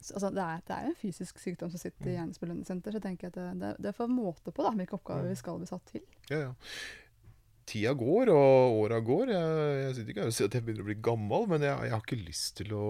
Altså, 0.05 0.29
det, 0.37 0.43
er, 0.45 0.61
det 0.69 0.75
er 0.77 0.89
en 0.91 0.99
fysisk 1.01 1.39
sykdom 1.41 1.71
som 1.73 1.81
sitter 1.81 2.11
i 2.11 2.17
hjernens 2.17 2.41
belønningssenter, 2.43 2.93
så 2.93 3.01
jeg 3.01 3.07
tenker 3.07 3.31
at 3.31 3.39
det, 3.39 3.47
det, 3.63 3.71
det 3.81 3.89
er 3.93 3.97
for 3.97 4.11
måte 4.13 4.53
på 4.53 4.65
da, 4.67 4.75
hvilke 4.77 4.99
oppgaver 4.99 5.29
Mm. 5.29 5.31
vi 5.33 5.39
skal 5.41 5.61
bli 5.63 5.69
satt 5.71 5.87
til. 5.93 6.03
Ja, 6.33 6.41
ja. 6.43 6.51
Tida 7.65 7.95
går, 7.97 8.29
og 8.35 8.75
åra 8.83 8.99
går. 9.01 9.31
Jeg, 9.33 9.79
jeg 9.81 9.95
sitter 9.97 10.13
ikke 10.13 10.25
her 10.27 10.33
og 10.33 10.37
sier 10.37 10.51
at 10.51 10.57
jeg 10.59 10.67
begynner 10.67 10.85
å 10.85 10.89
bli 10.91 10.99
gammel, 11.07 11.47
men 11.55 11.65
jeg, 11.65 11.87
jeg 11.89 11.95
har 11.95 12.03
ikke 12.05 12.19
lyst 12.21 12.51
til 12.61 12.75
å 12.77 12.85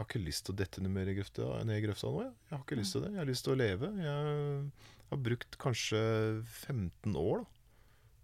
har 0.00 0.08
ikke 0.08 0.22
lyst 0.24 0.46
til 0.46 0.54
å 0.54 0.58
dette 0.60 0.82
mer 0.88 1.08
i 1.10 1.14
grøfta, 1.18 1.46
ned 1.68 1.76
i 1.80 1.84
grøfta 1.84 2.10
nå. 2.10 2.24
Jeg. 2.24 2.34
jeg 2.48 2.56
har 2.56 2.64
ikke 2.64 2.78
lyst 2.80 2.96
til 2.96 3.04
det. 3.04 3.12
Jeg 3.12 3.20
har 3.20 3.30
lyst 3.30 3.46
til 3.46 3.52
å 3.52 3.60
leve. 3.60 3.90
Jeg 4.00 5.10
har 5.10 5.22
brukt 5.28 5.58
kanskje 5.60 6.02
15 6.44 7.18
år 7.20 7.42
da, 7.42 7.48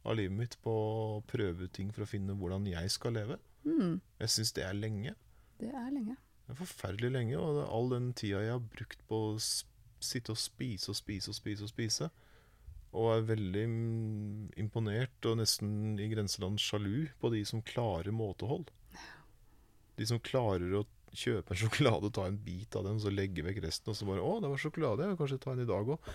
av 0.06 0.16
livet 0.20 0.38
mitt 0.38 0.56
på 0.62 0.72
å 0.72 1.22
prøve 1.26 1.66
ut 1.66 1.74
ting 1.76 1.90
for 1.92 2.06
å 2.06 2.08
finne 2.08 2.36
hvordan 2.38 2.68
jeg 2.70 2.92
skal 2.94 3.16
leve. 3.18 3.40
Mm. 3.66 3.98
Jeg 4.22 4.32
syns 4.32 4.54
det 4.56 4.64
er 4.64 4.78
lenge. 4.78 5.16
Det 5.60 5.72
er 5.72 5.88
lenge. 5.90 6.16
Det 6.46 6.54
er 6.54 6.60
forferdelig 6.60 7.10
lenge, 7.10 7.40
og 7.42 7.64
all 7.66 7.90
den 7.90 8.12
tida 8.14 8.44
jeg 8.44 8.54
har 8.54 8.68
brukt 8.76 9.02
på 9.10 9.22
å 9.32 9.38
sitte 9.40 10.34
og 10.34 10.38
spise 10.38 10.92
og 10.92 10.98
spise 10.98 11.32
og 11.32 11.38
spise 11.40 11.66
og 11.66 11.72
spise, 11.72 12.08
og 12.96 13.10
er 13.12 13.28
veldig 13.34 13.64
mm, 13.68 14.42
imponert 14.62 15.26
og 15.28 15.40
nesten 15.40 15.98
i 16.00 16.06
grenseland 16.12 16.60
sjalu 16.62 17.08
på 17.20 17.32
de 17.34 17.42
som 17.48 17.64
klarer 17.66 18.14
måtehold. 18.14 18.70
De 19.96 20.06
som 20.06 20.20
klarer 20.22 20.70
å 20.76 20.86
kjøpe 21.18 21.52
en 21.54 21.60
sjokolade 21.62 22.08
og 22.10 22.14
ta 22.16 22.26
en 22.28 22.38
bit 22.46 22.76
av 22.78 22.84
den, 22.88 22.98
så 23.02 23.12
legge 23.12 23.44
vekk 23.46 23.62
resten, 23.64 23.90
og 23.92 23.96
så 23.98 24.08
bare 24.08 24.22
'Å, 24.24 24.40
det 24.44 24.50
var 24.52 24.62
sjokolade, 24.62 25.04
jeg 25.06 25.14
vil 25.14 25.20
kanskje 25.22 25.40
ta 25.42 25.52
en 25.54 25.64
i 25.64 25.68
dag 25.68 25.92
òg'. 25.96 26.10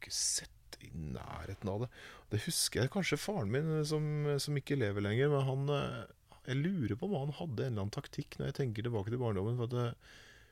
Ikke 0.00 0.12
sett 0.12 0.50
i 0.84 0.90
nærheten 0.92 1.70
av 1.70 1.84
det. 1.84 1.88
Det 2.34 2.42
husker 2.44 2.82
jeg 2.82 2.90
kanskje 2.92 3.16
faren 3.20 3.50
min, 3.52 3.68
eh, 3.78 3.84
som, 3.88 4.04
som 4.42 4.56
ikke 4.58 4.76
lever 4.76 5.00
lenger. 5.06 5.30
Men 5.32 5.46
han 5.48 5.68
eh, 5.72 6.04
Jeg 6.44 6.58
lurer 6.60 6.96
på 7.00 7.06
om 7.08 7.14
han 7.22 7.30
hadde 7.38 7.62
en 7.64 7.72
eller 7.72 7.82
annen 7.86 7.94
taktikk 7.94 8.34
når 8.36 8.50
jeg 8.50 8.56
tenker 8.58 8.84
tilbake 8.84 9.08
til 9.08 9.20
barndommen. 9.22 9.56
For 9.56 9.64
at 9.64 9.72
det, 9.72 9.84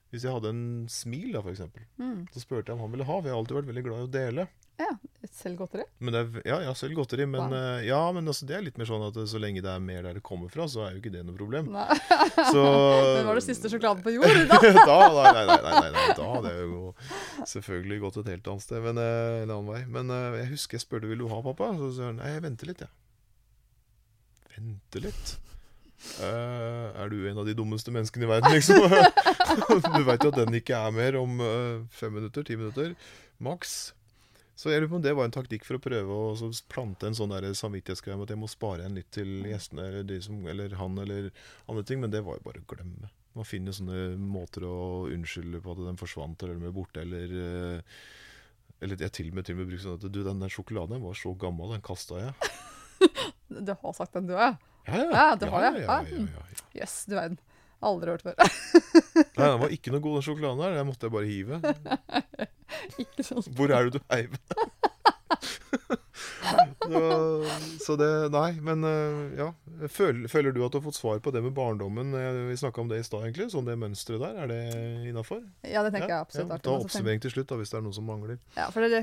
hvis 0.09 0.25
jeg 0.25 0.33
hadde 0.33 0.49
en 0.55 0.62
smil, 0.88 1.33
da, 1.35 1.43
eksempel, 1.51 1.85
Mm. 2.01 2.23
så 2.33 2.41
spurte 2.41 2.73
jeg 2.73 2.79
om 2.79 2.85
han 2.87 2.95
ville 2.95 3.05
ha. 3.05 3.17
For 3.21 3.29
jeg 3.29 3.35
har 3.35 3.43
alltid 3.43 3.59
vært 3.59 3.69
veldig 3.69 3.85
glad 3.85 4.01
i 4.01 4.07
å 4.07 4.12
dele. 4.15 4.47
Ja, 4.80 4.88
selv 5.30 5.58
godteri. 5.61 5.85
Er, 6.00 6.28
ja, 6.48 6.56
ja, 6.64 6.72
selv 6.74 6.96
godteri. 6.96 7.26
Men, 7.28 7.40
Wow. 7.44 7.54
eh, 7.54 7.85
ja, 7.87 8.00
men 8.12 8.26
altså, 8.26 8.46
det 8.48 8.56
er 8.56 8.64
litt 8.64 8.78
mer 8.80 8.88
sånn 8.88 9.04
at 9.06 9.18
så 9.28 9.40
lenge 9.40 9.62
det 9.62 9.70
er 9.70 9.82
mer 9.85 10.02
der 10.06 10.16
det 10.18 10.22
kommer 10.26 10.50
fra, 10.52 10.66
så 10.70 10.87
er 10.87 10.96
jo 10.96 11.02
ikke 11.02 11.12
det 11.14 11.22
noe 11.28 11.37
problem. 11.37 11.68
Så 12.48 12.64
Men 13.18 13.28
var 13.28 13.38
det 13.38 13.44
siste 13.46 13.70
sjokoladen 13.70 14.02
på 14.02 14.14
jord? 14.16 14.40
Da? 14.50 14.58
da, 14.90 14.96
nei, 15.12 15.32
nei, 15.37 15.44
nei, 15.46 15.61
nei, 15.76 15.92
nei, 15.98 16.06
da 16.18 16.30
hadde 16.32 16.54
jeg 16.56 16.66
jo 16.72 16.82
selvfølgelig 17.52 18.00
gått 18.06 18.18
et 18.24 18.32
helt 18.35 18.50
annet 18.54 18.66
sted, 18.66 18.82
men, 18.88 19.02
eh, 19.04 19.38
en 19.44 19.54
annen 19.54 19.70
vei. 19.70 19.85
Men 19.98 20.11
eh, 20.16 20.40
jeg 20.42 20.52
husker 20.56 20.80
jeg 20.80 20.87
spurte 20.87 21.12
vil 21.12 21.22
du 21.22 21.28
ha, 21.30 21.40
pappa. 21.44 21.70
Så 21.78 21.92
sa 21.98 22.11
han 22.11 22.20
nei, 22.22 22.32
jeg 22.35 22.44
venter 22.48 22.72
litt, 22.72 22.85
jeg. 22.87 22.92
Vente 24.56 25.06
litt? 25.06 25.37
Uh, 26.18 26.90
er 26.98 27.12
du 27.12 27.20
en 27.30 27.38
av 27.38 27.46
de 27.46 27.54
dummeste 27.54 27.92
menneskene 27.94 28.26
i 28.26 28.30
verden, 28.32 28.50
liksom? 28.56 28.82
du 29.96 30.02
veit 30.02 30.24
jo 30.26 30.32
at 30.32 30.38
den 30.40 30.56
ikke 30.58 30.74
er 30.74 30.94
mer 30.96 31.14
om 31.20 31.38
uh, 31.38 31.85
fem 31.94 32.11
minutter, 32.18 32.42
ti 32.48 32.56
minutter, 32.58 32.96
maks. 33.38 33.92
Så 34.62 34.70
jeg 34.70 34.79
lurer 34.85 34.90
på 34.92 34.98
om 35.01 35.03
det 35.03 35.12
var 35.18 35.27
en 35.27 35.35
taktikk 35.35 35.64
for 35.66 35.75
å 35.75 35.83
prøve 35.83 36.14
å 36.14 36.35
så 36.38 36.46
plante 36.70 37.09
en 37.09 37.16
sånn 37.18 37.33
samvittighetsgreie 37.59 38.14
med 38.14 38.29
at 38.29 38.35
jeg 38.37 38.38
må 38.44 38.51
spare 38.51 38.85
en 38.87 38.94
litt 38.94 39.09
til 39.11 39.40
gjestene, 39.48 39.88
eller, 39.88 40.05
de 40.07 40.20
som, 40.22 40.37
eller 40.46 40.77
han, 40.79 41.01
eller 41.03 41.33
andre 41.66 41.83
ting. 41.88 41.98
Men 42.05 42.12
det 42.14 42.20
var 42.22 42.38
jo 42.38 42.44
bare 42.46 42.62
å 42.62 42.68
glemme. 42.70 43.11
Man 43.35 43.48
finner 43.48 43.75
sånne 43.75 44.12
måter 44.20 44.62
å 44.68 44.77
unnskylde 45.11 45.59
på 45.64 45.75
at 45.75 45.83
den 45.83 45.98
forsvant 45.98 46.44
eller 46.46 46.61
ble 46.62 46.70
borte, 46.77 47.03
eller 47.03 47.35
eh, 47.42 47.98
Eller 48.83 49.03
jeg 49.03 49.14
til 49.14 49.33
og 49.33 49.38
med, 49.38 49.46
til 49.46 49.57
og 49.57 49.62
med 49.62 49.72
bruker 49.72 49.83
sånn 49.83 49.98
at 49.98 50.07
du, 50.14 50.20
den 50.27 50.42
der 50.42 50.53
sjokoladen 50.53 51.03
var 51.03 51.18
så 51.18 51.35
gammel, 51.38 51.75
den 51.75 51.83
kasta 51.87 52.22
jeg. 52.22 52.53
Du 53.53 53.68
har 53.68 53.92
sagt 53.98 54.14
den, 54.14 54.31
du 54.31 54.37
òg? 54.38 54.55
Ja, 54.87 54.96
ja. 54.96 55.09
Ja, 55.11 55.25
det 55.37 55.48
har 55.53 55.66
jeg. 55.66 55.83
Ja, 55.83 55.96
Ja, 56.07 56.14
ja, 56.14 56.22
ja, 56.22 56.44
ja. 56.55 56.62
Jøss, 56.79 56.94
du 57.11 57.18
verden. 57.18 57.40
Aldri 57.83 58.14
hørt 58.14 58.22
før. 58.22 58.38
Nei, 59.42 59.50
den 59.50 59.62
var 59.64 59.74
ikke 59.74 59.92
noe 59.94 60.02
god, 60.05 60.18
den 60.18 60.26
sjokoladen 60.28 60.62
der. 60.62 60.76
Den 60.78 60.88
måtte 60.88 61.09
jeg 61.09 61.14
bare 61.14 61.28
hive. 61.28 61.59
Ikke 63.02 63.26
sånn 63.26 63.44
Hvor 63.59 63.72
er 63.74 63.88
det 63.88 63.98
du 63.98 64.07
heiv 64.12 64.38
den? 64.38 64.70
så, 66.92 67.07
så 67.87 67.96
det 67.98 68.09
Nei, 68.33 68.52
men 68.61 68.85
eh, 68.85 69.38
ja. 69.40 69.48
Føler, 69.90 70.28
føler 70.31 70.52
du 70.55 70.61
at 70.64 70.72
du 70.72 70.78
har 70.78 70.85
fått 70.85 70.94
svar 70.98 71.18
på 71.24 71.33
det 71.35 71.42
med 71.42 71.55
barndommen? 71.57 72.12
Eh, 72.14 72.38
Vi 72.50 72.57
snakka 72.61 72.81
om 72.85 72.88
det 72.92 73.00
i 73.00 73.07
stad, 73.07 73.24
egentlig. 73.26 73.48
Sånn 73.50 73.66
det 73.66 73.74
mønsteret 73.81 74.20
der, 74.22 74.37
er 74.44 74.46
det 74.52 74.61
innafor? 75.11 75.42
Ja, 75.66 75.83
det 75.83 75.92
tenker 75.96 76.12
jeg 76.12 76.20
absolutt. 76.20 76.52
Ja, 76.55 76.59
ta 76.62 76.76
oppsummering 76.78 77.20
til 77.24 77.33
slutt, 77.35 77.48
da, 77.50 77.57
hvis 77.59 77.72
det 77.72 77.78
er 77.81 77.85
noe 77.87 77.96
som 77.96 78.07
mangler. 78.07 78.38
Ja, 78.57 78.68
for 78.70 78.85
det, 78.87 79.02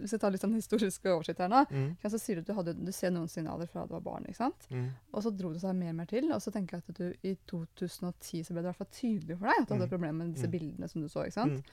Hvis 0.00 0.12
jeg 0.14 0.20
tar 0.22 0.30
litt 0.34 0.44
sånn 0.44 0.54
historisk 0.54 1.04
oversikt 1.10 1.38
her 1.42 1.48
nå, 1.50 1.64
Mm. 1.70 1.96
ja, 2.02 2.08
så 2.10 2.18
sier 2.20 2.36
du 2.36 2.40
at 2.42 2.46
du, 2.46 2.54
hadde, 2.54 2.74
du 2.84 2.92
ser 2.92 3.10
noen 3.10 3.28
signaler 3.28 3.66
fra 3.70 3.86
du 3.86 3.92
var 3.96 4.00
barn. 4.06 4.24
ikke 4.28 4.36
sant? 4.42 4.66
Mm. 4.70 4.88
Og 5.12 5.22
så 5.22 5.30
dro 5.36 5.52
det 5.52 5.60
seg 5.62 5.74
mer 5.76 5.90
og 5.90 5.98
mer 6.02 6.06
til. 6.06 6.30
Og 6.32 6.40
så 6.42 6.50
tenker 6.52 6.78
jeg 6.78 6.82
at 6.88 6.98
du 6.98 7.28
i 7.28 7.36
2010 7.50 8.44
så 8.44 8.52
ble 8.54 8.62
det 8.62 8.68
i 8.68 8.72
hvert 8.72 8.80
fall 8.80 8.92
tydelig 8.94 9.38
for 9.38 9.46
deg 9.50 9.60
at 9.62 9.68
du 9.68 9.74
hadde 9.74 9.86
Mm. 9.86 9.94
problemer 9.94 10.18
med 10.24 10.34
disse 10.34 10.46
Mm. 10.48 10.54
bildene 10.54 10.88
som 10.88 11.02
du 11.02 11.08
så. 11.08 11.24
ikke 11.26 11.32
sant? 11.40 11.52
Mm. 11.52 11.64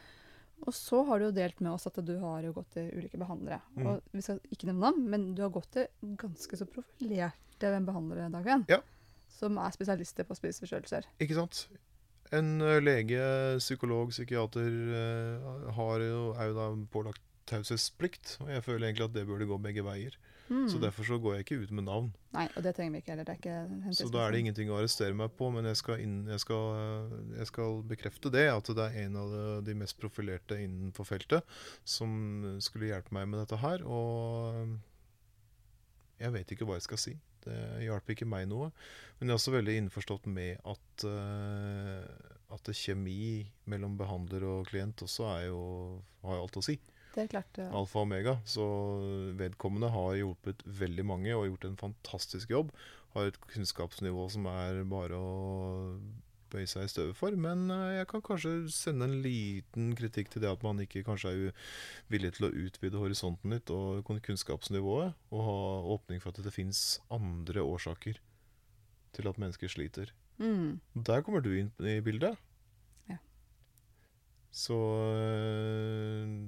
Og 0.65 0.73
så 0.75 1.03
har 1.07 1.19
du 1.19 1.27
jo 1.27 1.35
delt 1.35 1.59
med 1.63 1.71
oss 1.71 1.87
at 1.87 1.99
du 2.03 2.15
har 2.21 2.43
jo 2.43 2.53
gått 2.55 2.71
til 2.75 2.89
ulike 2.97 3.19
behandlere. 3.19 3.59
Mm. 3.77 3.89
Og 3.91 4.15
vi 4.15 4.23
skal 4.25 4.39
ikke 4.51 4.69
nevne 4.69 4.83
navn, 4.83 5.03
men 5.13 5.27
du 5.37 5.43
har 5.45 5.53
gått 5.53 5.69
til 5.75 6.15
ganske 6.19 6.59
så 6.59 6.67
profilerte 6.69 7.73
behandlere, 7.85 8.31
Dagfinn. 8.33 8.65
Ja. 8.71 8.81
Som 9.37 9.59
er 9.61 9.75
spesialister 9.75 10.27
på 10.27 10.35
spiseforstyrrelser. 10.37 11.07
Ikke 11.23 11.37
sant? 11.37 11.67
En 12.35 12.57
lege, 12.83 13.21
psykolog, 13.61 14.09
psykiater 14.11 14.73
har 15.77 16.03
jo, 16.03 16.23
er 16.35 16.49
jo 16.49 16.57
da 16.57 16.67
pålagt 16.91 17.23
taushetsplikt. 17.47 18.37
Og 18.43 18.51
jeg 18.51 18.65
føler 18.65 18.89
egentlig 18.89 19.07
at 19.07 19.15
det 19.15 19.27
burde 19.29 19.47
gå 19.49 19.59
begge 19.61 19.85
veier. 19.85 20.17
Mm. 20.47 20.67
Så 20.71 20.79
derfor 20.79 21.03
så 21.03 21.17
går 21.19 21.33
jeg 21.35 21.45
ikke 21.45 21.59
ut 21.63 21.71
med 21.75 21.83
navn. 21.87 22.07
Nei, 22.35 22.45
og 22.55 22.63
det 22.63 22.71
trenger 22.77 22.93
vi 22.95 23.01
ikke 23.01 23.11
heller. 23.13 23.27
Det 23.27 23.33
er 23.33 23.39
ikke 23.41 23.93
Så 23.97 24.07
da 24.13 24.23
er 24.23 24.31
det 24.31 24.41
ingenting 24.43 24.71
å 24.71 24.77
arrestere 24.79 25.17
meg 25.17 25.33
på, 25.35 25.49
men 25.51 25.67
jeg 25.67 25.79
skal, 25.79 25.99
inn, 26.03 26.17
jeg 26.31 26.43
skal, 26.43 26.65
jeg 27.35 27.49
skal 27.51 27.81
bekrefte 27.87 28.31
det, 28.33 28.45
at 28.53 28.71
det 28.79 28.85
er 28.85 29.07
en 29.07 29.19
av 29.19 29.35
de, 29.67 29.75
mest 29.77 29.99
profilerte 29.99 30.59
innenfor 30.63 31.07
feltet 31.09 31.57
som 31.83 32.09
skulle 32.63 32.91
hjelpe 32.93 33.15
meg 33.17 33.27
med 33.31 33.43
dette 33.43 33.59
her. 33.59 33.83
Og 33.83 34.77
jeg 36.21 36.33
vet 36.33 36.55
ikke 36.55 36.67
hva 36.69 36.79
jeg 36.79 36.87
skal 36.87 37.03
si. 37.03 37.17
Det 37.47 37.57
hjalp 37.83 38.09
ikke 38.11 38.27
meg 38.27 38.47
noe. 38.51 38.71
Men 39.19 39.27
jeg 39.27 39.35
er 39.35 39.41
også 39.41 39.55
veldig 39.55 39.79
innforstått 39.83 40.27
med 40.31 40.63
at, 40.67 41.07
eh, 41.07 42.03
at 42.55 42.71
kjemi 42.75 43.47
mellom 43.69 43.99
behandler 43.99 44.47
og 44.47 44.69
klient 44.71 45.03
også 45.03 45.27
er 45.35 45.49
jo, 45.49 45.63
har 46.23 46.39
jo 46.39 46.47
alt 46.47 46.59
å 46.59 46.65
si 46.71 46.79
Det 47.17 47.23
er 47.23 47.31
klart. 47.31 47.57
Ja. 47.57 47.71
alfa 47.73 47.97
og 47.97 48.05
omega. 48.05 48.35
Så 48.45 48.63
vedkommende 49.39 49.89
har 49.89 50.19
hjulpet 50.19 50.61
veldig 50.69 51.05
mange 51.09 51.33
og 51.33 51.47
gjort 51.47 51.65
en 51.65 51.79
fantastisk 51.79 52.51
jobb. 52.53 52.69
Har 53.15 53.31
et 53.31 53.39
kunnskapsnivå 53.41 54.27
som 54.29 54.45
er 54.51 54.83
bare 54.85 55.17
å 55.17 55.31
bøye 56.53 56.69
seg 56.69 56.85
i 56.85 56.91
støvet 56.91 57.17
for. 57.17 57.33
Men 57.33 57.71
eh, 57.73 57.97
jeg 57.97 58.09
kan 58.11 58.21
kanskje 58.27 58.53
sende 58.69 59.07
en 59.09 59.17
liten 59.23 59.89
kritikk 59.97 60.29
til 60.29 60.45
det 60.45 60.51
at 60.51 60.61
man 60.65 60.83
ikke 60.83 61.01
kanskje 61.07 61.33
er 61.33 61.73
villig 62.13 62.35
til 62.37 62.51
å 62.51 62.53
utvide 62.53 63.01
horisonten 63.01 63.55
litt 63.55 63.73
og 63.73 64.05
kunnskapsnivået. 64.05 65.17
Og 65.33 65.45
ha 65.49 65.57
åpning 65.97 66.21
for 66.21 66.35
at 66.35 66.45
det 66.45 66.53
fins 66.53 66.99
andre 67.09 67.65
årsaker 67.65 68.21
til 69.17 69.33
at 69.33 69.41
mennesker 69.41 69.73
sliter. 69.73 70.13
Mm. 70.37 70.77
Der 70.93 71.25
kommer 71.25 71.41
du 71.41 71.49
inn 71.57 71.73
i 71.81 71.97
bildet. 72.05 72.37
Ja. 73.09 73.17
Så 74.53 74.77
øh, 75.17 76.45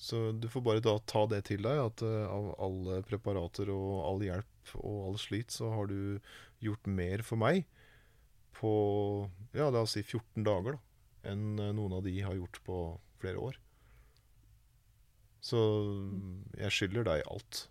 Så 0.00 0.32
du 0.32 0.48
får 0.48 0.64
bare 0.64 0.80
da 0.84 0.94
ta 1.04 1.26
det 1.28 1.42
til 1.50 1.66
deg, 1.66 1.76
at 1.90 2.02
øh, 2.06 2.22
av 2.24 2.46
alle 2.64 3.02
preparater 3.04 3.68
og 3.74 3.98
all 4.08 4.22
hjelp 4.24 4.72
og 4.80 4.96
all 5.10 5.18
slit, 5.20 5.52
så 5.52 5.68
har 5.74 5.90
du 5.90 6.16
gjort 6.64 6.88
mer 6.88 7.24
for 7.26 7.40
meg 7.40 7.66
på 8.56 8.72
ja, 9.56 9.68
la 9.68 9.84
oss 9.84 9.96
si 9.96 10.02
14 10.02 10.44
dager, 10.46 10.78
da, 10.78 11.32
enn 11.32 11.60
øh, 11.60 11.74
noen 11.76 11.98
av 11.98 12.06
de 12.08 12.14
har 12.24 12.38
gjort 12.38 12.62
på 12.64 12.78
flere 13.20 13.44
år. 13.50 13.60
Så 15.44 15.60
jeg 16.56 16.76
skylder 16.76 17.06
deg 17.08 17.28
alt, 17.28 17.66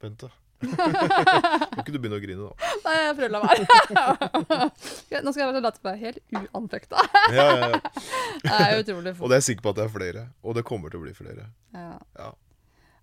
Bente. 0.00 0.32
Må 0.60 1.82
ikke 1.82 1.94
du 1.94 1.98
begynne 1.98 2.18
å 2.18 2.22
grine, 2.22 2.48
da. 2.50 2.70
Nei, 2.84 2.94
jeg 3.00 3.16
prøver 3.18 3.30
å 3.30 3.34
la 3.34 3.40
være. 3.46 5.22
Nå 5.24 5.32
skal 5.32 5.42
jeg 5.42 5.48
bare 5.50 5.62
late 5.64 5.82
være 5.84 6.00
helt 6.02 6.20
uanfekta. 6.40 7.04
Ja, 7.34 7.46
ja, 7.48 7.70
ja. 7.72 7.80
Det 8.44 8.52
er 8.58 8.82
utrolig 8.82 9.14
Og 9.18 9.26
det 9.30 9.36
er 9.36 9.40
jeg 9.40 9.48
sikker 9.50 9.64
på 9.66 9.72
at 9.74 9.80
det 9.80 9.84
er 9.86 9.92
flere. 9.94 10.22
Og 10.44 10.56
det 10.58 10.64
kommer 10.68 10.92
til 10.92 11.00
å 11.00 11.04
bli 11.06 11.14
flere. 11.16 11.48
Ja. 11.76 11.96
Ja. 12.18 12.30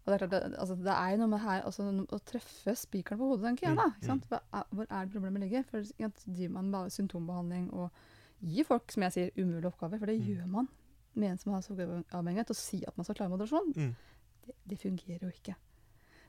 Og 0.08 0.12
det 0.13 0.15
er 0.15 0.22
klart, 0.24 0.32
det, 0.38 0.41
altså, 0.63 0.76
det 0.80 0.93
er 0.96 1.10
jo 1.12 1.17
noe 1.20 1.32
med 1.34 1.41
her 1.43 1.65
altså, 1.67 1.84
å 2.15 2.20
treffe 2.24 2.76
spikeren 2.80 3.20
på 3.20 3.28
hodet, 3.34 3.43
tenker 3.50 3.67
jeg. 3.67 3.76
da. 3.80 3.88
Ikke 3.98 4.08
sant? 4.08 4.30
Er, 4.32 4.63
hvor 4.72 4.86
er 4.88 5.02
det 5.10 5.12
problemet 5.17 5.43
ligger? 5.43 5.65
For 5.67 5.84
Driver 6.24 6.54
man 6.56 6.70
bare 6.72 6.93
symptombehandling 6.96 7.65
og 7.76 7.89
gir 8.48 8.67
folk 8.70 8.93
som 8.93 9.04
jeg 9.08 9.15
sier, 9.17 9.32
umulige 9.41 9.67
oppgaver, 9.74 10.00
for 10.00 10.08
det 10.08 10.20
Mm. 10.22 10.28
gjør 10.30 10.48
man 10.54 10.67
med 11.17 11.32
en 11.34 11.39
som 11.41 11.52
har 11.56 11.63
sukkeravhengighet, 11.65 12.52
å 12.54 12.56
si 12.56 12.84
at 12.88 12.96
man 12.96 13.04
skal 13.08 13.15
klare 13.17 13.32
moderasjon, 13.34 13.72
Mm. 13.76 13.96
det, 14.46 14.54
det 14.70 14.78
fungerer 14.80 15.24
jo 15.26 15.32
ikke. 15.34 15.56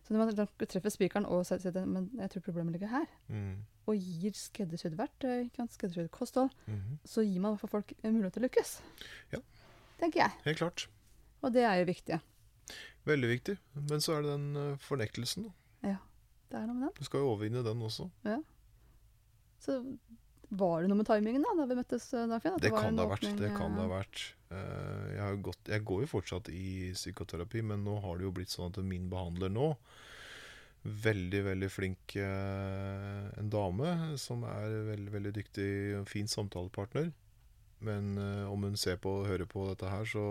Så 0.08 0.14
når 0.16 0.24
man 0.24 0.46
treffer 0.64 0.88
spikeren 0.94 1.26
og 1.28 1.42
sier 1.44 1.60
at 1.68 1.74
men 1.86 2.06
jeg 2.16 2.30
tror 2.32 2.40
problemet 2.46 2.72
ligger 2.72 2.88
her, 2.88 3.04
Mm. 3.28 3.58
og 3.86 3.96
gir 4.00 4.32
skreddersydd 4.32 4.96
verktøy, 4.96 5.50
skreddersydd 5.68 6.08
kosthold, 6.10 6.50
Mhm. 6.66 6.98
så 7.04 7.20
gir 7.22 7.40
man 7.40 7.58
fall 7.58 7.68
folk 7.68 7.92
en 8.02 8.14
mulighet 8.14 8.32
til 8.32 8.42
å 8.42 8.48
lykkes. 8.48 8.80
Ja. 9.32 9.38
Tenker 10.00 10.20
jeg. 10.22 10.30
Helt 10.44 10.58
klart. 10.58 10.86
Og 11.42 11.52
det 11.52 11.62
er 11.62 11.74
jo 11.80 11.84
viktig. 11.84 12.20
Veldig 13.04 13.28
viktig. 13.28 13.58
Men 13.74 14.00
så 14.00 14.16
er 14.16 14.22
det 14.22 14.30
den 14.32 14.56
eh, 14.56 14.76
fornektelsen. 14.76 15.44
Da. 15.44 15.98
Det 16.50 16.56
er 16.56 16.64
noe 16.66 16.74
med 16.74 16.88
den. 16.88 16.94
Du 16.98 17.04
skal 17.04 17.20
jo 17.20 17.28
overvinne 17.36 17.62
den 17.62 17.82
også. 17.82 18.08
Så 19.60 19.98
var 20.48 20.82
det 20.82 20.88
noe 20.88 20.96
med 21.02 21.06
timingen 21.08 21.44
da, 21.44 21.52
da 21.58 21.66
vi 21.68 21.76
møttes, 21.76 22.08
eh, 22.16 22.26
Dagfinn? 22.30 22.56
At 22.56 22.64
Det 22.64 22.72
kan 22.72 22.96
det 22.96 23.04
ha 23.04 23.12
vært. 23.12 23.30
Det 23.36 23.50
kan 23.56 23.74
det 23.76 23.84
eh, 23.84 23.88
ha 23.88 23.88
vært. 23.92 24.22
Eh, 24.48 25.06
Jeg, 25.12 25.22
har 25.22 25.40
gått, 25.44 25.62
jeg 25.68 25.84
går 25.84 26.04
jo 26.04 26.10
fortsatt 26.16 26.48
i 26.48 26.92
psykoterapi, 26.96 27.62
men 27.62 27.84
nå 27.84 27.98
har 28.04 28.16
det 28.18 28.24
jo 28.24 28.32
blitt 28.32 28.54
sånn 28.54 28.72
at 28.72 28.80
min 28.84 29.10
behandler 29.12 29.52
nå 29.52 29.74
Veldig, 30.88 31.40
veldig 31.42 31.68
flink 31.68 32.14
eh, 32.16 33.24
en 33.36 33.48
dame 33.50 34.16
som 34.16 34.44
er 34.46 34.76
veldig, 34.86 35.10
veldig 35.12 35.32
dyktig 35.36 35.70
og 35.98 36.06
fin 36.08 36.30
samtalepartner. 36.30 37.10
Men 37.84 38.14
eh, 38.16 38.44
om 38.48 38.62
hun 38.62 38.78
ser 38.78 38.96
på 39.02 39.10
og 39.20 39.26
hører 39.28 39.44
på 39.50 39.66
dette 39.68 39.90
her, 39.90 40.06
så 40.08 40.22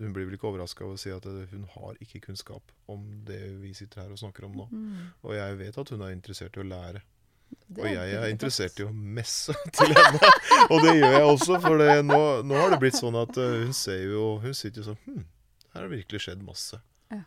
Hun 0.00 0.12
blir 0.16 0.24
vel 0.24 0.34
ikke 0.34 0.48
overraska 0.48 0.84
over 0.84 0.96
å 0.96 1.00
si 1.00 1.10
at 1.12 1.26
eh, 1.30 1.46
hun 1.52 1.64
har 1.76 1.96
ikke 2.00 2.22
kunnskap 2.26 2.72
om 2.88 3.06
det 3.24 3.40
vi 3.60 3.72
sitter 3.76 4.02
her 4.02 4.12
og 4.12 4.18
snakker 4.18 4.44
om 4.48 4.54
nå. 4.56 4.66
Mm. 4.72 5.08
Og 5.22 5.34
jeg 5.36 5.58
vet 5.60 5.78
at 5.78 5.90
hun 5.94 6.02
er 6.02 6.14
interessert 6.14 6.56
i 6.56 6.62
å 6.62 6.66
lære. 6.66 7.02
Og 7.78 7.86
jeg 7.86 8.14
er 8.18 8.32
interessert 8.32 8.80
i 8.82 8.86
å 8.86 8.90
messe 8.90 9.54
til 9.78 9.92
henne. 9.94 10.30
Og 10.68 10.82
det 10.82 10.94
gjør 10.96 11.14
jeg 11.14 11.26
også, 11.28 11.58
for 11.62 11.82
det, 11.82 11.92
nå, 12.06 12.20
nå 12.46 12.58
har 12.58 12.72
det 12.72 12.80
blitt 12.82 12.98
sånn 12.98 13.18
at 13.20 13.38
eh, 13.38 13.58
hun 13.64 13.76
ser 13.76 14.02
jo 14.08 14.24
Hun 14.42 14.56
sitter 14.56 14.82
jo 14.82 14.88
sånn 14.90 15.02
Hm, 15.04 15.26
her 15.70 15.78
har 15.78 15.86
det 15.86 16.00
virkelig 16.00 16.24
skjedd 16.24 16.42
masse. 16.42 16.80
Ja. 17.14 17.20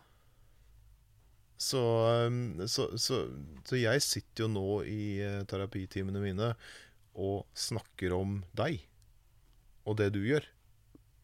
Så, 1.56 1.80
um, 2.28 2.66
så, 2.68 2.90
så, 3.00 3.22
så 3.64 3.78
jeg 3.80 4.04
sitter 4.04 4.44
jo 4.44 4.50
nå 4.52 4.66
i 4.90 5.04
eh, 5.24 5.40
terapitimene 5.48 6.20
mine 6.20 6.52
og 7.14 7.46
snakker 7.56 8.12
om 8.16 8.42
deg 8.58 8.82
og 9.88 9.96
det 10.00 10.10
du 10.12 10.20
gjør. 10.26 10.44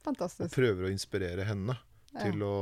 Og 0.09 0.53
prøver 0.55 0.87
å 0.87 0.93
inspirere 0.93 1.45
henne 1.45 1.77
til 2.15 2.43
å, 2.43 2.55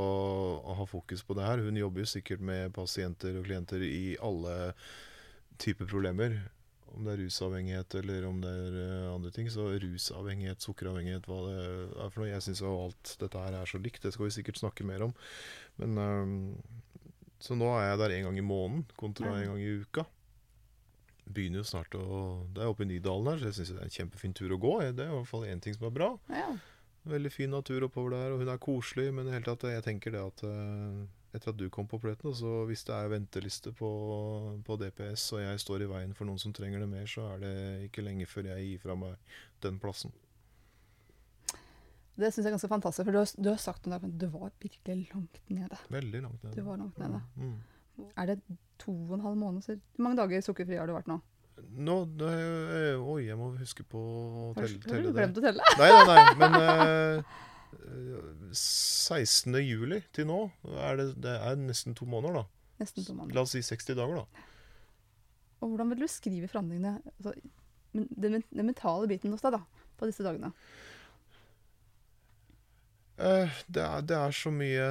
å 0.59 0.75
ha 0.77 0.87
fokus 0.89 1.23
på 1.25 1.37
det 1.37 1.45
her. 1.45 1.63
Hun 1.63 1.77
jobber 1.79 2.03
jo 2.03 2.09
sikkert 2.11 2.43
med 2.45 2.73
pasienter 2.75 3.37
og 3.39 3.47
klienter 3.47 3.85
i 3.85 4.17
alle 4.21 4.73
typer 5.59 5.89
problemer. 5.89 6.39
Om 6.89 7.05
det 7.05 7.13
er 7.13 7.21
rusavhengighet 7.21 7.95
eller 7.99 8.25
om 8.25 8.39
det 8.41 8.49
er 8.49 8.77
eh, 8.81 9.07
andre 9.13 9.31
ting. 9.35 9.49
Så 9.53 9.67
rusavhengighet, 9.83 10.63
sukkeravhengighet, 10.65 11.27
hva 11.29 11.39
det 11.45 11.57
er 11.59 12.13
for 12.13 12.23
noe. 12.23 12.31
Jeg 12.31 12.45
syns 12.47 12.63
alt 12.65 13.15
dette 13.21 13.43
her 13.43 13.57
er 13.59 13.69
så 13.69 13.81
likt. 13.81 14.01
Det 14.05 14.13
skal 14.15 14.27
vi 14.27 14.35
sikkert 14.39 14.61
snakke 14.61 14.87
mer 14.87 15.05
om. 15.09 15.13
Men 15.81 15.99
ehm, 16.03 16.39
Så 17.39 17.55
nå 17.55 17.69
er 17.77 17.91
jeg 17.91 17.99
der 18.01 18.15
en 18.17 18.25
gang 18.29 18.39
i 18.41 18.43
måneden 18.43 18.81
kontra 18.99 19.29
én 19.31 19.43
en 19.45 19.53
gang 19.53 19.61
i 19.63 19.75
uka. 19.83 20.03
Begynner 21.29 21.61
jo 21.61 21.69
snart 21.69 21.93
å 21.95 22.07
Det 22.55 22.63
er 22.63 22.71
oppe 22.71 22.83
i 22.83 22.89
Nydalen 22.89 23.29
her, 23.31 23.39
så 23.39 23.51
jeg 23.51 23.59
syns 23.59 23.71
det 23.75 23.79
er 23.83 23.87
en 23.91 23.97
kjempefin 23.99 24.33
tur 24.35 24.55
å 24.55 24.59
gå. 24.59 24.73
Det 24.89 25.05
er 25.05 25.13
i 25.13 25.15
hvert 25.15 25.29
fall 25.29 25.45
én 25.47 25.61
ting 25.63 25.77
som 25.77 25.87
er 25.87 25.95
bra. 25.95 26.09
Ja. 26.33 26.49
Veldig 27.09 27.31
fin 27.31 27.53
natur 27.53 27.85
oppover 27.87 28.17
der, 28.17 28.33
og 28.33 28.41
hun 28.41 28.51
er 28.51 28.59
koselig. 28.59 29.07
Men 29.13 29.29
i 29.29 29.37
hele 29.37 29.45
tatt, 29.45 29.63
jeg 29.69 29.85
tenker 29.85 30.17
det 30.17 30.25
at 30.25 30.43
eh, 30.49 31.05
etter 31.29 31.51
at 31.51 31.59
du 31.59 31.67
kom 31.69 31.87
på 31.89 31.99
pletten, 32.01 32.33
så 32.33 32.63
hvis 32.69 32.81
det 32.87 32.95
er 32.95 33.11
venteliste 33.11 33.73
på, 33.77 33.89
på 34.65 34.77
DPS, 34.81 35.27
og 35.35 35.43
jeg 35.43 35.61
står 35.61 35.85
i 35.85 35.89
veien 35.91 36.15
for 36.17 36.29
noen 36.29 36.41
som 36.41 36.55
trenger 36.55 36.81
det 36.81 36.89
mer, 36.89 37.05
så 37.09 37.27
er 37.35 37.43
det 37.43 37.53
ikke 37.89 38.05
lenge 38.05 38.25
før 38.29 38.49
jeg 38.49 38.65
gir 38.65 38.81
fra 38.81 38.97
meg 38.97 39.37
den 39.65 39.77
plassen. 39.81 40.13
Det 42.19 42.33
syns 42.33 42.43
jeg 42.43 42.49
er 42.49 42.55
ganske 42.57 42.71
fantastisk, 42.71 43.05
for 43.07 43.15
du 43.15 43.21
har, 43.21 43.33
du 43.37 43.49
har 43.51 43.59
sagt 43.63 43.85
noe 43.85 43.95
der, 43.95 44.03
men 44.03 44.15
du 44.19 44.25
var 44.33 44.51
virkelig 44.59 45.09
langt 45.13 45.41
nede. 45.47 45.77
Veldig 45.93 46.23
langt 46.25 46.41
nede. 46.43 46.55
Du 46.57 46.65
var 46.65 46.81
langt 46.81 46.97
nede. 46.99 47.21
Mm. 47.35 47.53
mm. 47.99 48.09
Er 48.15 48.31
det 48.31 48.39
to 48.79 48.91
og 48.91 49.13
en 49.15 49.23
halv 49.23 49.37
måned 49.39 49.63
siden? 49.63 49.83
Hvor 49.95 50.07
mange 50.07 50.19
dager 50.19 50.43
sukkerfri 50.43 50.79
har 50.79 50.89
du 50.89 50.95
vært 50.97 51.07
nå? 51.11 51.19
Nå 51.79 51.95
det, 52.19 52.31
er- 52.31 52.99
Oi, 52.99 53.21
jeg 53.27 53.37
må 53.37 53.51
huske 53.59 53.83
på 53.87 53.99
å 53.99 54.49
telle 54.57 54.79
har 54.83 55.03
du 55.03 55.11
glemt 55.15 55.39
å 55.39 55.43
telle? 55.43 55.71
Nei, 55.79 55.89
nei, 55.91 56.03
nei, 56.09 56.35
men 56.39 56.57
eh, 56.63 56.73
eh, 56.89 57.39
16. 58.51 59.55
juli 59.63 60.01
til 60.15 60.27
nå 60.29 60.39
er 60.79 60.99
det, 60.99 61.07
det 61.23 61.35
er 61.37 61.59
nesten 61.59 61.95
to 61.97 62.07
måneder, 62.09 62.41
da. 62.41 62.75
Nesten 62.81 63.05
to 63.05 63.15
måneder. 63.15 63.37
La 63.37 63.45
oss 63.45 63.55
si 63.55 63.63
60 63.65 63.97
dager, 63.99 64.21
da. 64.21 64.45
Og 65.59 65.73
hvordan 65.73 65.91
vil 65.91 65.99
du 65.99 66.05
beskrive 66.05 66.47
forandringene, 66.47 67.01
altså, 67.17 67.33
den, 67.93 68.43
den 68.47 68.69
mentale 68.69 69.09
biten 69.11 69.33
hos 69.35 69.43
deg, 69.43 69.57
da, 69.57 69.89
på 69.99 70.07
disse 70.09 70.23
dagene? 70.23 70.53
Eh, 73.19 73.57
det, 73.67 73.83
er, 73.83 74.05
det 74.07 74.15
er 74.15 74.35
så 74.35 74.51
mye 74.53 74.85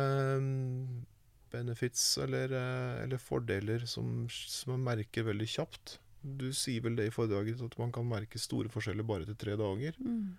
mm, 0.45 1.07
benefits 1.55 2.03
eller, 2.20 2.53
eh, 2.53 3.05
eller 3.07 3.22
fordeler 3.22 3.87
som, 3.89 4.26
som 4.29 4.74
man 4.74 4.85
merker 4.91 5.24
veldig 5.31 5.49
kjapt. 5.49 5.97
Du 6.20 6.51
sier 6.53 6.85
vel 6.85 6.99
det 6.99 7.09
i 7.09 7.14
foredraget 7.14 7.62
at 7.64 7.79
man 7.81 7.95
kan 7.95 8.09
merke 8.09 8.41
store 8.43 8.68
forskjeller 8.72 9.07
bare 9.07 9.24
etter 9.24 9.39
tre 9.39 9.57
dager. 9.57 9.97
Um, 10.05 10.37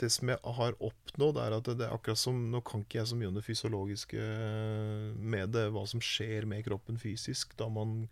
det 0.00 0.10
som 0.12 0.30
jeg 0.32 0.54
har 0.58 0.76
oppnådd, 0.82 1.38
er 1.40 1.56
at 1.56 1.68
det, 1.70 1.86
er 1.86 1.94
akkurat 1.94 2.20
som 2.20 2.38
Nå 2.52 2.60
kan 2.66 2.84
ikke 2.84 3.00
jeg 3.00 3.10
så 3.10 3.18
mye 3.18 3.30
om 3.30 3.38
det 3.38 3.46
fysiologiske 3.46 4.20
eh, 4.20 5.10
med 5.16 5.54
det, 5.54 5.68
hva 5.74 5.84
som 5.88 6.02
skjer 6.02 6.48
med 6.50 6.64
kroppen 6.66 6.98
fysisk 7.00 7.54
da 7.60 7.70
man 7.72 8.04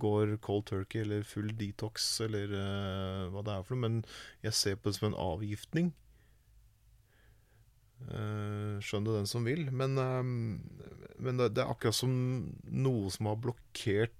går 0.00 0.36
cold 0.42 0.66
turkey 0.66 1.04
eller 1.04 1.22
full 1.26 1.52
detox 1.54 2.16
eller 2.24 2.50
uh, 2.50 3.28
hva 3.30 3.44
det 3.46 3.52
er 3.54 3.66
for 3.66 3.76
noe, 3.76 3.84
men 3.84 4.00
jeg 4.42 4.56
ser 4.58 4.74
på 4.74 4.90
det 4.90 4.98
som 4.98 5.06
en 5.12 5.20
avgiftning. 5.22 5.92
Uh, 8.08 8.82
skjønn 8.82 9.06
det 9.06 9.14
den 9.14 9.30
som 9.30 9.46
vil. 9.46 9.68
Men, 9.70 9.94
uh, 9.94 10.26
men 11.22 11.38
det, 11.38 11.52
det 11.54 11.62
er 11.62 11.70
akkurat 11.70 11.94
som 11.94 12.10
noe 12.66 13.14
som 13.14 13.30
har 13.30 13.38
blokkert 13.46 14.18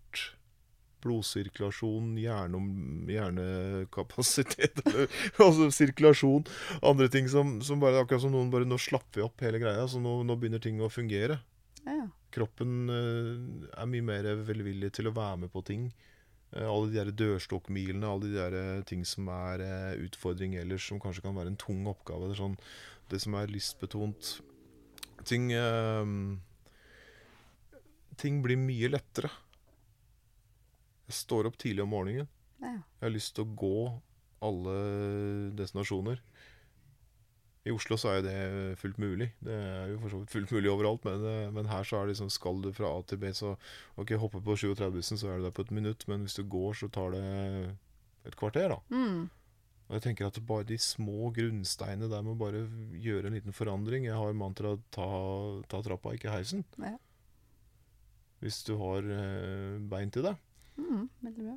blodsirkulasjon, 1.05 2.15
hjernom, 2.19 2.69
hjernekapasitet 3.11 4.81
Altså 5.45 5.71
sirkulasjon, 5.75 6.49
andre 6.83 7.11
ting 7.13 7.29
som, 7.31 7.59
som 7.65 7.83
bare 7.83 8.03
Akkurat 8.03 8.25
som 8.25 8.35
noen 8.35 8.53
bare 8.53 8.69
Nå 8.69 8.81
slapper 8.81 9.21
vi 9.21 9.27
opp 9.27 9.45
hele 9.45 9.61
greia, 9.63 9.85
så 9.91 10.01
nå, 10.03 10.23
nå 10.27 10.39
begynner 10.41 10.63
ting 10.65 10.81
å 10.83 10.91
fungere. 10.93 11.39
Ja. 11.85 12.07
Kroppen 12.35 12.89
uh, 12.91 13.77
er 13.77 13.91
mye 13.91 14.05
mer 14.05 14.29
velvillig 14.47 14.91
til 14.97 15.11
å 15.11 15.15
være 15.15 15.45
med 15.45 15.53
på 15.53 15.63
ting. 15.67 15.87
Uh, 16.55 16.67
alle 16.67 16.89
de 16.91 16.99
der 16.99 17.13
dørstokkmilene, 17.15 18.09
alle 18.09 18.31
de 18.31 18.35
der 18.39 18.57
eh, 18.59 18.87
ting 18.89 19.05
som 19.07 19.29
er 19.33 19.63
uh, 19.63 19.93
utfordring 20.03 20.57
ellers, 20.59 20.89
som 20.89 21.03
kanskje 21.03 21.27
kan 21.27 21.37
være 21.37 21.53
en 21.53 21.61
tung 21.61 21.85
oppgave. 21.91 22.33
Det, 22.33 22.39
sånn, 22.41 22.57
det 23.13 23.23
som 23.25 23.39
er 23.39 23.53
lystbetont 23.53 24.37
Ting 25.25 25.49
Ting 28.21 28.43
blir 28.45 28.59
mye 28.61 28.91
lettere. 28.93 29.31
Jeg 31.09 31.19
står 31.21 31.51
opp 31.51 31.59
tidlig 31.61 31.85
om 31.85 31.93
morgenen. 31.93 32.31
Ja. 32.63 32.79
Jeg 32.79 33.07
har 33.07 33.13
lyst 33.15 33.35
til 33.37 33.45
å 33.45 33.55
gå 33.59 33.79
alle 34.45 34.77
destinasjoner. 35.57 36.21
I 37.65 37.73
Oslo 37.73 37.97
så 37.97 38.11
er 38.11 38.19
jo 38.19 38.25
det 38.27 38.41
fullt 38.81 38.99
mulig. 39.01 39.31
Det 39.41 39.55
er 39.57 39.93
jo 39.95 40.01
for 40.03 40.13
så 40.13 40.19
vidt 40.21 40.33
fullt 40.35 40.51
mulig 40.53 40.69
overalt, 40.69 41.07
men, 41.07 41.23
eh, 41.31 41.53
men 41.55 41.71
her 41.71 41.87
så 41.89 41.97
er 41.97 42.05
det 42.05 42.13
liksom 42.13 42.33
Skal 42.33 42.61
du 42.61 42.69
fra 42.77 42.91
A 42.93 43.01
til 43.09 43.21
B, 43.23 43.31
så 43.33 43.55
Ok, 43.97 44.13
hoppe 44.21 44.43
på 44.45 44.57
37-bussen, 44.57 45.17
så 45.21 45.31
er 45.31 45.39
du 45.39 45.47
der 45.47 45.55
på 45.57 45.65
et 45.65 45.73
minutt, 45.73 46.05
men 46.09 46.27
hvis 46.27 46.37
du 46.37 46.45
går, 46.45 46.75
så 46.77 46.91
tar 46.93 47.17
det 47.17 47.25
et 48.29 48.37
kvarter, 48.37 48.69
da. 48.69 48.79
Mm. 48.93 49.31
Og 49.89 49.97
jeg 49.97 50.03
tenker 50.03 50.29
at 50.29 50.41
bare 50.49 50.65
de 50.69 50.77
små 50.81 51.31
grunnsteinene 51.37 52.09
der 52.09 52.23
må 52.25 52.37
bare 52.41 52.65
gjøre 53.01 53.29
en 53.29 53.37
liten 53.37 53.53
forandring. 53.53 54.07
Jeg 54.09 54.17
har 54.17 54.37
mantraet 54.37 54.85
ta, 54.93 55.09
ta 55.69 55.81
trappa, 55.85 56.15
ikke 56.17 56.33
heisen. 56.33 56.65
Ja. 56.81 56.97
Hvis 58.41 58.63
du 58.65 58.77
har 58.81 59.05
eh, 59.09 59.81
bein 59.89 60.13
til 60.13 60.25
det. 60.29 60.37
Mm. 60.81 61.07
Veldig 61.25 61.47
bra. 61.47 61.57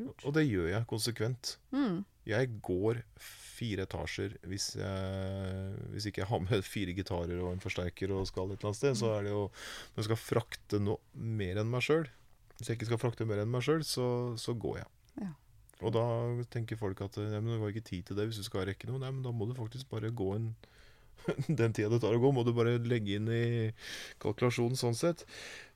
Lurt. 0.00 0.24
Og 0.26 0.34
det 0.34 0.42
gjør 0.48 0.68
jeg 0.72 0.88
konsekvent. 0.90 1.54
Mm. 1.74 2.02
Jeg 2.26 2.50
går 2.64 3.02
fire 3.20 3.84
etasjer 3.84 4.32
hvis 4.48 4.70
jeg 4.78 5.90
Hvis 5.92 6.08
ikke 6.08 6.22
jeg 6.22 6.30
har 6.30 6.40
med 6.42 6.64
fire 6.66 6.94
gitarer 6.96 7.36
og 7.36 7.52
en 7.52 7.62
forsterker 7.62 8.14
og 8.16 8.26
skal 8.30 8.50
et 8.50 8.56
eller 8.58 8.72
annet 8.72 8.80
sted, 8.80 8.98
så 8.98 9.12
er 9.14 9.26
det 9.26 9.34
jo 9.34 9.44
Når 9.52 10.00
jeg 10.00 10.08
skal 10.08 10.20
frakte 10.22 10.80
noe 10.82 10.98
mer 11.14 11.60
enn 11.60 11.70
meg 11.70 11.84
sjøl 11.86 12.08
Hvis 12.56 12.70
jeg 12.70 12.78
ikke 12.78 12.90
skal 12.90 13.02
frakte 13.04 13.28
mer 13.28 13.44
enn 13.44 13.52
meg 13.52 13.62
sjøl, 13.66 13.84
så, 13.86 14.06
så 14.40 14.56
går 14.58 14.80
jeg. 14.80 14.90
Ja. 15.22 15.30
Og 15.84 15.94
da 15.94 16.04
tenker 16.54 16.80
folk 16.80 17.04
at 17.04 17.20
Nei, 17.20 17.38
men 17.38 17.54
det 17.54 17.60
var 17.62 17.74
ikke 17.74 17.90
tid 17.92 18.08
til 18.08 18.18
det 18.18 18.28
hvis 18.30 18.40
du 18.40 18.46
skal 18.46 18.66
rekke 18.66 18.88
noe. 18.90 19.02
Nei, 19.02 19.12
men 19.12 19.22
da 19.26 19.34
må 19.34 19.46
du 19.50 19.54
faktisk 19.58 19.90
bare 19.92 20.14
gå 20.14 20.32
en 20.38 20.54
Den 21.60 21.74
tida 21.76 21.92
det 21.92 22.00
tar 22.02 22.16
å 22.16 22.20
gå, 22.20 22.30
må 22.34 22.42
du 22.46 22.52
bare 22.56 22.76
legge 22.82 23.18
inn 23.18 23.30
i 23.30 23.44
kalkulasjonen 24.22 24.78
sånn 24.78 24.96
sett. 24.98 25.22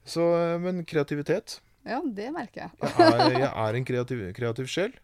Så, 0.08 0.24
men 0.62 0.82
kreativitet 0.88 1.58
Ja, 1.86 2.00
det 2.02 2.30
merker 2.34 2.66
jeg. 2.66 2.70
jeg 2.82 3.12
er, 3.14 3.34
jeg 3.38 3.50
er 3.50 3.78
en 3.78 3.86
kreativ, 3.88 4.22
kreativ 4.36 4.70
sjel. 4.70 4.96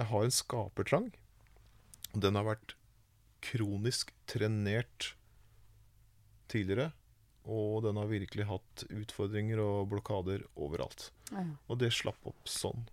Jeg 0.00 0.08
har 0.10 0.24
en 0.26 0.34
skapertrang. 0.34 1.10
Den 2.12 2.36
har 2.38 2.48
vært 2.48 2.74
kronisk 3.44 4.12
trenert 4.30 5.12
tidligere. 6.52 6.90
Og 7.42 7.82
den 7.86 7.98
har 7.98 8.10
virkelig 8.10 8.46
hatt 8.46 8.84
utfordringer 8.86 9.60
og 9.62 9.88
blokader 9.90 10.44
overalt. 10.54 11.10
Ja. 11.32 11.46
Og 11.66 11.80
det 11.82 11.90
slapp 11.94 12.20
opp 12.28 12.50
sånn. 12.50 12.84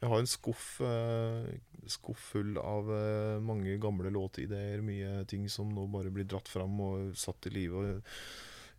Jeg 0.00 0.08
har 0.08 0.20
en 0.22 0.28
skuff, 0.28 0.66
eh, 0.80 1.48
skuff 1.92 2.20
full 2.32 2.56
av 2.60 2.88
eh, 2.92 3.40
mange 3.44 3.74
gamle 3.80 4.12
låtideer, 4.12 4.80
mye 4.84 5.26
ting 5.28 5.44
som 5.52 5.68
nå 5.76 5.84
bare 5.92 6.12
blir 6.12 6.28
dratt 6.28 6.48
fram 6.48 6.78
og 6.80 7.10
satt 7.20 7.50
i 7.50 7.52
live. 7.52 7.82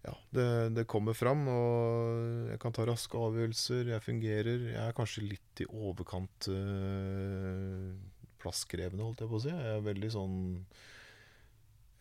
Ja, 0.02 0.16
det, 0.34 0.46
det 0.74 0.88
kommer 0.90 1.14
fram, 1.14 1.44
og 1.52 2.50
jeg 2.50 2.62
kan 2.62 2.74
ta 2.74 2.88
raske 2.90 3.20
avgjørelser. 3.20 3.92
Jeg 3.94 4.06
fungerer. 4.06 4.64
Jeg 4.72 4.86
er 4.88 4.96
kanskje 4.98 5.28
litt 5.28 5.62
i 5.62 5.68
overkant 5.70 6.50
øh, 6.50 7.92
plasskrevende, 8.42 9.06
holdt 9.06 9.22
jeg 9.22 9.30
på 9.30 9.38
å 9.38 9.44
si. 9.44 9.54
Jeg 9.54 9.76
er 9.76 9.86
veldig 9.86 10.12
sånn 10.16 10.40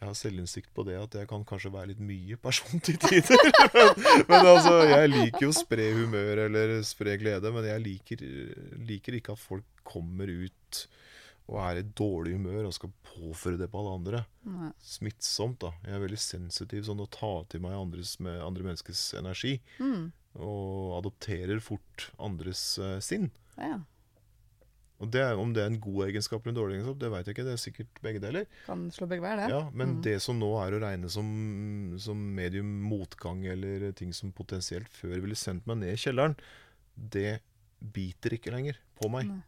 jeg 0.01 0.09
har 0.09 0.17
selvinnsikt 0.17 0.71
på 0.73 0.85
det 0.89 0.95
at 0.97 1.15
jeg 1.19 1.29
kan 1.29 1.43
kanskje 1.45 1.75
være 1.75 1.91
litt 1.91 2.01
mye 2.01 2.39
person 2.41 2.81
til 2.81 2.97
tider. 3.03 3.51
men, 3.75 4.23
men 4.31 4.47
altså, 4.49 4.79
jeg 4.89 5.11
liker 5.13 5.45
jo 5.45 5.51
spre 5.53 5.91
humør 5.93 6.47
eller 6.47 6.73
spre 6.89 7.19
glede, 7.21 7.53
men 7.53 7.69
jeg 7.69 7.85
liker, 7.85 8.25
liker 8.89 9.19
ikke 9.19 9.37
at 9.37 9.43
folk 9.43 9.85
kommer 9.85 10.33
ut 10.33 10.81
og 11.51 11.59
er 11.65 11.81
i 11.81 11.87
dårlig 11.99 12.37
humør 12.39 12.69
og 12.69 12.75
skal 12.77 12.93
påføre 13.11 13.59
det 13.59 13.67
på 13.73 13.81
alle 13.81 13.95
andre. 13.99 14.23
Nei. 14.47 14.71
Smittsomt, 14.87 15.59
da. 15.65 15.73
Jeg 15.83 15.97
er 15.97 16.05
veldig 16.05 16.21
sensitiv 16.23 16.85
sånn 16.87 17.03
å 17.03 17.09
ta 17.11 17.33
til 17.51 17.65
meg 17.65 17.75
andres, 17.75 18.13
med 18.23 18.39
andre 18.45 18.69
menneskers 18.69 19.03
energi. 19.19 19.57
Mm. 19.83 20.13
Og 20.39 20.99
adopterer 21.01 21.59
fort 21.65 22.07
andres 22.23 22.63
uh, 22.79 23.01
sinn. 23.03 23.33
Ja. 23.59 23.81
Og 25.01 25.09
det, 25.11 25.25
Om 25.41 25.55
det 25.57 25.63
er 25.65 25.71
en 25.73 25.81
god 25.81 26.11
egenskap 26.11 26.45
eller 26.45 26.53
en 26.53 26.59
dårlig 26.61 26.75
egenskap, 26.77 26.99
det 27.01 27.11
veit 27.11 27.27
jeg 27.27 27.35
ikke. 27.35 27.45
Det 27.49 27.53
er 27.57 27.61
sikkert 27.65 28.01
begge 28.05 28.21
deler. 28.23 28.47
Kan 28.67 28.87
slå 28.93 29.09
begge 29.11 29.25
veier, 29.25 29.41
det. 29.41 29.51
Ja, 29.51 29.63
Men 29.73 29.97
Mm. 29.97 30.03
det 30.05 30.17
som 30.23 30.39
nå 30.39 30.51
er 30.61 30.77
å 30.77 30.81
regne 30.85 31.09
som, 31.11 31.97
som 31.99 32.19
medium 32.37 32.69
motgang, 32.85 33.43
eller 33.49 33.91
ting 33.97 34.13
som 34.13 34.31
potensielt 34.31 34.89
før 34.93 35.19
ville 35.25 35.35
sendt 35.35 35.67
meg 35.67 35.81
ned 35.81 35.95
i 35.97 36.03
kjelleren, 36.05 36.37
det 36.95 37.41
biter 37.81 38.37
ikke 38.37 38.53
lenger 38.53 38.77
på 39.01 39.09
meg. 39.11 39.27
Nei. 39.33 39.41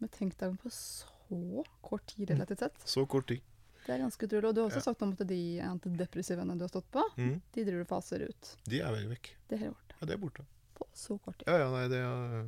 Men 0.00 0.08
tenk 0.14 0.36
deg 0.40 0.56
på 0.62 0.70
så 0.72 1.64
kort 1.84 2.06
tid 2.10 2.30
relativt 2.30 2.58
sett. 2.64 2.78
Så 2.88 3.04
kort 3.08 3.26
tid. 3.28 3.40
Det 3.86 3.94
er 3.94 4.02
ganske 4.02 4.26
utrolig. 4.26 4.48
Og 4.50 4.54
du 4.54 4.60
har 4.62 4.68
også 4.70 4.80
Ja. 4.80 4.86
sagt 4.90 5.02
om 5.02 5.12
at 5.12 5.26
de 5.26 5.60
antidepressivene 5.64 6.56
du 6.58 6.64
har 6.64 6.68
stått 6.72 6.90
på, 6.92 7.02
Mm. 7.16 7.40
de 7.52 7.64
driver 7.64 7.84
du 7.84 7.88
faser 7.88 8.22
ut. 8.28 8.56
De 8.64 8.80
er 8.80 8.90
veldig 8.92 9.10
vekk. 9.16 9.30
Det 9.48 9.60
er 9.62 9.70
borte. 9.70 9.94
Ja, 10.00 10.06
det 10.06 10.14
er 10.14 10.18
borte. 10.18 10.44
På 10.74 10.86
så 10.94 11.18
kort 11.20 11.38
tid. 11.38 11.48
Ja, 11.48 11.58
ja, 11.58 11.70
nei, 11.70 11.88
det 11.88 11.98
er, 12.00 12.44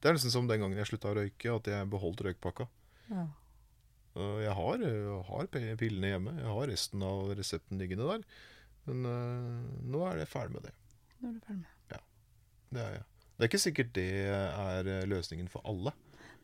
det 0.00 0.08
er 0.10 0.12
nesten 0.14 0.30
som 0.30 0.46
den 0.48 0.60
gangen 0.60 0.76
jeg 0.76 0.86
slutta 0.86 1.10
å 1.12 1.16
røyke, 1.16 1.54
at 1.56 1.64
jeg 1.64 1.90
beholdt 1.90 2.20
røykpakka. 2.26 2.68
Ja. 3.10 3.26
Jeg 4.14 4.52
har, 4.52 4.76
har 5.24 5.46
pillene 5.46 6.10
hjemme. 6.12 6.34
Jeg 6.36 6.44
har 6.44 6.66
resten 6.68 7.02
av 7.02 7.30
resepten 7.34 7.78
liggende 7.78 8.04
der. 8.10 8.24
Men 8.86 9.06
øh, 9.06 9.82
nå 9.88 10.02
er 10.12 10.18
jeg 10.18 10.28
ferdig 10.28 10.52
med 10.52 10.62
det. 10.64 10.72
Nå 11.22 11.28
er 11.28 11.32
du 11.32 11.40
ferdig 11.40 11.62
med. 11.62 12.00
Det 12.72 12.80
er 12.80 12.92
jeg. 12.92 13.04
Det 13.38 13.44
er 13.44 13.48
ikke 13.48 13.62
sikkert 13.62 13.92
det 13.94 14.06
er 14.28 14.84
øh, 14.84 15.08
løsningen 15.08 15.48
for 15.48 15.62
alle. 15.64 15.92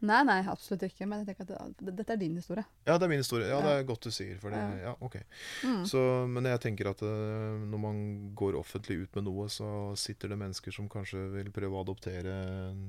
Nei, 0.00 0.20
nei, 0.22 0.36
absolutt 0.46 0.84
ikke. 0.86 1.06
Men 1.10 1.24
jeg 1.24 1.32
tenker 1.32 1.48
at 1.58 1.74
det, 1.80 1.94
dette 1.98 2.12
er 2.14 2.20
din 2.20 2.36
historie. 2.38 2.62
Ja, 2.86 2.94
det 2.98 3.06
er 3.08 3.10
min 3.10 3.22
historie. 3.22 3.48
Ja, 3.50 3.58
det 3.64 3.72
er 3.80 3.86
godt 3.88 4.06
du 4.06 4.10
sier. 4.14 4.38
For 4.38 4.54
det, 4.54 4.60
Ja. 4.84 4.92
ok. 5.02 5.16
Mm. 5.64 5.84
Så, 5.90 6.02
men 6.30 6.44
jeg 6.46 6.60
tenker 6.62 6.90
at 6.92 7.02
øh, 7.02 7.58
når 7.66 7.82
man 7.82 7.98
går 8.38 8.58
offentlig 8.60 9.00
ut 9.02 9.18
med 9.18 9.26
noe, 9.26 9.48
så 9.50 9.70
sitter 9.98 10.28
det 10.34 10.38
mennesker 10.38 10.74
som 10.74 10.88
kanskje 10.92 11.24
vil 11.34 11.50
prøve 11.50 11.74
å 11.74 11.82
adoptere 11.82 12.36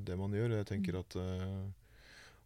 det 0.06 0.18
man 0.20 0.32
gjør. 0.38 0.58
Jeg 0.60 0.70
tenker 0.70 1.00
at, 1.02 1.16
øh, 1.18 1.66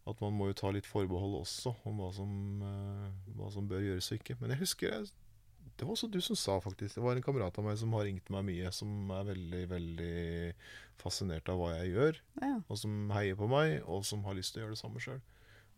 at 0.08 0.20
man 0.24 0.32
må 0.36 0.48
jo 0.48 0.56
ta 0.62 0.72
litt 0.72 0.88
forbehold 0.88 1.36
også 1.42 1.74
om 1.84 2.00
hva 2.00 2.08
som, 2.16 2.32
øh, 2.64 3.36
hva 3.36 3.52
som 3.52 3.68
bør 3.68 3.84
gjøres 3.84 4.10
og 4.12 4.18
ikke. 4.20 4.38
Men 4.40 4.50
jeg 4.56 4.62
husker 4.64 4.88
jeg, 4.92 5.12
Det 5.76 5.86
var 5.86 5.94
også 5.96 6.10
du 6.10 6.20
som 6.22 6.36
sa, 6.38 6.58
faktisk. 6.62 6.94
Det 6.94 7.02
var 7.02 7.16
en 7.16 7.22
kamerat 7.22 7.58
av 7.58 7.64
meg 7.66 7.78
som 7.80 7.92
har 7.96 8.04
ringt 8.06 8.28
meg 8.30 8.44
mye, 8.46 8.70
som 8.72 9.10
er 9.10 9.24
veldig, 9.32 9.62
veldig 9.72 10.54
fascinert 11.00 11.48
av 11.50 11.58
hva 11.58 11.72
jeg 11.80 11.94
gjør, 11.94 12.20
Ja. 12.42 12.60
og 12.68 12.78
som 12.78 13.10
heier 13.10 13.34
på 13.36 13.48
meg, 13.50 13.82
og 13.86 14.04
som 14.04 14.22
har 14.24 14.34
lyst 14.38 14.54
til 14.54 14.62
å 14.62 14.66
gjøre 14.66 14.76
det 14.76 14.82
samme 14.82 15.00
sjøl. 15.02 15.20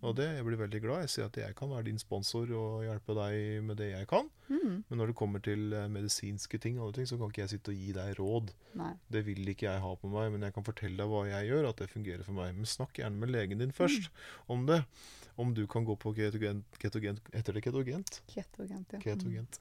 Og 0.04 0.16
det, 0.18 0.26
jeg 0.36 0.44
blir 0.44 0.58
veldig 0.60 0.80
glad. 0.84 1.04
Jeg 1.06 1.12
sier 1.12 1.28
at 1.30 1.38
jeg 1.40 1.56
kan 1.56 1.70
være 1.72 1.86
din 1.88 2.00
sponsor 2.00 2.50
og 2.52 2.84
hjelpe 2.84 3.16
deg 3.16 3.64
med 3.64 3.78
det 3.80 3.90
jeg 3.94 4.08
kan. 4.10 4.28
Mm. 4.50 4.84
Men 4.88 5.00
når 5.00 5.10
det 5.10 5.18
kommer 5.18 5.42
til 5.42 5.72
eh, 5.72 5.88
medisinske 5.90 6.60
ting, 6.62 6.78
og 6.78 6.88
andre 6.88 7.00
ting, 7.00 7.08
så 7.10 7.18
kan 7.18 7.32
ikke 7.32 7.44
jeg 7.44 7.54
sitte 7.56 7.72
og 7.72 7.80
gi 7.80 7.94
deg 7.96 8.12
råd. 8.20 8.52
Nei. 8.76 8.92
Det 9.12 9.24
vil 9.26 9.52
ikke 9.52 9.70
jeg 9.70 9.82
ha 9.82 9.92
på 9.96 10.12
meg, 10.12 10.30
men 10.34 10.44
jeg 10.46 10.56
kan 10.56 10.66
fortelle 10.66 11.00
deg 11.00 11.10
hva 11.10 11.24
jeg 11.30 11.50
gjør, 11.50 11.70
at 11.70 11.80
det 11.82 11.92
fungerer 11.92 12.26
for 12.28 12.36
meg. 12.36 12.52
Men 12.58 12.68
snakk 12.68 13.00
gjerne 13.00 13.22
med 13.22 13.32
legen 13.32 13.64
din 13.64 13.74
først 13.76 14.10
om 14.52 14.68
det. 14.68 14.82
Om 15.36 15.50
du 15.54 15.66
kan 15.68 15.84
gå 15.84 15.92
på 16.00 16.14
ketogent, 16.16 16.78
ketogent 16.80 17.26
Heter 17.34 17.52
det 17.52 17.60
ketogent? 17.66 18.20
Ketogent, 18.30 18.92
ja. 18.94 19.00
Ketogent. 19.02 19.58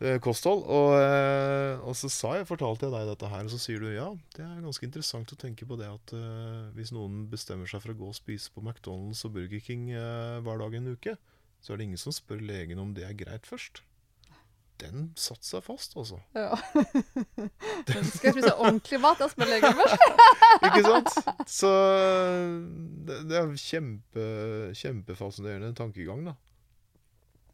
Mm. 0.00 0.18
kosthold. 0.24 0.64
Og, 0.66 0.94
eh, 0.98 1.84
og 1.86 1.94
så 1.94 2.10
sa 2.10 2.32
jeg, 2.40 2.48
fortalte 2.48 2.88
jeg 2.88 2.94
deg 2.94 3.12
dette 3.12 3.30
her, 3.30 3.46
og 3.46 3.52
så 3.54 3.60
sier 3.62 3.84
du 3.84 3.92
ja, 3.94 4.08
det 4.34 4.42
er 4.42 4.64
ganske 4.64 4.88
interessant 4.88 5.30
å 5.30 5.38
tenke 5.38 5.68
på 5.68 5.78
det 5.78 5.86
at 5.92 6.14
uh, 6.18 6.74
hvis 6.74 6.90
noen 6.94 7.22
bestemmer 7.30 7.70
seg 7.70 7.84
for 7.84 7.94
å 7.94 7.98
gå 8.00 8.10
og 8.10 8.18
spise 8.18 8.50
på 8.50 8.64
McDonald's 8.64 9.22
og 9.28 9.36
Burger 9.36 9.55
King 9.64 9.90
eh, 9.90 10.38
hver 10.44 10.62
dag 10.62 10.78
en 10.78 10.94
uke, 10.94 11.16
så 11.60 11.72
er 11.72 11.80
det 11.80 11.88
ingen 11.88 12.00
som 12.00 12.14
spør 12.14 12.42
legen 12.44 12.80
om 12.82 12.94
det 12.96 13.06
er 13.06 13.16
greit 13.18 13.48
først. 13.48 13.82
Den 14.76 15.06
satte 15.16 15.46
seg 15.48 15.62
fast, 15.64 15.94
altså. 15.96 16.18
Ja. 16.36 16.50
Den. 17.88 18.04
skal 18.12 18.28
jeg 18.28 18.34
spise 18.36 18.52
ordentlig 18.60 18.98
mat? 19.00 19.22
Da 19.22 19.28
spør 19.32 19.48
legen 19.48 19.76
først. 19.78 20.02
Ikke 20.68 20.82
sant? 20.84 21.14
Så 21.48 21.70
det, 23.08 23.22
det 23.30 23.38
er 23.40 23.54
kjempe, 23.60 24.26
kjempefascinerende 24.76 25.72
tankegang, 25.78 26.26
da. 26.28 26.36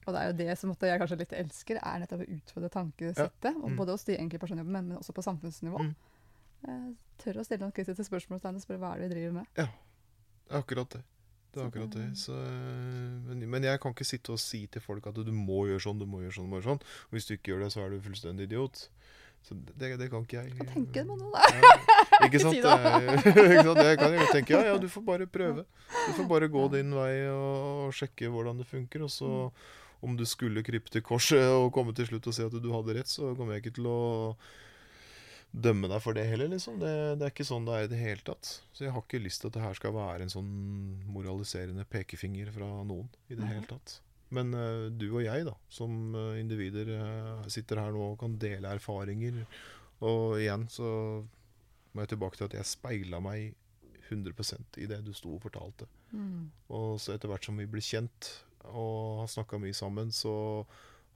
Og 0.02 0.10
det 0.16 0.18
er 0.18 0.30
jo 0.32 0.38
det 0.40 0.58
som 0.58 0.72
jeg 0.74 0.98
kanskje 0.98 1.20
litt 1.20 1.34
elsker, 1.38 1.78
er 1.78 2.02
nettopp 2.02 2.24
å 2.24 2.30
utfordre 2.34 2.72
tankesettet. 2.74 3.52
Ja. 3.52 3.54
Mm. 3.54 3.78
Både 3.78 3.94
hos 3.94 4.06
de 4.08 4.18
enkelte 4.18 4.42
personene 4.42 4.64
jeg 4.64 4.66
jobber 4.66 4.88
men 4.90 4.98
også 4.98 5.14
på 5.14 5.24
samfunnsnivå. 5.28 5.86
Mm. 5.86 5.92
Eh, 6.66 6.88
Tørre 7.22 7.42
å 7.42 7.46
stille 7.46 7.62
noen 7.62 7.74
kritiske 7.76 8.08
spørsmål 8.08 8.40
og 8.42 8.62
spørre 8.64 8.82
hva 8.82 8.96
er 8.96 9.02
det 9.02 9.06
vi 9.06 9.14
driver 9.14 9.36
med. 9.38 9.62
Er 9.62 10.58
akkurat 10.58 10.96
det. 10.96 11.04
Det 11.52 11.60
er 11.60 11.68
akkurat 11.68 11.92
det. 11.92 12.06
Så, 12.16 12.32
øh, 12.32 13.28
men, 13.28 13.44
men 13.54 13.64
jeg 13.68 13.80
kan 13.80 13.92
ikke 13.92 14.08
sitte 14.08 14.32
og 14.32 14.40
si 14.40 14.64
til 14.72 14.80
folk 14.80 15.06
at 15.10 15.18
du 15.20 15.32
må 15.36 15.66
gjøre 15.68 15.84
sånn, 15.84 16.00
du 16.00 16.08
må 16.08 16.22
gjøre 16.22 16.38
sånn, 16.38 16.48
du 16.48 16.52
må 16.54 16.60
gjøre 16.60 16.70
sånn. 16.70 16.84
Og 17.10 17.16
hvis 17.16 17.28
du 17.28 17.34
ikke 17.36 17.52
gjør 17.52 17.66
det, 17.66 17.72
så 17.74 17.82
er 17.84 17.92
du 17.92 18.04
fullstendig 18.06 18.48
idiot. 18.48 18.86
Så 19.42 19.56
det, 19.58 19.90
det 19.98 20.08
kan 20.08 20.22
ikke 20.22 20.38
jeg. 20.38 20.54
Hva 20.56 20.66
tenker 20.70 21.06
man 21.08 21.18
nå, 21.18 21.28
da? 21.34 21.44
Ja, 21.50 22.24
ikke 22.28 22.40
sant? 22.44 22.54
Si 22.54 22.62
ikke 22.62 23.66
sant? 23.66 23.82
Jeg 23.82 24.00
kan 24.00 24.16
jo 24.16 24.26
tenke 24.30 24.54
ja, 24.54 24.64
ja, 24.70 24.80
du 24.80 24.88
får 24.92 25.04
bare 25.06 25.26
prøve. 25.26 25.66
Du 25.92 26.10
får 26.20 26.28
bare 26.30 26.48
gå 26.52 26.66
din 26.76 26.94
vei 26.94 27.12
og, 27.28 27.86
og 27.88 27.96
sjekke 27.98 28.30
hvordan 28.32 28.62
det 28.62 28.68
funker. 28.70 29.04
Og 29.04 29.12
så 29.12 29.32
om 30.02 30.16
du 30.18 30.24
skulle 30.26 30.64
krype 30.66 30.90
til 30.90 31.04
korset 31.06 31.42
og 31.52 31.72
komme 31.74 31.94
til 31.94 32.08
slutt 32.08 32.26
og 32.30 32.36
si 32.36 32.46
at 32.46 32.54
du 32.54 32.70
hadde 32.74 32.96
rett, 32.96 33.10
så 33.10 33.34
kommer 33.38 33.58
jeg 33.58 33.66
ikke 33.66 33.76
til 33.80 33.90
å 33.90 33.98
dømme 35.52 35.88
deg 35.90 36.00
for 36.00 36.16
det 36.16 36.24
heller, 36.30 36.48
liksom. 36.48 36.78
Det, 36.80 36.92
det 37.20 37.26
er 37.26 37.34
ikke 37.34 37.46
sånn 37.46 37.66
det 37.68 37.74
er 37.76 37.86
i 37.86 37.90
det 37.92 38.00
hele 38.00 38.24
tatt. 38.24 38.54
Så 38.72 38.86
jeg 38.86 38.94
har 38.94 39.04
ikke 39.04 39.20
lyst 39.20 39.42
til 39.42 39.50
at 39.50 39.58
det 39.58 39.64
her 39.66 39.76
skal 39.76 39.94
være 39.96 40.24
en 40.24 40.32
sånn 40.32 40.48
moraliserende 41.12 41.84
pekefinger 41.92 42.48
fra 42.54 42.70
noen 42.88 43.10
i 43.28 43.36
det 43.36 43.44
Nei. 43.44 43.52
hele 43.58 43.68
tatt. 43.68 43.98
Men 44.32 44.54
uh, 44.56 44.88
du 44.88 45.10
og 45.10 45.20
jeg, 45.26 45.44
da, 45.44 45.52
som 45.68 46.14
eh, 46.16 46.38
individer, 46.40 46.88
uh, 46.96 47.48
sitter 47.52 47.82
her 47.82 47.92
nå 47.92 48.14
og 48.14 48.20
kan 48.22 48.38
dele 48.40 48.70
erfaringer. 48.78 49.42
Og 50.08 50.38
igjen 50.40 50.64
så 50.72 50.86
må 51.92 52.00
jeg 52.00 52.14
tilbake 52.14 52.40
til 52.40 52.48
at 52.48 52.56
jeg 52.56 52.70
speila 52.70 53.20
meg 53.20 53.52
100% 54.08 54.80
i 54.80 54.88
det 54.88 55.02
du 55.04 55.12
sto 55.16 55.34
og 55.36 55.44
fortalte. 55.44 55.88
Mm. 56.16 56.48
Og 56.72 56.96
så 57.00 57.12
etter 57.12 57.28
hvert 57.28 57.44
som 57.44 57.60
vi 57.60 57.68
blir 57.68 57.84
kjent 57.84 58.30
og 58.70 59.20
har 59.20 59.30
snakka 59.34 59.60
mye 59.60 59.76
sammen, 59.76 60.08
så 60.14 60.32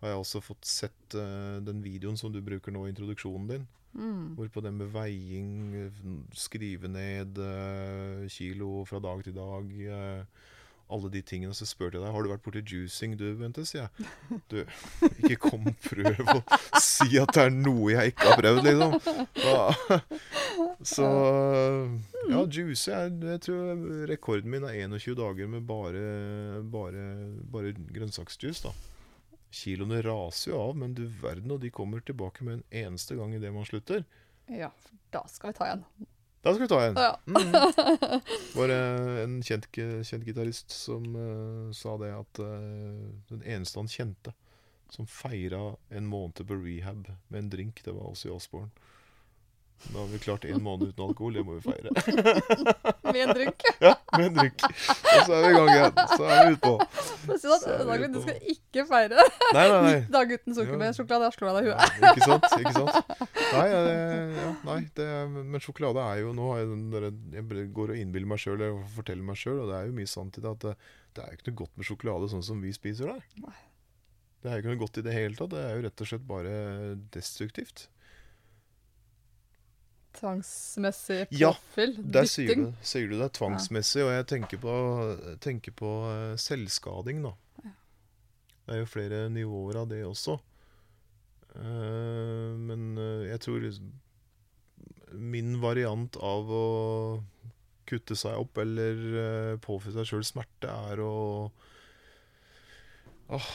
har 0.03 0.13
jeg 0.13 0.21
også 0.21 0.45
fått 0.45 0.69
sett 0.69 1.17
uh, 1.17 1.57
den 1.65 1.81
videoen 1.85 2.21
som 2.21 2.33
du 2.35 2.43
bruker 2.45 2.75
nå 2.75 2.85
i 2.85 2.93
introduksjonen 2.93 3.49
din. 3.55 3.67
Mm. 3.97 4.35
Hvorpå 4.37 4.61
det 4.61 4.75
med 4.77 4.91
veiing, 4.93 5.75
eh, 5.75 6.03
skrive 6.37 6.89
ned 6.89 7.39
eh, 7.41 8.29
kilo 8.29 8.85
fra 8.85 9.01
dag 9.01 9.23
til 9.25 9.35
dag 9.37 9.71
eh, 9.89 10.25
alle 10.93 11.11
de 11.11 11.23
tingene. 11.23 11.55
Så 11.57 11.67
spurte 11.67 11.97
jeg 11.97 12.05
deg 12.05 12.13
har 12.13 12.23
du 12.23 12.31
vært 12.31 12.45
borti 12.45 12.63
juicing, 12.63 13.17
du, 13.19 13.25
Bente, 13.41 13.65
sier 13.67 13.87
jeg. 13.87 14.41
Du, 14.53 14.59
ikke 15.25 15.39
kom 15.49 15.65
prøv 15.89 16.35
å 16.35 16.41
si 16.83 17.17
at 17.21 17.33
det 17.35 17.47
er 17.47 17.55
noe 17.55 17.95
jeg 17.95 18.13
ikke 18.13 18.29
har 18.29 18.43
prøvd, 18.43 18.69
liksom. 18.69 18.99
Da. 19.41 20.01
Så 20.87 21.07
ja, 22.31 22.43
juice 22.45 22.93
jeg, 22.93 23.17
jeg 23.33 23.43
tror 23.49 23.87
rekorden 24.11 24.53
min 24.53 24.69
er 24.69 24.85
21 24.85 25.17
dager 25.19 25.49
med 25.51 25.65
bare, 25.69 26.63
bare, 26.73 27.09
bare 27.53 27.73
grønnsaksjuice, 27.97 28.69
da. 28.69 28.96
Kiloene 29.57 30.03
raser 30.05 30.53
jo 30.53 30.61
av, 30.61 30.77
men 30.77 30.93
du 30.97 31.07
verden, 31.23 31.55
og 31.55 31.63
de 31.63 31.73
kommer 31.73 32.03
tilbake 32.05 32.45
med 32.45 32.59
en 32.59 32.67
eneste 32.85 33.17
gang 33.17 33.33
idet 33.37 33.55
man 33.55 33.65
slutter. 33.69 34.05
Ja, 34.53 34.69
for 34.83 34.99
da 35.15 35.23
skal 35.33 35.51
vi 35.51 35.59
ta 35.59 35.69
igjen. 35.71 35.85
Da 36.45 36.53
skal 36.55 36.63
vi 36.63 36.69
ta 36.71 36.81
igjen. 36.83 36.99
Ja. 37.01 37.13
Mm. 37.27 37.55
Var 38.59 38.75
en 38.77 39.39
kjent, 39.43 39.71
kjent 40.07 40.27
gitarist 40.29 40.75
som 40.75 41.09
uh, 41.17 41.71
sa 41.75 41.97
det 42.03 42.13
at 42.15 42.43
uh, 42.45 43.09
den 43.33 43.43
eneste 43.43 43.81
han 43.81 43.91
kjente 43.91 44.35
som 44.93 45.09
feira 45.11 45.77
en 45.89 46.07
måned 46.07 46.45
på 46.47 46.59
rehab 46.61 47.09
med 47.29 47.39
en 47.39 47.51
drink, 47.51 47.83
det 47.85 47.97
var 47.97 48.13
Ozzy 48.13 48.31
Osbourne. 48.31 48.71
Da 49.93 49.99
har 49.99 50.07
vi 50.07 50.19
klart 50.19 50.45
en 50.45 50.63
måned 50.63 50.89
uten 50.89 51.05
alkohol, 51.05 51.35
det 51.37 51.43
må 51.47 51.57
vi 51.59 51.63
feire. 51.69 51.93
Med 53.13 53.21
en 53.23 53.35
drink. 53.37 53.63
Ja, 53.87 53.93
med 54.17 54.27
en 54.27 54.35
drink. 54.35 54.63
Og 54.65 55.27
så 55.27 55.35
er 55.37 55.43
vi 55.45 55.51
i 55.51 55.57
gang 55.57 55.69
igjen. 55.71 55.99
Så 56.17 56.25
er 56.25 56.47
vi 56.49 56.55
utpå. 56.57 56.73
Dagen, 57.87 58.15
du 58.15 58.21
skal 58.23 58.39
ikke 58.55 58.85
feire 58.89 59.19
Nei, 59.19 59.65
nei, 59.69 59.81
nei. 59.85 59.99
dag 60.17 60.33
uten 60.33 60.57
sukker 60.57 60.81
med 60.81 60.97
sjokolade. 60.97 61.29
Jeg 61.29 61.37
slår 61.37 61.59
deg 61.59 61.69
i 61.69 61.71
huet. 61.71 62.01
Ja, 62.01 62.13
ikke 62.13 62.29
sant? 62.31 62.49
ikke 62.57 62.75
sant? 62.79 63.29
Nei, 63.53 63.67
ja, 63.71 64.49
nei 64.67 64.79
det, 64.97 65.09
men 65.37 65.63
sjokolade 65.63 66.03
er 66.03 66.23
jo 66.25 66.33
Nå 66.37 66.49
jeg 66.57 67.69
går 67.77 67.95
og 67.95 68.01
innbiller 68.01 68.33
meg 68.33 68.43
sjøl 68.43 68.65
og 68.71 68.83
forteller 68.97 69.27
meg 69.29 69.39
sjøl, 69.41 69.61
og 69.65 69.71
det 69.71 69.79
er 69.79 69.91
jo 69.91 69.97
mye 70.01 70.11
sant 70.11 70.41
i 70.41 70.45
det, 70.45 70.55
at 70.57 70.67
det, 70.67 70.75
det 71.17 71.25
er 71.25 71.31
jo 71.31 71.39
ikke 71.39 71.51
noe 71.51 71.61
godt 71.63 71.77
med 71.77 71.91
sjokolade 71.91 72.31
sånn 72.33 72.47
som 72.49 72.65
vi 72.65 72.73
spiser 72.75 73.13
der. 73.13 73.23
Nei. 73.45 73.59
Det 74.43 74.51
er 74.51 74.59
jo 74.59 74.65
ikke 74.65 74.73
noe 74.75 74.83
godt 74.85 75.01
i 75.01 75.05
det 75.07 75.15
hele 75.17 75.39
tatt. 75.39 75.53
Det 75.53 75.63
er 75.63 75.77
jo 75.77 75.85
rett 75.87 76.03
og 76.05 76.11
slett 76.11 76.27
bare 76.27 76.57
destruktivt. 77.15 77.87
Tvangsmessig 80.17 81.27
Ja, 81.37 81.53
påfyll. 81.53 81.97
Der 82.13 82.29
sier 82.31 82.57
du, 82.57 82.67
sier 82.87 83.11
du 83.11 83.19
det 83.21 83.31
tvangsmessig, 83.37 84.03
og 84.07 84.13
jeg 84.15 84.27
tenker 84.33 84.61
på, 84.63 84.75
tenker 85.45 85.75
på 85.77 85.93
eh, 86.11 86.35
selvskading, 86.41 87.23
da. 87.27 87.35
Ja. 87.65 87.73
Det 88.67 88.75
er 88.77 88.83
jo 88.83 88.89
flere 88.91 89.21
nivåer 89.33 89.83
av 89.83 89.91
det 89.93 90.03
også. 90.09 90.39
Eh, 91.57 92.51
men 92.69 92.89
eh, 92.99 93.29
jeg 93.33 93.45
tror 93.47 93.63
liksom 93.65 93.95
min 95.17 95.55
variant 95.63 96.17
av 96.19 96.49
å 96.51 96.65
kutte 97.87 98.17
seg 98.19 98.41
opp 98.43 98.59
eller 98.59 99.57
påføre 99.63 99.95
seg 100.01 100.09
sjøl 100.11 100.25
smerte, 100.27 100.67
er 100.91 101.01
å 101.05 101.13
Åh, 103.27 103.47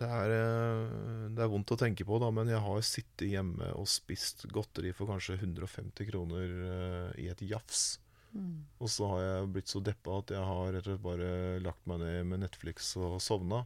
det 0.00 0.08
er, 0.10 0.32
eh, 0.34 1.26
det 1.34 1.44
er 1.44 1.50
vondt 1.50 1.72
å 1.74 1.78
tenke 1.78 2.06
på, 2.06 2.18
da, 2.22 2.30
men 2.34 2.50
jeg 2.50 2.62
har 2.64 2.86
sittet 2.86 3.28
hjemme 3.30 3.70
og 3.78 3.86
spist 3.90 4.46
godteri 4.52 4.90
for 4.96 5.10
kanskje 5.10 5.38
150 5.38 6.08
kroner 6.10 6.56
eh, 6.70 7.10
i 7.24 7.28
et 7.30 7.44
jafs. 7.46 8.00
Mm. 8.34 8.64
Og 8.82 8.90
så 8.90 9.08
har 9.12 9.22
jeg 9.22 9.50
blitt 9.54 9.70
så 9.70 9.82
deppa 9.84 10.18
at 10.18 10.34
jeg 10.34 10.42
har 10.50 10.72
rett 10.74 10.88
og 10.88 10.90
slett 10.90 11.04
bare 11.04 11.30
lagt 11.62 11.84
meg 11.90 12.02
ned 12.02 12.30
med 12.32 12.42
Netflix 12.42 12.90
og 12.98 13.20
sovna. 13.22 13.62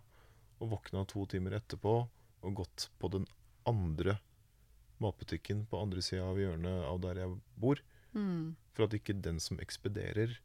Og 0.58 0.74
våkna 0.74 1.06
to 1.08 1.24
timer 1.30 1.56
etterpå 1.56 1.94
og 2.44 2.56
gått 2.58 2.88
på 3.00 3.10
den 3.14 3.24
andre 3.68 4.18
matbutikken 5.02 5.64
på 5.70 5.80
andre 5.80 6.02
sida 6.02 6.26
av 6.26 6.40
hjørnet 6.40 6.84
av 6.90 7.00
der 7.04 7.22
jeg 7.22 7.38
bor. 7.56 7.80
Mm. 8.12 8.58
For 8.74 8.86
at 8.86 8.96
ikke 8.98 9.16
den 9.24 9.40
som 9.42 9.60
ekspederer 9.62 10.36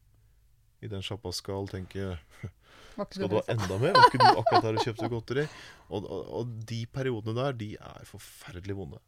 i 0.83 0.91
den 0.91 1.05
sjappa 1.05 1.31
skal 1.35 1.69
tenke 1.71 2.17
Skal 2.93 3.25
du 3.25 3.39
ha 3.39 3.41
enda 3.49 3.79
mer? 3.81 3.95
Var 3.95 4.11
ikke 4.11 4.21
du 4.21 4.27
akkurat 4.27 4.67
her 4.67 4.77
og 4.77 4.85
kjøpte 4.85 5.09
godteri? 5.09 5.47
Og, 5.89 6.03
og, 6.03 6.27
og 6.39 6.51
de 6.69 6.83
periodene 6.93 7.33
der, 7.39 7.55
de 7.57 7.69
er 7.79 8.05
forferdelig 8.05 8.75
vonde. 8.77 8.99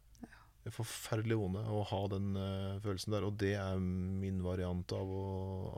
Det 0.66 0.72
er 0.72 0.74
forferdelig 0.74 1.36
vonde 1.38 1.60
å 1.70 1.84
ha 1.86 2.00
den 2.10 2.32
uh, 2.34 2.80
følelsen 2.82 3.14
der. 3.14 3.22
Og 3.28 3.36
det 3.38 3.52
er 3.54 3.78
min 3.78 4.40
variant 4.42 4.94
av 4.96 5.12
å, 5.14 5.26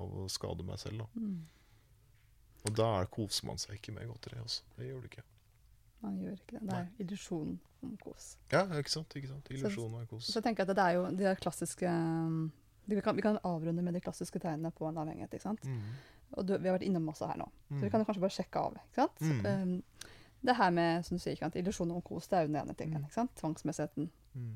av 0.01 0.15
å 0.23 0.29
skade 0.33 0.65
meg 0.65 0.81
selv. 0.81 1.03
Da. 1.05 1.21
Mm. 1.21 1.43
Og 2.65 2.79
da 2.79 2.87
er, 3.03 3.11
koser 3.13 3.51
man 3.51 3.61
seg 3.61 3.77
ikke 3.77 3.93
med 3.99 4.09
godteri. 4.09 4.41
Også. 4.41 4.65
Det 4.79 4.89
gjør 4.89 5.03
du 5.05 5.11
ikke. 5.11 5.27
Man 6.07 6.17
gjør 6.23 6.39
ikke 6.39 6.55
det. 6.55 6.63
Det 6.63 6.79
er 6.79 7.05
illusjonen 7.05 7.59
om 7.85 7.93
kos. 8.01 8.31
Ja, 8.55 8.65
ikke 8.79 8.95
sant? 8.95 9.19
ikke 9.21 9.35
sant? 9.35 9.53
Illusjonen 9.53 10.01
om 10.01 10.09
kos. 10.09 10.31
Så 10.31 10.39
jeg 10.39 10.49
tenker 10.49 10.65
at 10.65 10.73
det 10.73 10.87
er 10.87 10.97
jo 10.97 11.05
de 11.21 11.37
klassiske 11.43 11.93
um, 11.93 12.41
vi, 12.89 13.01
kan, 13.05 13.17
vi 13.17 13.23
kan 13.23 13.39
avrunde 13.45 13.83
med 13.85 13.95
de 13.95 14.01
klassiske 14.01 14.41
tegnene 14.43 14.71
på 14.75 14.87
en 14.89 14.97
avhengighet. 15.03 15.35
ikke 15.37 15.45
sant? 15.45 15.65
Mm. 15.69 15.81
Og 16.39 16.47
du, 16.49 16.55
vi 16.59 16.69
har 16.69 16.77
vært 16.79 16.87
innom 16.89 17.05
masse 17.09 17.27
her 17.29 17.37
nå. 17.41 17.47
Så 17.69 17.79
vi 17.83 17.87
Mm. 17.87 17.91
kan 17.93 18.05
kanskje 18.09 18.21
bare 18.25 18.35
sjekke 18.37 18.63
av. 18.65 18.79
ikke 18.81 19.05
sant? 19.05 19.21
Mm. 19.21 19.47
Um, 19.47 20.15
det 20.49 20.55
her 20.57 20.71
med 20.71 21.05
som 21.07 21.17
du 21.17 21.23
sier, 21.23 21.33
ikke 21.37 21.47
sant? 21.49 21.57
illusjon 21.61 21.91
om 21.91 22.03
kos, 22.03 22.29
det 22.31 22.37
er 22.39 22.43
jo 22.47 22.53
den 22.53 22.61
ene 22.63 22.75
tingen. 22.79 23.01
Mm. 23.03 23.09
ikke 23.09 23.15
sant? 23.21 23.35
Tvangsmessigheten. 23.41 24.11
Mm. 24.35 24.53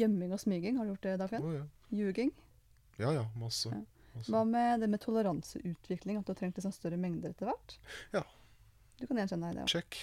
Gjemming 0.00 0.32
og 0.32 0.40
smyging, 0.40 0.76
har 0.78 0.84
du 0.86 0.92
gjort 0.94 1.02
det, 1.08 1.18
Dagfinn? 1.20 1.44
Oh, 1.44 1.54
ja. 1.54 1.64
Ljuging. 1.92 2.30
ja 2.98 3.10
ja, 3.12 3.24
masse. 3.36 3.68
Ja. 3.72 3.82
masse. 4.14 4.30
Hva 4.32 4.44
med 4.48 4.80
det 4.80 4.88
med 4.88 5.00
toleranseutvikling, 5.02 6.18
at 6.18 6.24
du 6.26 6.32
har 6.32 6.38
trengt 6.38 6.56
liksom 6.56 6.72
større 6.72 6.96
mengder 6.96 7.30
etter 7.34 7.50
hvert? 7.50 7.76
Ja. 8.14 8.22
Du 9.00 9.06
kan 9.10 9.18
gjenkjenne 9.18 9.50
deg 9.50 9.56
i 9.56 9.60
det. 9.60 9.68
Check. 9.74 9.96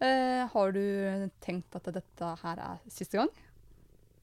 uh, 0.00 0.46
har 0.54 0.72
du 0.72 0.82
tenkt 1.42 1.74
at 1.76 1.88
dette 1.94 2.28
her 2.44 2.62
er 2.62 2.78
siste 2.88 3.18
gang? 3.18 3.30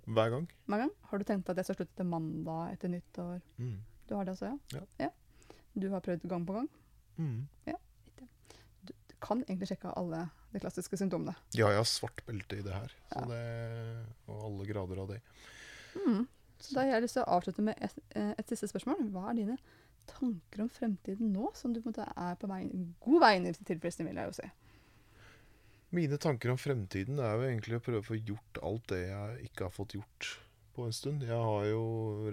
Hver 0.10 0.30
gang. 0.34 0.46
Hver 0.66 0.82
gang? 0.84 0.92
Har 1.12 1.18
du 1.22 1.24
tenkt 1.28 1.50
at 1.52 1.60
jeg 1.62 1.66
skal 1.68 1.76
slutte 1.80 1.96
til 2.00 2.08
mandag 2.10 2.74
etter 2.74 2.90
nyttår? 2.90 3.40
Mm. 3.62 3.76
Du 4.10 4.16
har 4.18 4.26
det 4.26 4.34
også, 4.34 4.50
ja? 4.74 4.82
Ja. 5.04 5.10
Du 5.78 5.90
har 5.94 6.02
prøvd 6.02 6.26
gang 6.32 6.46
på 6.48 6.56
gang? 6.56 6.70
Mm. 7.20 7.48
Du, 8.18 8.24
du 8.90 9.14
kan 9.22 9.44
egentlig 9.46 9.68
sjekke 9.70 9.92
alle 10.00 10.24
de 10.54 10.60
klassiske 10.64 10.98
symptomene. 10.98 11.36
Ja, 11.54 11.68
jeg 11.70 11.78
har 11.84 11.86
svart 11.90 12.24
belte 12.26 12.58
i 12.58 12.64
det 12.66 12.74
her. 12.74 12.94
Så 13.12 13.20
Ja. 13.22 13.26
det, 13.30 14.06
og 14.28 14.46
alle 14.50 14.66
grader 14.72 15.02
av 15.04 15.08
det. 15.14 15.20
Mm. 16.00 16.24
Så 16.60 16.74
da 16.74 16.82
har 16.82 16.88
jeg 16.96 17.04
lyst 17.06 17.14
til 17.20 17.24
å 17.24 17.36
avslutte 17.38 17.62
med 17.64 17.78
et, 17.82 18.00
eh, 18.16 18.34
et 18.38 18.48
siste 18.50 18.68
spørsmål. 18.68 19.12
Hva 19.14 19.30
er 19.30 19.34
dine 19.38 19.58
tanker 20.10 20.64
om 20.66 20.70
fremtiden 20.70 21.32
nå, 21.34 21.52
som 21.56 21.72
du 21.74 21.82
på 21.82 21.88
en 21.90 21.94
måte 21.94 22.08
er 22.18 22.36
på 22.36 22.48
vei, 22.50 22.64
god 23.00 23.22
vei 23.22 23.36
i 23.38 23.54
tilfredsstillelse, 23.54 24.08
vil 24.10 24.16
jeg 24.16 24.26
jo 24.26 24.32
si? 24.42 24.50
Mine 25.96 26.20
tanker 26.22 26.52
om 26.54 26.60
fremtiden 26.62 27.18
er 27.18 27.34
jo 27.34 27.48
egentlig 27.48 27.80
å 27.80 27.82
prøve 27.82 28.04
å 28.04 28.06
få 28.06 28.20
gjort 28.20 28.62
alt 28.62 28.92
det 28.92 29.02
jeg 29.08 29.50
ikke 29.50 29.66
har 29.66 29.74
fått 29.74 29.96
gjort 29.98 30.28
på 30.80 30.86
en 30.86 30.94
stund. 30.96 31.24
Jeg 31.26 31.36
har 31.36 31.66
jo 31.68 31.82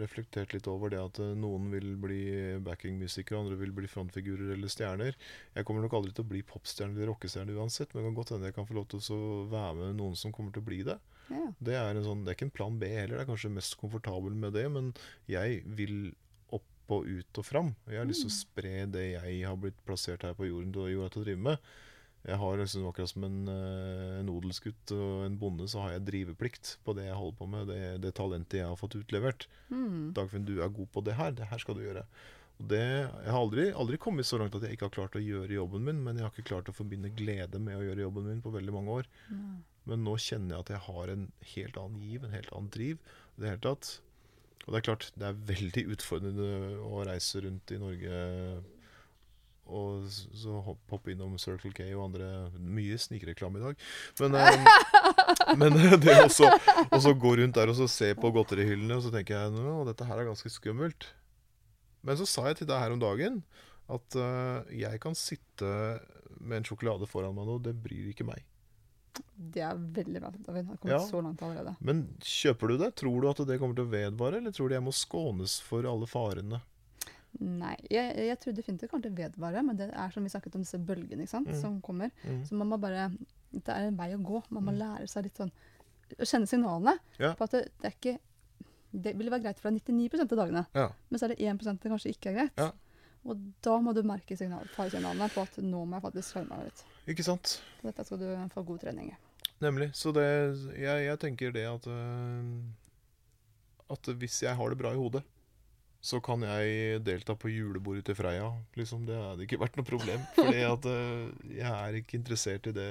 reflektert 0.00 0.52
litt 0.54 0.68
over 0.70 0.92
det 0.92 1.00
at 1.00 1.18
eh, 1.22 1.32
noen 1.38 1.70
vil 1.72 1.94
bli 2.00 2.20
backingmusikere, 2.66 3.40
andre 3.40 3.58
vil 3.58 3.72
bli 3.74 3.88
frontfigurer 3.90 4.52
eller 4.54 4.70
stjerner. 4.72 5.16
Jeg 5.56 5.66
kommer 5.66 5.84
nok 5.86 5.96
aldri 5.98 6.14
til 6.14 6.26
å 6.26 6.30
bli 6.34 6.42
popstjerne 6.46 6.94
eller 6.94 7.10
rockestjerne 7.10 7.56
uansett, 7.56 7.94
men 7.94 8.02
det 8.02 8.10
kan 8.10 8.18
godt 8.20 8.34
hende 8.34 8.50
jeg 8.50 8.58
kan 8.58 8.68
få 8.68 8.76
lov 8.78 8.86
til 8.92 9.02
å 9.16 9.22
være 9.50 9.80
med 9.80 9.98
noen 10.02 10.20
som 10.20 10.34
kommer 10.36 10.54
til 10.54 10.62
å 10.62 10.68
bli 10.68 10.82
det. 10.86 11.00
Ja. 11.26 11.48
Det 11.58 11.74
er, 11.80 11.90
en 11.90 12.06
sånn, 12.06 12.22
det 12.22 12.32
er 12.32 12.38
ikke 12.38 12.50
en 12.50 12.54
plan 12.60 12.78
B 12.78 12.92
heller, 12.92 13.16
det 13.16 13.24
er 13.24 13.32
kanskje 13.32 13.54
mest 13.56 13.80
komfortabel 13.80 14.36
med 14.38 14.54
det, 14.54 14.68
men 14.70 14.92
jeg 15.32 15.64
vil 15.80 16.12
opp 16.54 16.94
og 16.94 17.08
ut 17.08 17.42
og 17.42 17.48
fram. 17.48 17.74
Jeg 17.90 17.98
har 17.98 18.06
lyst 18.06 18.26
til 18.26 18.30
å 18.30 18.36
spre 18.36 18.76
det 18.92 19.08
jeg 19.16 19.42
har 19.42 19.58
blitt 19.58 19.80
plassert 19.88 20.28
her 20.28 20.36
på 20.38 20.46
jorden 20.46 20.76
til 20.76 21.02
å 21.02 21.10
drive 21.16 21.48
med. 21.50 21.70
Jeg 22.26 22.38
har 22.42 22.58
liksom 22.58 22.86
akkurat 22.88 23.12
som 23.12 23.24
en, 23.26 23.36
en 23.48 24.30
odelsgutt 24.32 24.92
og 24.96 25.26
en 25.28 25.36
bonde, 25.38 25.68
så 25.70 25.84
har 25.84 25.92
jeg 25.94 26.06
driveplikt 26.08 26.72
på 26.86 26.94
det 26.98 27.04
jeg 27.06 27.18
holder 27.18 27.36
på 27.38 27.46
med, 27.52 27.68
det, 27.70 27.82
det 28.02 28.16
talentet 28.18 28.58
jeg 28.60 28.66
har 28.66 28.80
fått 28.80 28.96
utlevert. 28.98 29.46
Mm. 29.70 30.10
Dagfinn, 30.16 30.48
du 30.48 30.56
er 30.58 30.72
god 30.74 30.90
på 30.94 31.04
det 31.06 31.14
her, 31.20 31.36
det 31.38 31.46
her 31.52 31.62
skal 31.62 31.78
du 31.78 31.84
gjøre. 31.84 32.02
Og 32.56 32.68
det, 32.72 32.82
jeg 32.82 33.30
har 33.30 33.38
aldri, 33.38 33.68
aldri 33.76 33.98
kommet 34.00 34.26
så 34.26 34.40
langt 34.40 34.56
at 34.56 34.64
jeg 34.64 34.76
ikke 34.76 34.88
har 34.88 34.96
klart 34.96 35.18
å 35.18 35.22
gjøre 35.22 35.58
jobben 35.58 35.84
min, 35.86 36.02
men 36.02 36.18
jeg 36.18 36.26
har 36.26 36.32
ikke 36.32 36.50
klart 36.50 36.70
å 36.72 36.76
forbinde 36.76 37.12
glede 37.14 37.60
med 37.62 37.78
å 37.78 37.84
gjøre 37.84 38.06
jobben 38.06 38.26
min 38.30 38.42
på 38.44 38.54
veldig 38.54 38.74
mange 38.74 38.98
år. 39.02 39.10
Mm. 39.28 39.58
Men 39.86 40.02
nå 40.06 40.16
kjenner 40.18 40.56
jeg 40.56 40.64
at 40.64 40.72
jeg 40.74 40.84
har 40.88 41.12
en 41.12 41.26
helt 41.52 41.78
annen 41.82 42.02
giv, 42.02 42.24
en 42.24 42.34
helt 42.34 42.52
annen 42.56 42.72
driv. 42.74 43.12
det 43.36 43.52
hele 43.52 43.64
tatt. 43.68 43.92
Og 44.64 44.72
det 44.72 44.78
er 44.80 44.86
klart, 44.88 45.10
det 45.14 45.28
er 45.28 45.44
veldig 45.52 45.84
utfordrende 45.94 46.48
å 46.82 47.04
reise 47.06 47.44
rundt 47.44 47.70
i 47.70 47.78
Norge 47.78 48.22
og 49.66 50.06
så 50.10 50.60
hopp- 50.62 50.90
hoppe 50.94 51.12
innom 51.14 51.36
Circle 51.42 51.72
K 51.74 51.88
og 51.96 52.04
andre 52.08 52.28
Mye 52.58 52.96
snikreklame 53.02 53.58
i 53.58 53.64
dag. 53.64 53.84
Men, 54.20 54.34
eh, 54.40 55.54
men 55.58 55.78
det 56.02 56.16
å 56.24 56.28
så- 56.32 57.14
gå 57.18 57.36
rundt 57.40 57.54
der 57.58 57.72
og 57.72 57.76
så 57.78 57.88
se 57.90 58.12
på 58.14 58.30
godterihyllene, 58.34 58.96
og 58.98 59.02
så 59.06 59.12
tenker 59.14 59.34
jeg 59.34 59.54
at 59.54 59.86
dette 59.90 60.06
her 60.08 60.22
er 60.22 60.28
ganske 60.30 60.52
skummelt. 60.54 61.08
Men 62.06 62.16
så 62.20 62.26
sa 62.30 62.46
jeg 62.50 62.60
til 62.60 62.68
deg 62.70 62.78
her 62.78 62.92
om 62.94 63.00
dagen 63.02 63.40
at 63.90 64.16
uh, 64.18 64.62
jeg 64.74 64.98
kan 65.02 65.14
sitte 65.18 65.66
med 66.42 66.58
en 66.60 66.64
sjokolade 66.66 67.06
foran 67.10 67.34
meg 67.34 67.46
nå, 67.48 67.56
det 67.62 67.72
bryr 67.82 68.10
ikke 68.12 68.26
meg. 68.26 68.44
Det 69.34 69.62
er 69.64 69.78
veldig 69.78 70.20
bra. 70.20 70.30
Da 70.44 70.52
har 70.52 70.64
kommet 70.76 70.90
Ja. 70.92 70.98
så 71.08 71.22
langt 71.24 71.40
allerede. 71.42 71.72
Men 71.80 72.02
kjøper 72.20 72.68
du 72.68 72.76
det? 72.82 72.90
Tror 73.00 73.22
du 73.22 73.28
at 73.30 73.40
det 73.48 73.56
kommer 73.62 73.74
til 73.78 73.86
å 73.86 73.92
vedvare, 73.94 74.38
eller 74.42 74.52
tror 74.54 74.68
du 74.68 74.74
jeg 74.76 74.84
må 74.84 74.92
skånes 74.94 75.54
for 75.64 75.86
alle 75.88 76.06
farene? 76.10 76.60
Nei, 77.40 77.76
jeg, 77.90 78.16
jeg 78.16 78.38
tror 78.40 78.54
definitivt 78.56 78.80
det 78.86 78.90
kommer 78.90 79.02
til 79.02 79.12
å 79.12 79.16
vedvare, 79.18 79.62
men 79.66 79.76
det 79.76 79.90
er 79.92 80.10
som 80.14 80.24
vi 80.24 80.30
snakket 80.32 80.54
om 80.56 80.62
disse 80.62 80.78
bølgene 80.78 81.22
ikke 81.26 81.28
sant, 81.34 81.48
Mm. 81.48 81.60
som 81.60 81.80
kommer. 81.82 82.10
Mm. 82.24 82.44
Så 82.48 82.52
man 82.56 82.68
må 82.68 82.78
bare 82.80 83.10
Det 83.52 83.68
er 83.68 83.86
en 83.88 83.96
vei 83.96 84.10
å 84.14 84.22
gå. 84.22 84.42
Man 84.50 84.64
må 84.64 84.72
Mm. 84.72 84.78
lære 84.78 85.08
seg 85.08 85.24
litt 85.24 85.36
sånn 85.36 85.50
Å 86.18 86.22
kjenne 86.24 86.46
signalene 86.46 86.98
Ja. 87.18 87.34
på 87.34 87.44
at 87.44 87.50
det, 87.50 87.62
det 87.82 87.84
er 87.92 87.96
ikke 87.96 88.18
Det 89.02 89.16
vil 89.18 89.28
være 89.30 89.42
greit 89.42 89.58
for 89.60 89.70
deg 89.70 89.82
99% 89.84 90.32
av 90.32 90.38
dagene, 90.38 90.66
Ja. 90.74 90.88
men 91.10 91.18
så 91.20 91.24
er 91.24 91.34
det 91.34 91.38
1% 91.40 91.80
det 91.82 91.90
kanskje 91.90 92.14
ikke 92.14 92.30
er 92.30 92.34
greit. 92.34 92.52
Ja. 92.56 92.70
Og 93.26 93.36
da 93.60 93.78
må 93.80 93.92
du 93.92 94.02
merke 94.02 94.36
signal, 94.38 94.64
signalene 94.68 95.28
på 95.28 95.42
at 95.42 95.56
nå 95.58 95.84
må 95.84 96.00
jeg 96.00 96.02
faktisk 96.02 96.32
skjerme 96.32 96.48
meg 96.56 96.64
litt. 96.70 96.84
Ikke 97.08 97.24
sant? 97.24 97.60
Så 97.80 97.82
dette 97.82 98.06
skal 98.06 98.18
du 98.18 98.48
få 98.54 98.64
god 98.64 98.80
trening 98.80 99.10
i. 99.10 99.16
Nemlig. 99.60 99.90
Så 99.94 100.12
det, 100.14 100.76
jeg, 100.78 101.04
jeg 101.06 101.18
tenker 101.18 101.52
det 101.52 101.66
at 101.66 101.86
øh, 101.86 102.62
At 103.90 104.02
hvis 104.18 104.42
jeg 104.42 104.54
har 104.56 104.68
det 104.68 104.78
bra 104.78 104.92
i 104.92 104.96
hodet, 104.96 105.22
så 106.06 106.20
kan 106.22 106.44
jeg 106.46 107.00
delta 107.02 107.34
på 107.34 107.50
julebordet 107.50 108.04
til 108.06 108.14
Freia. 108.14 108.52
Liksom, 108.78 109.08
det 109.08 109.16
hadde 109.18 109.42
ikke 109.42 109.58
vært 109.58 109.78
noe 109.78 109.88
problem. 109.88 110.22
For 110.36 110.54
øh, 110.54 111.22
jeg 111.60 111.70
er 111.72 111.98
ikke 111.98 112.20
interessert 112.20 112.68
i 112.70 112.74
det, 112.76 112.90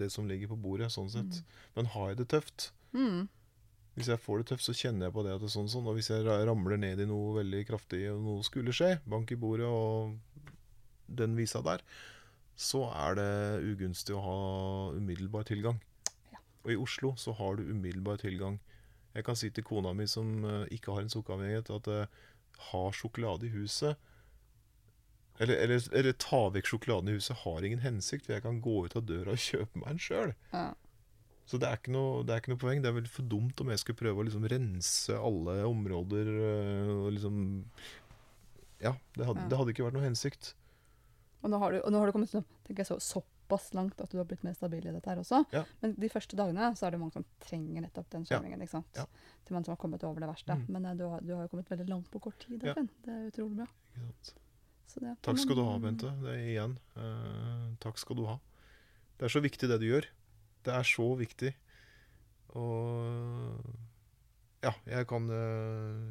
det 0.00 0.10
som 0.10 0.26
ligger 0.26 0.50
på 0.50 0.58
bordet, 0.64 0.90
sånn 0.90 1.12
sett. 1.12 1.42
Men 1.76 1.90
har 1.94 2.12
jeg 2.12 2.24
det 2.24 2.32
tøft, 2.34 2.72
Mm. 2.92 3.28
Hvis 3.96 4.08
jeg 4.08 4.20
får 4.24 4.40
det 4.40 4.46
tøft, 4.48 4.64
så 4.64 4.74
kjenner 4.76 5.08
jeg 5.08 5.14
på 5.16 5.22
det 5.24 5.34
at 5.34 5.42
det 5.42 5.48
er 5.50 5.54
sånn 5.54 5.68
sånn. 5.68 5.88
Og 5.88 5.98
hvis 5.98 6.10
jeg 6.12 6.24
ramler 6.24 6.80
ned 6.80 7.02
i 7.02 7.08
noe 7.08 7.36
veldig 7.40 7.62
kraftig, 7.68 8.06
og 8.12 8.22
noe 8.24 8.46
skulle 8.46 8.72
skje, 8.76 8.94
bank 9.08 9.32
i 9.34 9.38
bordet 9.40 9.68
og 9.68 10.16
den 11.12 11.36
visa 11.36 11.60
der, 11.64 11.84
så 12.56 12.86
er 12.88 13.18
det 13.18 13.30
ugunstig 13.72 14.16
å 14.16 14.24
ha 14.24 14.38
umiddelbar 14.96 15.44
tilgang. 15.48 15.80
Ja. 16.32 16.40
Og 16.64 16.72
i 16.72 16.78
Oslo 16.80 17.12
så 17.20 17.34
har 17.36 17.58
du 17.58 17.68
umiddelbar 17.68 18.20
tilgang. 18.22 18.60
Jeg 19.12 19.26
kan 19.26 19.36
si 19.36 19.50
til 19.52 19.64
kona 19.68 19.92
mi 19.96 20.06
som 20.08 20.44
eh, 20.48 20.72
ikke 20.72 20.94
har 20.94 21.04
en 21.04 21.12
sukkeravhengighet, 21.12 21.68
at 21.74 21.90
uh, 22.56 22.62
ha 22.70 22.82
sjokolade 22.94 23.46
i 23.48 23.52
huset 23.54 23.96
eller, 25.40 25.56
eller, 25.56 25.82
eller 25.96 26.12
ta 26.20 26.42
vekk 26.54 26.68
sjokoladen 26.68 27.08
i 27.08 27.16
huset 27.16 27.40
har 27.42 27.64
ingen 27.64 27.80
hensikt, 27.82 28.26
for 28.26 28.36
jeg 28.36 28.44
kan 28.44 28.60
gå 28.62 28.84
ut 28.86 28.96
av 28.98 29.06
døra 29.08 29.32
og 29.34 29.40
kjøpe 29.42 29.80
meg 29.80 29.94
en 29.94 30.02
sjøl. 30.02 30.34
Ja. 30.52 30.66
Så 31.48 31.58
det 31.58 31.66
er, 31.66 31.80
ikke 31.80 31.94
noe, 31.96 32.20
det 32.22 32.34
er 32.34 32.42
ikke 32.42 32.52
noe 32.52 32.60
poeng. 32.62 32.82
Det 32.84 32.90
er 32.92 32.94
vel 33.00 33.08
for 33.10 33.26
dumt 33.26 33.58
om 33.64 33.72
jeg 33.72 33.80
skulle 33.82 33.98
prøve 33.98 34.22
å 34.22 34.26
liksom 34.28 34.44
rense 34.52 35.16
alle 35.18 35.56
områder 35.66 36.30
øh, 36.30 36.92
og 36.94 37.08
liksom 37.16 37.40
Ja, 38.82 38.92
det 39.16 39.26
hadde, 39.26 39.42
Ja. 39.42 39.48
det 39.50 39.58
hadde 39.58 39.74
ikke 39.74 39.86
vært 39.88 39.96
noe 39.98 40.06
hensikt. 40.06 40.52
Og 41.42 41.50
nå 41.50 41.58
har 41.58 41.74
du, 41.74 41.80
og 41.82 41.90
nå 41.90 41.98
har 41.98 42.06
du 42.06 42.14
kommet 42.14 42.30
sånn, 42.30 42.46
tenker 42.68 42.84
jeg, 42.84 42.92
så, 42.92 43.24
såpass 43.52 43.74
langt 43.74 44.00
at 44.00 44.10
du 44.10 44.18
har 44.18 44.24
blitt 44.24 44.42
mer 44.42 44.54
stabil 44.54 44.86
i 44.86 44.92
dette 44.92 45.10
her 45.10 45.20
også. 45.20 45.42
Ja. 45.52 45.64
Men 45.80 45.94
de 46.00 46.08
første 46.08 46.36
dagene 46.36 46.72
så 46.76 46.86
er 46.86 46.94
det 46.94 47.00
mange 47.00 47.16
som 47.16 47.24
trenger 47.42 47.84
nettopp 47.84 48.08
den 48.10 48.24
skjermingen. 48.24 48.62
ikke 48.62 48.78
sant? 48.78 48.96
Ja. 48.96 49.04
Til 49.44 49.56
man 49.56 49.66
som 49.66 49.74
har 49.74 49.80
kommet 49.80 50.04
over 50.04 50.20
det 50.20 50.30
verste. 50.30 50.56
Mm. 50.56 50.64
Men 50.72 50.86
eh, 50.86 50.96
du, 50.96 51.04
har, 51.10 51.20
du 51.20 51.34
har 51.34 51.44
jo 51.44 51.52
kommet 51.52 51.70
veldig 51.70 51.88
langt 51.90 52.10
på 52.10 52.22
kort 52.22 52.38
tid. 52.40 52.64
Ja. 52.64 52.74
Det 52.74 53.12
er 53.12 53.28
utrolig 53.28 53.60
bra. 53.60 53.68
Det, 54.92 55.14
Takk 55.24 55.38
skal 55.40 55.56
du 55.56 55.64
ha, 55.64 55.76
Bente. 55.80 56.10
Det 56.20 56.32
er 56.34 56.48
igjen. 56.50 56.74
Uh, 56.98 57.70
takk 57.80 58.00
skal 58.00 58.18
du 58.18 58.26
ha. 58.28 58.36
Det 59.16 59.28
er 59.28 59.32
så 59.32 59.40
viktig 59.40 59.70
det 59.70 59.78
du 59.80 59.86
gjør. 59.88 60.08
Det 60.66 60.74
er 60.74 60.88
så 60.88 61.06
viktig. 61.16 61.54
Og 62.60 63.64
ja, 64.62 64.74
jeg 64.84 65.06
kan 65.08 65.24
øh, 65.32 66.10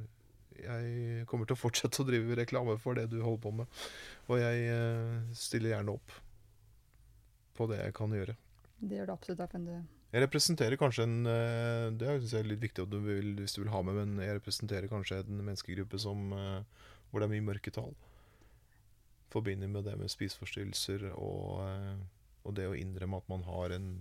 Jeg 0.57 1.27
kommer 1.29 1.45
til 1.45 1.53
å 1.53 1.61
fortsette 1.61 2.01
å 2.01 2.07
drive 2.07 2.39
reklame 2.39 2.73
for 2.81 2.97
det 2.97 3.05
du 3.11 3.19
holder 3.21 3.43
på 3.45 3.53
med. 3.61 3.77
Og 4.33 4.41
jeg 4.41 5.37
stiller 5.37 5.75
gjerne 5.75 5.93
opp 5.99 6.17
på 7.57 7.67
det 7.71 7.79
jeg 7.81 7.93
kan 7.97 8.13
gjøre. 8.15 8.35
Det 8.81 8.97
gjør 8.97 9.09
du 9.11 9.13
absolutt. 9.13 9.41
Dagfinn. 9.41 9.65
Du, 9.65 9.97
Jeg 10.11 10.23
representerer 10.25 10.75
kanskje 10.79 11.03
en 11.05 11.17
eh, 11.29 11.89
Det 11.95 12.07
syns 12.19 12.31
jeg 12.33 12.43
er 12.43 12.49
litt 12.49 12.63
viktig 12.63 12.85
du 12.89 12.97
vil, 13.05 13.35
hvis 13.39 13.53
du 13.55 13.61
vil 13.63 13.71
ha 13.71 13.81
med, 13.85 13.95
men 13.99 14.23
jeg 14.25 14.39
representerer 14.39 14.89
kanskje 14.91 15.21
en 15.21 15.43
menneskegruppe 15.45 15.99
som, 16.01 16.31
eh, 16.33 16.63
hvor 17.11 17.21
det 17.21 17.27
er 17.29 17.33
mye 17.35 17.45
mørketall. 17.51 17.93
Forbinder 19.31 19.69
med 19.71 19.85
det 19.87 19.93
med 19.99 20.11
spiseforstyrrelser 20.11 21.05
og, 21.13 21.61
eh, 21.67 22.01
og 22.43 22.55
det 22.57 22.65
å 22.67 22.75
innrømme 22.75 23.21
at 23.21 23.29
man 23.31 23.45
har 23.47 23.75
en 23.77 23.91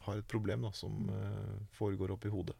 har 0.00 0.16
et 0.16 0.26
problem 0.32 0.62
da, 0.64 0.70
som 0.72 1.10
foregår 1.76 2.10
oppi 2.14 2.30
hodet. 2.32 2.54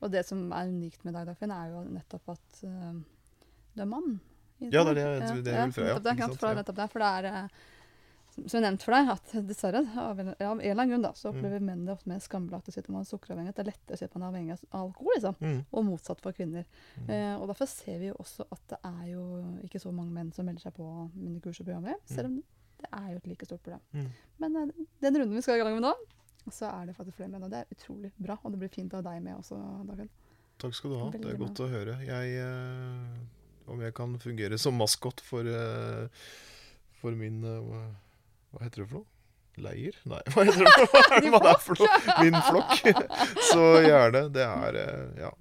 og 0.00 0.10
det 0.10 0.24
som 0.26 0.50
er 0.56 0.66
unikt 0.72 1.04
med 1.04 1.12
deg, 1.14 1.26
Dagfinn, 1.28 1.52
er 1.52 1.68
jo 1.68 1.82
nettopp 1.84 2.30
at 2.32 2.60
du 2.62 3.82
er 3.82 3.86
mann. 3.86 4.16
Ja, 4.58 4.82
det 4.82 4.90
er 4.90 4.94
det 4.94 5.04
jeg- 5.04 5.44
det 5.44 5.52
vel 5.52 5.72
fra, 5.72 5.84
ja, 5.84 5.98
nettopp 5.98 6.40
ja. 6.40 6.50
er 6.50 6.54
nettopp 6.62 6.76
det, 6.80 6.90
for 6.90 6.98
det 6.98 7.10
er 7.12 7.50
som 8.34 8.56
jeg 8.56 8.62
nevnte 8.64 8.84
for 8.86 8.94
deg, 8.96 9.08
at 9.12 9.32
dessverre, 9.48 9.82
av 10.00 10.20
en, 10.22 10.28
av 10.32 10.40
en 10.40 10.60
eller 10.60 10.72
annen 10.72 10.92
grunn, 10.94 11.02
da, 11.04 11.12
så 11.12 11.28
Mm. 11.28 11.36
opplever 11.36 11.60
menn 11.60 11.84
det 11.86 11.92
ofte 11.92 12.08
mer 12.08 12.18
skambelagt 12.24 12.68
å 12.68 12.72
si 12.72 12.80
at 12.80 12.88
man 12.88 13.02
er 13.04 13.10
sukkeravhengig. 13.10 13.54
Det 13.54 13.62
er 13.64 13.70
lettere 13.72 13.94
å 13.94 13.98
si 14.00 14.04
at 14.06 14.14
man 14.16 14.22
er 14.22 14.30
avhengig 14.32 14.52
av 14.72 14.80
alkohol, 14.86 15.12
liksom. 15.16 15.36
Mm. 15.40 15.60
Og 15.72 15.84
motsatt 15.84 16.20
for 16.24 16.32
kvinner. 16.32 16.64
Mm. 17.02 17.10
Eh, 17.10 17.34
og 17.40 17.46
derfor 17.52 17.66
ser 17.68 17.98
vi 18.00 18.08
jo 18.08 18.14
også 18.18 18.46
at 18.50 18.64
det 18.72 18.78
er 18.88 19.04
jo 19.12 19.26
ikke 19.68 19.80
så 19.84 19.92
mange 19.92 20.12
menn 20.16 20.32
som 20.32 20.46
melder 20.48 20.64
seg 20.64 20.74
på 20.74 20.88
mine 21.14 21.40
kurs 21.44 21.60
og 21.60 21.66
programmer, 21.68 21.94
selv 22.08 22.26
om 22.30 22.40
det 22.82 22.88
er 22.98 23.10
jo 23.12 23.16
et 23.20 23.26
like 23.30 23.44
stort 23.46 23.62
problem. 23.62 23.80
Mm. 23.92 24.08
Men 24.42 24.56
eh, 24.56 24.72
den 25.04 25.16
runden 25.20 25.34
vi 25.36 25.42
skal 25.44 25.60
i 25.60 25.62
gang 25.62 25.74
med 25.76 25.84
nå, 25.84 25.92
så 26.50 26.66
er 26.72 26.86
det 26.88 26.96
faktisk 26.96 27.20
flere 27.20 27.30
menn, 27.30 27.44
og 27.46 27.50
det 27.52 27.60
er 27.62 27.76
utrolig 27.76 28.10
bra. 28.18 28.38
Og 28.42 28.50
det 28.50 28.58
blir 28.64 28.72
fint 28.72 28.92
ha 28.96 29.02
deg 29.04 29.20
med 29.22 29.36
også, 29.36 29.60
Dagfinn. 29.86 30.08
Takk 30.58 30.74
skal 30.74 30.90
du 30.90 30.96
ha. 30.98 31.10
Det 31.14 31.20
er 31.30 31.38
godt 31.38 31.60
å 31.62 31.68
høre. 31.70 31.98
Jeg, 32.06 32.32
eh, 32.42 33.70
om 33.70 33.80
jeg 33.80 33.94
kan 33.94 34.16
fungere 34.18 34.58
som 34.58 34.74
maskot 34.74 35.20
for, 35.22 35.46
eh, 35.46 36.08
for 37.00 37.14
min 37.18 37.38
eh, 37.44 37.86
hva, 38.52 38.62
heter 38.66 38.82
det 38.82 38.88
for 38.90 39.00
noe? 39.00 39.08
Leir? 39.62 39.96
Nei, 40.08 40.20
hva 40.32 40.46
heter 40.48 40.64
det 40.64 40.76
for 40.76 40.86
noe? 40.86 41.02
Er 41.16 41.26
det 41.48 41.56
for 41.66 41.82
noe? 41.82 42.16
Min 42.22 42.38
flokk. 42.48 43.12
Så 43.50 43.66
gjerne. 43.84 44.26
Det 44.32 44.46
er 44.46 44.80
eh, 44.84 45.22
ja. 45.24 45.32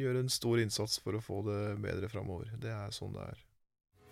Gjøre 0.00 0.22
en 0.22 0.30
stor 0.30 0.60
innsats 0.62 1.00
for 1.02 1.18
å 1.18 1.22
få 1.24 1.42
det 1.48 1.60
bedre 1.82 2.08
framover. 2.12 2.52
Det 2.62 2.70
er 2.70 2.92
sånn 2.94 3.16
det 3.16 3.26
er. 3.26 3.40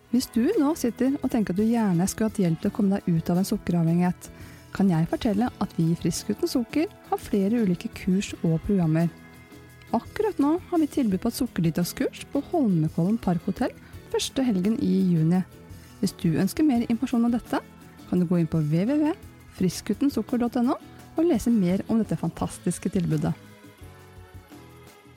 Hvis 0.09 0.25
du 0.33 0.41
nå 0.57 0.73
sitter 0.77 1.13
og 1.21 1.29
tenker 1.29 1.53
at 1.53 1.61
du 1.61 1.67
gjerne 1.69 2.07
skulle 2.09 2.31
hatt 2.31 2.41
hjelp 2.41 2.63
til 2.63 2.71
å 2.71 2.75
komme 2.75 2.97
deg 2.97 3.19
ut 3.19 3.29
av 3.29 3.39
en 3.39 3.47
sukkeravhengighet, 3.47 4.29
kan 4.73 4.89
jeg 4.89 5.07
fortelle 5.09 5.49
at 5.61 5.75
vi 5.77 5.91
i 5.93 5.97
Frisk 5.97 6.31
uten 6.33 6.49
sukker 6.49 6.89
har 7.09 7.21
flere 7.21 7.61
ulike 7.63 7.91
kurs 7.97 8.33
og 8.41 8.57
programmer. 8.65 9.09
Akkurat 9.95 10.37
nå 10.41 10.55
har 10.69 10.81
vi 10.81 10.89
tilbud 10.89 11.21
på 11.21 11.31
et 11.31 11.37
sukkerdetox-kurs 11.39 12.25
på 12.33 12.41
Holmenkollen 12.51 13.17
Parkhotell 13.21 13.73
første 14.13 14.43
helgen 14.45 14.77
i 14.85 14.91
juni. 15.13 15.41
Hvis 16.01 16.13
du 16.21 16.29
ønsker 16.41 16.65
mer 16.65 16.85
informasjon 16.85 17.25
om 17.29 17.33
dette, 17.33 17.61
kan 18.09 18.19
du 18.19 18.25
gå 18.29 18.35
inn 18.41 18.49
på 18.49 18.59
www.friskgutensukker.no 18.65 20.75
og 21.19 21.23
lese 21.27 21.49
mer 21.53 21.79
om 21.87 21.97
dette 22.01 22.17
fantastiske 22.19 22.89
tilbudet. 22.93 23.33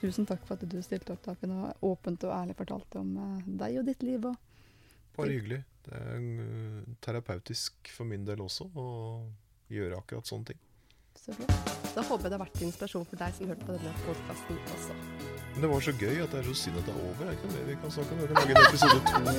Tusen 0.03 0.25
takk 0.27 0.41
for 0.43 0.53
at 0.57 0.63
du 0.67 0.81
stilte 0.83 1.13
opp, 1.15 1.21
Dagfinn, 1.23 1.53
og 1.55 1.87
åpent 1.93 2.25
og 2.27 2.33
ærlig 2.35 2.57
fortalte 2.59 2.99
om 2.99 3.09
eh, 3.15 3.45
deg 3.61 3.71
og 3.79 3.85
ditt 3.87 4.01
liv. 4.03 4.19
og 4.27 4.35
Bare 5.15 5.31
hyggelig. 5.31 5.61
Det 5.85 5.93
er 5.95 6.19
eh, 6.19 6.83
terapeutisk 7.03 7.73
for 7.95 8.05
min 8.09 8.25
del 8.27 8.39
også 8.43 8.63
å 8.75 8.87
gjøre 9.71 9.97
akkurat 10.01 10.25
sånne 10.27 10.45
ting. 10.51 10.59
Så 11.23 11.31
bra. 11.37 11.47
Da 11.93 12.01
håper 12.03 12.23
jeg 12.25 12.31
det 12.33 12.35
har 12.35 12.43
vært 12.43 12.63
inspirasjon 12.67 13.07
for 13.07 13.17
deg 13.21 13.31
som 13.37 13.49
hørte 13.53 13.65
på 13.67 13.73
denne 13.77 13.93
podkasten 14.03 14.55
også. 14.75 14.93
Men 15.53 15.59
det 15.63 15.69
var 15.71 15.79
så 15.87 15.93
gøy 15.95 16.15
at 16.25 16.31
det 16.33 16.39
er 16.41 16.45
så 16.49 16.55
synd 16.65 16.77
at 16.81 16.85
det 16.89 16.93
er 16.97 17.01
over. 17.07 17.23
Er 17.23 17.27
det 17.31 17.37
ikke 17.39 17.51
det 17.55 17.63
vi 17.69 17.75
kan 17.85 17.91
snakke 17.95 18.11
om? 18.11 18.17
Vi 18.19 18.25
kan 18.27 18.35
lage 18.41 18.51
en 18.51 18.57
episode 18.67 18.99
to 19.07 19.13
eller 19.23 19.33